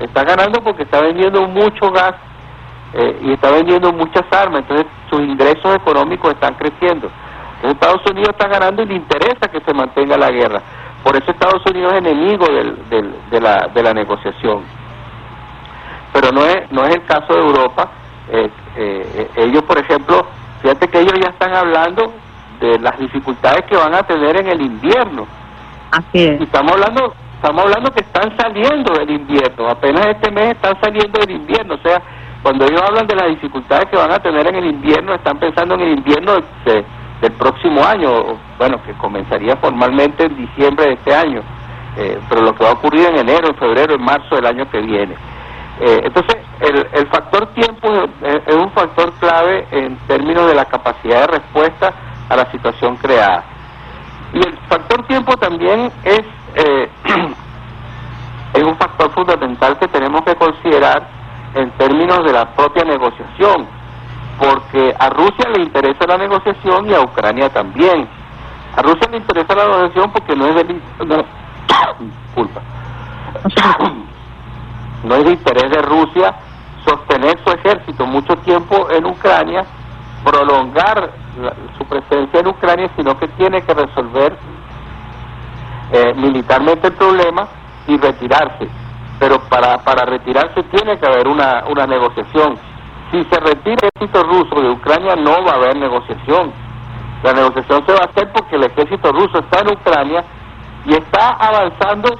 [0.00, 2.14] está ganando porque está vendiendo mucho gas
[2.94, 7.10] eh, y está vendiendo muchas armas, entonces sus ingresos económicos están creciendo.
[7.62, 10.60] Estados Unidos está ganando y le interesa que se mantenga la guerra.
[11.02, 14.62] Por eso Estados Unidos es enemigo del- del- de, la, de la negociación.
[16.14, 17.90] Pero no es, no es el caso de Europa,
[18.30, 20.26] eh, eh, ellos, por ejemplo,
[20.62, 22.12] fíjate que ellos ya están hablando
[22.60, 25.26] de las dificultades que van a tener en el invierno.
[25.90, 26.40] Así es.
[26.40, 31.18] Y estamos hablando, estamos hablando que están saliendo del invierno, apenas este mes están saliendo
[31.20, 32.00] del invierno, o sea,
[32.42, 35.74] cuando ellos hablan de las dificultades que van a tener en el invierno, están pensando
[35.74, 36.34] en el invierno
[36.64, 36.84] de-
[37.20, 41.42] del próximo año, bueno, que comenzaría formalmente en diciembre de este año,
[41.96, 44.68] eh, pero lo que va a ocurrir en enero, en febrero, en marzo del año
[44.70, 45.14] que viene.
[45.80, 47.88] Eh, entonces, el, el factor tiempo
[48.22, 51.92] es, un factor clave en términos de la capacidad de respuesta
[52.28, 53.44] a la situación creada.
[54.32, 56.22] Y el factor tiempo también es,
[56.54, 56.88] eh,
[58.54, 61.08] es un factor fundamental que tenemos que considerar
[61.54, 63.66] en términos de la propia negociación,
[64.38, 68.08] porque a Rusia le interesa la negociación y a Ucrania también.
[68.76, 70.82] A Rusia le interesa la negociación porque no es del...
[71.06, 71.24] No,
[72.00, 72.60] disculpa.
[75.04, 76.34] No es de interés de Rusia
[76.84, 79.64] sostener su ejército mucho tiempo en Ucrania,
[80.24, 81.10] prolongar
[81.40, 84.36] la- su presencia en Ucrania, sino que tiene que resolver
[85.92, 87.46] eh, militarmente el problema
[87.86, 88.68] y retirarse.
[89.18, 92.58] Pero para, para retirarse tiene que haber una, una negociación.
[93.10, 96.52] Si se retira el ejército ruso de Ucrania no va a haber negociación.
[97.22, 100.24] La negociación se va a hacer porque el ejército ruso está en Ucrania
[100.86, 102.18] y está avanzando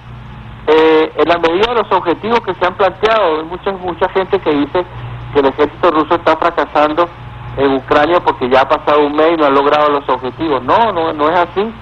[0.66, 3.39] eh, en la medida de los objetivos que se han planteado.
[3.41, 4.85] Hay mucha, mucha gente que dice
[5.32, 7.09] que el ejército ruso está fracasando
[7.57, 10.62] en Ucrania porque ya ha pasado un mes y no ha logrado los objetivos.
[10.65, 11.73] No, no, no es así.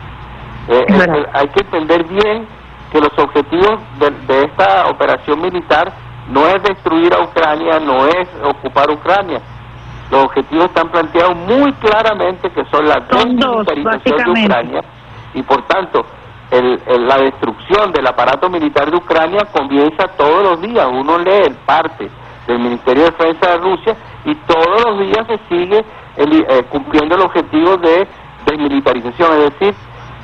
[0.68, 2.46] Eh, Es hay que entender bien
[2.90, 5.92] que los objetivos de, de esta operación militar
[6.28, 9.40] no es destruir a Ucrania, no es ocupar Ucrania.
[10.10, 14.42] Los objetivos están planteados muy claramente que son la desmilitarización de.
[14.44, 14.80] Ucrania
[15.34, 16.04] y por tanto
[16.52, 20.86] el- el- la destrucción del aparato militar de Ucrania comienza todos los días.
[20.90, 22.08] Uno lee el parte
[22.46, 25.84] del Ministerio de Defensa de Rusia y todos los días se sigue
[26.16, 28.06] el- eh, cumpliendo el objetivo de
[28.46, 29.74] desmilitarización, es decir,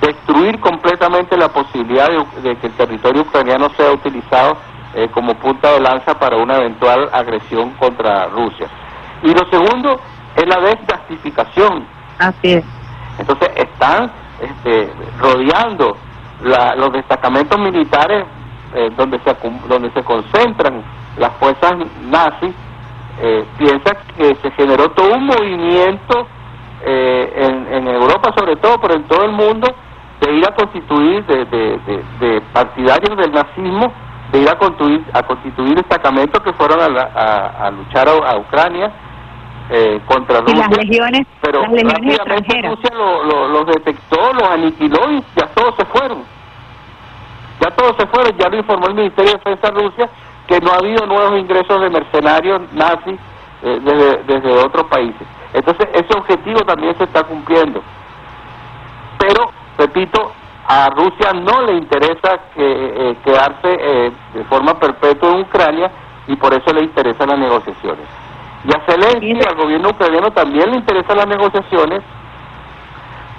[0.02, 4.56] destruir completamente la posibilidad de, de que el territorio ucraniano sea utilizado
[4.94, 8.68] eh, como punta de lanza para una eventual agresión contra Rusia.
[9.22, 10.00] Y lo segundo
[10.36, 11.86] es la desgastificación.
[12.18, 12.64] Así es.
[13.18, 14.10] Entonces están
[14.40, 14.90] este,
[15.20, 15.96] rodeando
[16.42, 18.24] la- los destacamentos militares
[18.74, 19.34] eh, donde se
[19.68, 20.82] donde se concentran
[21.16, 22.54] las fuerzas nazis.
[23.20, 26.28] Eh, piensa que se generó todo un movimiento
[26.84, 29.66] eh, en, en Europa sobre todo, pero en todo el mundo,
[30.20, 31.78] de ir a constituir, de, de-
[32.20, 33.92] de- partidarios del nazismo,
[34.30, 37.10] de ir a constituir, a constituir destacamentos que fueron a, la-
[37.66, 38.92] a- luchar a Ucrania
[39.70, 42.72] eh, contra Y Rusia las legiones, pero las legiones rápidamente extranjeras.
[42.76, 46.22] Rusia lo- lo- los detectó, los aniquiló y ya todos se fueron.
[47.60, 50.08] Ya todos se fueron, ya lo informó el Ministerio de Defensa de Rusia
[50.46, 53.18] que no ha habido nuevos ingresos de mercenarios nazis
[53.62, 55.26] eh, desde, desde otros países.
[55.52, 57.82] Entonces ese objetivo también se está cumpliendo.
[59.18, 60.32] Pero, repito,
[60.66, 62.62] a Rusia no le interesa que,
[63.10, 65.90] eh, quedarse eh, de forma perpetua en Ucrania
[66.28, 68.04] y por eso le interesan las negociaciones.
[68.64, 72.02] Y a Zelensky, al gobierno ucraniano, también le interesan las negociaciones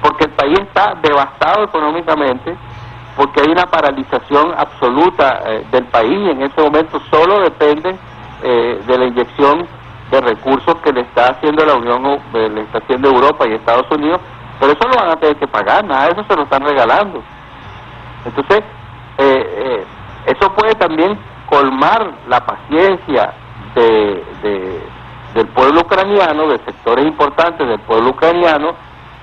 [0.02, 2.56] porque el país está devastado económicamente,
[3.18, 6.30] porque hay una paralización absoluta eh, del país.
[6.32, 7.98] En ese momento solo depende
[8.44, 9.68] eh, de la inyección
[10.10, 13.86] de recursos que le está haciendo la Unión, eh, le está haciendo Europa y Estados
[13.92, 14.22] Unidos,
[14.60, 17.22] pero eso lo van a tener que pagar, nada de eso se lo están regalando.
[18.26, 18.60] Entonces,
[19.18, 19.86] eh, eh,
[20.28, 21.18] eso puede también
[21.50, 23.34] colmar la paciencia
[23.76, 24.99] de, de-
[25.34, 28.72] del pueblo ucraniano, de sectores importantes del pueblo ucraniano,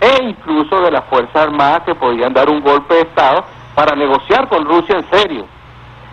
[0.01, 4.49] e incluso de las Fuerzas Armadas que podrían dar un golpe de Estado para negociar
[4.49, 5.47] con Rusia en serio.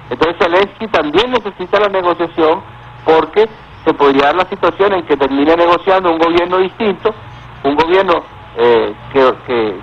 [0.09, 2.61] Entonces Zelensky también necesita la negociación
[3.05, 3.47] porque
[3.85, 7.13] se podría dar la situación en que termine negociando un gobierno distinto,
[7.63, 8.23] un gobierno
[8.57, 9.33] eh, que,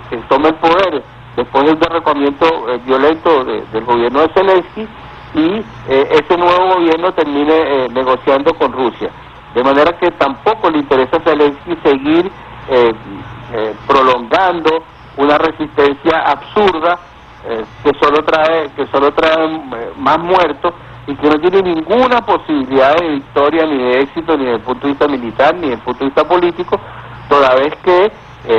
[0.09, 1.03] que, tome el poder
[1.35, 4.87] después del derrocamiento eh, violento de- del gobierno de Zelensky
[5.35, 9.09] y eh, ese nuevo gobierno termine eh, negociando con Rusia.
[9.53, 12.31] De manera que tampoco le interesa a Zelensky seguir
[12.69, 12.93] eh,
[13.53, 14.83] eh, prolongando
[15.17, 16.99] una resistencia absurda
[17.47, 19.61] eh, que solo trae que solo trae
[19.97, 20.73] más muertos
[21.07, 24.87] y que no tiene ninguna posibilidad de victoria ni de éxito ni desde el punto
[24.87, 26.79] de vista militar ni desde el punto de vista político
[27.27, 28.11] toda vez que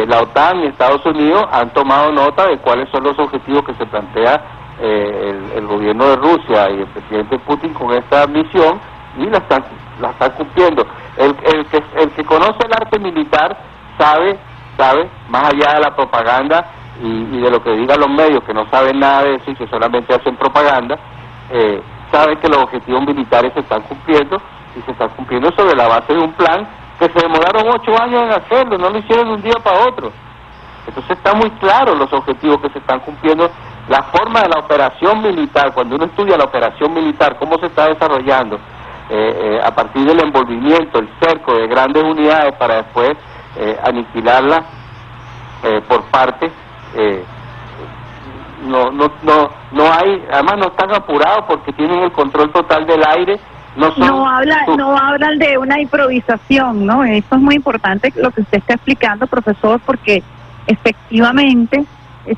[0.06, 3.86] la OTAN y Estados Unidos han tomado nota de cuáles son los objetivos que se
[3.86, 4.40] plantea
[4.80, 8.80] eh, el, el gobierno de Rusia y el presidente Putin con esta misión
[9.16, 9.62] y la están,
[10.00, 10.86] la están cumpliendo.
[11.16, 13.56] El, el, que, el que conoce el arte militar
[13.98, 14.38] sabe,
[14.76, 16.64] sabe, más allá de la propaganda
[17.02, 19.54] y, y de lo que digan los medios, que no saben nada de eso y
[19.54, 20.98] que solamente hacen propaganda,
[21.50, 24.36] eh, sabe que los objetivos militares se están cumpliendo
[24.76, 26.66] y se está cumpliendo sobre la base de un plan
[26.98, 30.12] que se demoraron ocho años en hacerlo, no lo hicieron de un día para otro.
[30.86, 33.50] Entonces está muy claro los objetivos que se están cumpliendo,
[33.88, 37.88] la forma de la operación militar, cuando uno estudia la operación militar, cómo se está
[37.88, 38.58] desarrollando,
[39.14, 43.12] eh, eh, a partir del envolvimiento, el cerco de grandes unidades para después
[43.56, 44.62] eh, aniquilarlas
[45.64, 46.50] eh, por parte,
[46.96, 47.22] eh,
[48.64, 53.02] no, no, no, no hay, además no están apurados porque tienen el control total del
[53.06, 53.38] aire,
[53.76, 57.04] no son No habla, no hablan de una improvisación, ¿no?
[57.04, 60.22] Eso es muy importante lo que usted está explicando, profesor, porque
[60.66, 61.84] efectivamente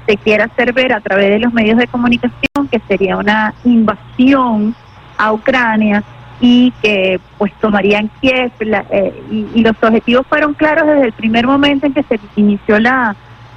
[0.06, 4.74] se quiere hacer ver a través de los medios de comunicación que sería una invasión
[5.16, 6.02] a Ucrania
[6.46, 11.12] y que pues tomarían Kiev la- eh, y, y los objetivos fueron claros desde el
[11.14, 13.16] primer momento en que se inició la,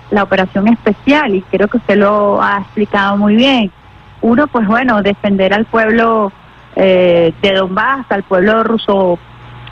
[0.09, 3.71] la operación especial y creo que usted lo ha explicado muy bien.
[4.21, 6.31] Uno, pues bueno, defender al pueblo
[6.77, 9.19] eh, de Donbass, al pueblo ruso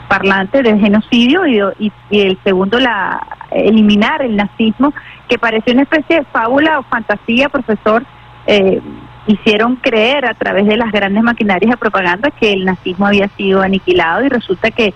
[0.08, 4.92] parlante del genocidio y, y- y el segundo, la eliminar el nazismo,
[5.26, 8.04] que pareció una especie de fábula o fantasía, profesor.
[8.46, 8.80] eh,
[9.26, 13.62] hicieron creer a través de las grandes maquinarias de propaganda que el nazismo había sido
[13.62, 14.94] aniquilado y resulta que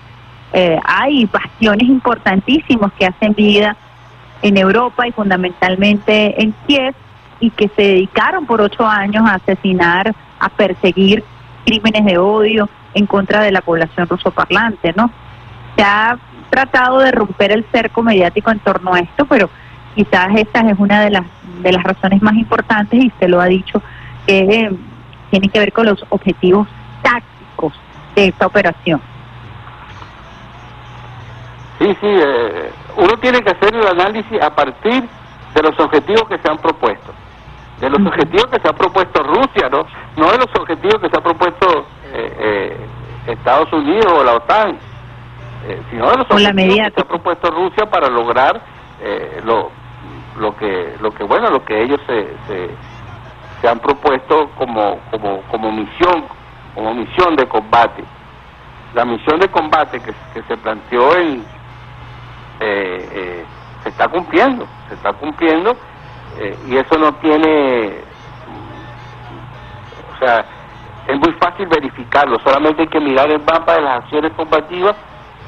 [0.53, 3.77] eh, hay bastiones importantísimos que hacen vida
[4.43, 6.95] en Europa y fundamentalmente en Kiev
[7.41, 11.25] y que se dedicaron por ocho años a asesinar, a perseguir
[11.65, 15.11] crímenes de odio en contra de la población rusoparlante, ¿no?
[15.77, 16.19] Se ha
[16.51, 19.49] tratado de romper el cerco mediático en torno a esto, pero
[19.95, 21.25] quizás esta es una de las
[21.63, 23.83] de las razones más importantes y se lo ha dicho
[24.27, 24.71] que eh,
[25.31, 26.69] tiene que ver con los objetivos
[27.03, 27.73] tácticos
[28.15, 29.01] de esta operación.
[31.79, 35.09] Sí, sí, eh, uno tiene que hacer el análisis a partir
[35.55, 37.13] de los objetivos que se han propuesto,
[37.81, 39.87] de los objetivos que se ha propuesto Rusia, ¿no?
[40.17, 44.79] No de los objetivos que se ha propuesto eh, eh, Estados Unidos o la OTAN,
[45.67, 48.61] eh, sino de los la objetivos que se ha propuesto Rusia para lograr
[49.03, 49.71] eh, lo,
[50.39, 52.71] lo que, lo que bueno, lo que ellos se, se,
[53.61, 56.25] se han propuesto como, como, como misión,
[56.75, 58.05] como misión de combate.
[58.95, 61.45] La misión de combate que, se planteó en,
[62.61, 63.45] eh, eh,
[63.83, 65.77] se está cumpliendo, se está cumpliendo
[66.39, 67.99] eh, y eso no tiene,
[70.15, 70.45] o sea,
[71.07, 74.97] es muy fácil verificarlo, solamente hay que mirar el mapa de las acciones combativas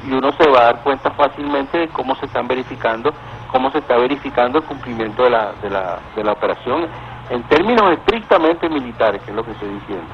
[0.05, 3.13] y uno se va a dar cuenta fácilmente de cómo se están verificando,
[3.51, 6.87] cómo se está verificando el cumplimiento de la, de la, de la operación
[7.29, 10.05] en términos estrictamente militares, que es lo que estoy diciendo.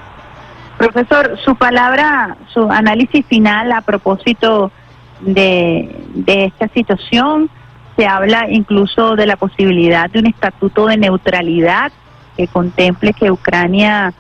[0.77, 4.71] Profesor, su palabra, su análisis final a propósito
[5.19, 7.49] de, de esta situación,
[7.97, 11.91] se habla incluso de la posibilidad de un estatuto de neutralidad
[12.37, 14.13] que contemple que Ucrania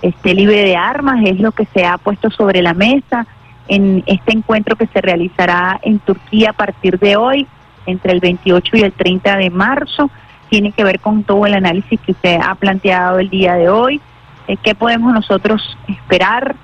[0.00, 3.26] esté libre de armas, es lo que se ha puesto sobre la mesa
[3.68, 7.46] en este encuentro que se realizará en Turquía a partir de hoy,
[7.86, 10.10] entre el 28 y el 30 de marzo.
[10.48, 14.00] Tiene que ver con todo el análisis que usted ha planteado el día de hoy.
[14.46, 16.56] Eh, ¿Qué podemos nosotros esperar?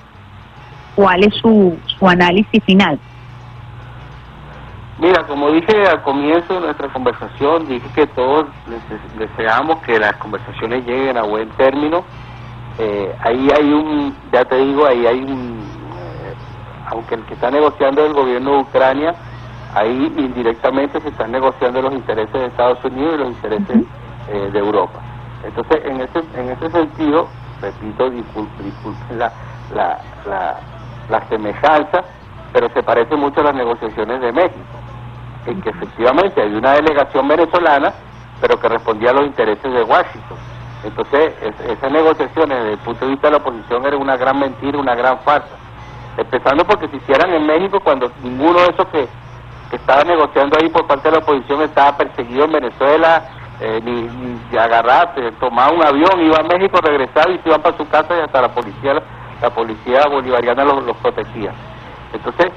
[0.95, 2.99] ¿Cuál es su, su análisis final?
[4.99, 10.13] Mira, como dije al comienzo de nuestra conversación, dije que todos dese- deseamos que las
[10.15, 12.05] conversaciones lleguen a buen término.
[12.79, 15.59] Eh, ahí hay un, ya te digo, ahí hay un,
[15.99, 16.35] eh,
[16.91, 19.15] aunque el que está negociando es el gobierno de Ucrania,
[19.75, 23.77] ahí indirectamente se están negociando los intereses de Estados Unidos y los intereses
[24.29, 25.01] eh, de Europa.
[25.45, 27.29] Entonces, en ese, en ese sentido,
[27.61, 29.33] repito, discul- disculpen la,
[29.75, 30.57] la, la,
[31.29, 32.03] semejanza,
[32.53, 34.65] pero se parece mucho a las negociaciones de México,
[35.47, 37.93] en que efectivamente hay una delegación venezolana,
[38.41, 40.39] pero que respondía a los intereses de Washington.
[40.85, 44.39] Entonces, es- esas negociaciones desde el punto de vista de la oposición era una gran
[44.39, 45.57] mentira, una gran farsa.
[46.17, 49.09] Empezando porque se hicieran en México cuando ninguno de esos que,
[49.71, 53.25] que estaba negociando ahí por parte de la oposición estaba perseguido en Venezuela,
[53.61, 57.77] eh, ni, ni agarrarse, tomaba un avión, iba a México, regresaba y se iban para
[57.77, 59.03] su casa y hasta la policía,
[59.41, 61.53] la policía bolivariana los, protegía.
[62.13, 62.53] Entonces,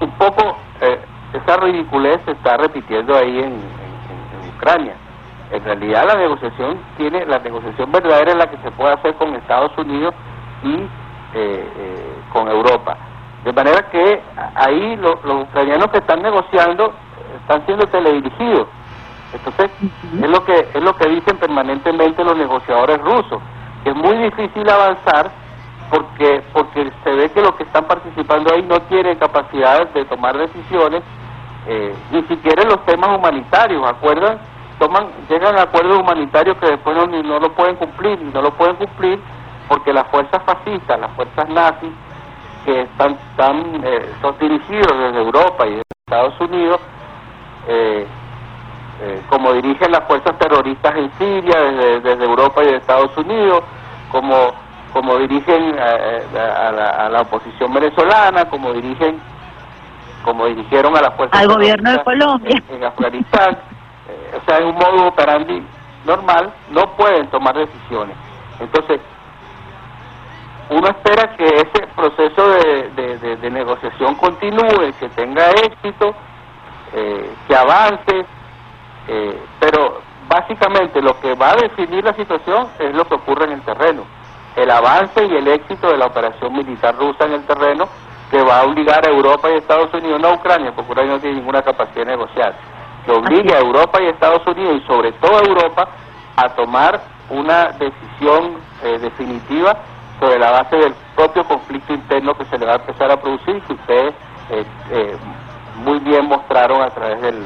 [0.00, 1.00] un poco eh,
[1.32, 4.94] esa ridiculez se está repitiendo ahí en- en Ucrania.
[5.50, 9.34] En realidad la negociación tiene, la negociación verdadera es la que se puede hacer con
[9.34, 10.14] Estados Unidos
[10.62, 10.88] y eh,
[11.34, 12.96] eh, con Europa.
[13.44, 14.22] De manera que
[14.54, 16.92] ahí lo- los ucranianos que están negociando
[17.42, 18.68] están siendo teledirigidos.
[19.32, 19.70] Entonces,
[20.22, 23.40] es lo que es lo que dicen permanentemente los negociadores rusos,
[23.82, 25.30] que es muy difícil avanzar
[25.90, 30.36] porque porque se ve que los que están participando ahí no tienen capacidad de tomar
[30.36, 31.02] decisiones,
[31.66, 34.38] eh, ni siquiera en los temas humanitarios, ¿acuerdan?
[34.78, 38.42] Toman, llegan a acuerdos humanitarios que después no, ni- no lo pueden cumplir, y no
[38.42, 39.20] lo pueden cumplir
[39.68, 41.90] porque las fuerzas fascistas, las fuerzas nazis,
[42.64, 46.80] que están, están eh, son dirigidos desde Europa y desde Estados Unidos,
[47.68, 48.06] eh,
[49.02, 53.62] eh, como dirigen las fuerzas terroristas en Siria desde, desde Europa y de Estados Unidos,
[54.10, 54.52] como
[54.92, 59.18] como dirigen eh, a, a la, a la oposición venezolana, como dirigen
[60.22, 62.62] como dirigieron a las fuerzas Al gobierno de Colombia.
[62.68, 63.58] en, en Afganistán,
[64.08, 65.62] eh, o sea, en un modo operandi
[66.04, 68.16] normal, no pueden tomar decisiones.
[68.60, 69.00] Entonces,
[70.72, 76.14] uno espera que ese proceso de, de- de- de negociación continúe, que tenga éxito,
[76.94, 78.24] eh, que avance,
[79.08, 83.52] eh, pero básicamente lo que va a definir la situación es lo que ocurre en
[83.52, 84.04] el terreno,
[84.56, 87.88] el avance y el éxito de la operación militar rusa en el terreno
[88.30, 91.20] que va a obligar a Europa y Estados Unidos, no a Ucrania, porque Ucrania no
[91.20, 92.54] tiene ninguna capacidad de negociar,
[93.04, 95.88] que obligue a Europa y Estados Unidos y sobre todo a Europa
[96.36, 99.76] a tomar una decisión eh, definitiva
[100.22, 103.60] sobre la base del propio conflicto interno que se le va a empezar a producir
[103.62, 104.14] que ustedes
[104.50, 105.16] eh, eh,
[105.84, 107.42] muy bien mostraron a través del,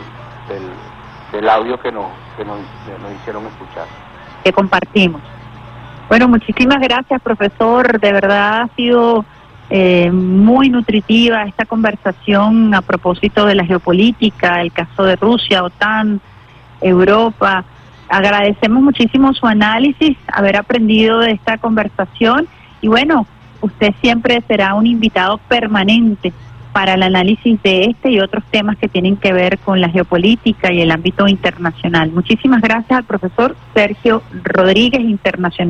[1.33, 2.05] del, audio que nos,
[2.37, 2.59] que nos,
[3.01, 3.87] nos hicieron escuchar.
[4.45, 5.23] que compartimos.
[6.11, 7.99] Bueno, muchísimas gracias, profesor.
[7.99, 9.25] De verdad ha sido
[9.71, 16.21] eh, muy nutritiva esta conversación a propósito de la geopolítica, el caso de Rusia, OTAN,
[16.83, 17.65] Europa.
[18.11, 22.47] Agradecemos muchísimo su análisis, haber aprendido de esta conversación
[22.81, 23.27] y bueno,
[23.61, 26.33] usted siempre será un invitado permanente
[26.77, 30.71] para el análisis de este y otros temas que tienen que ver con la geopolítica
[30.71, 32.13] y el ámbito internacional.
[32.13, 35.65] Muchísimas gracias al profesor Sergio Rodríguez, internacional.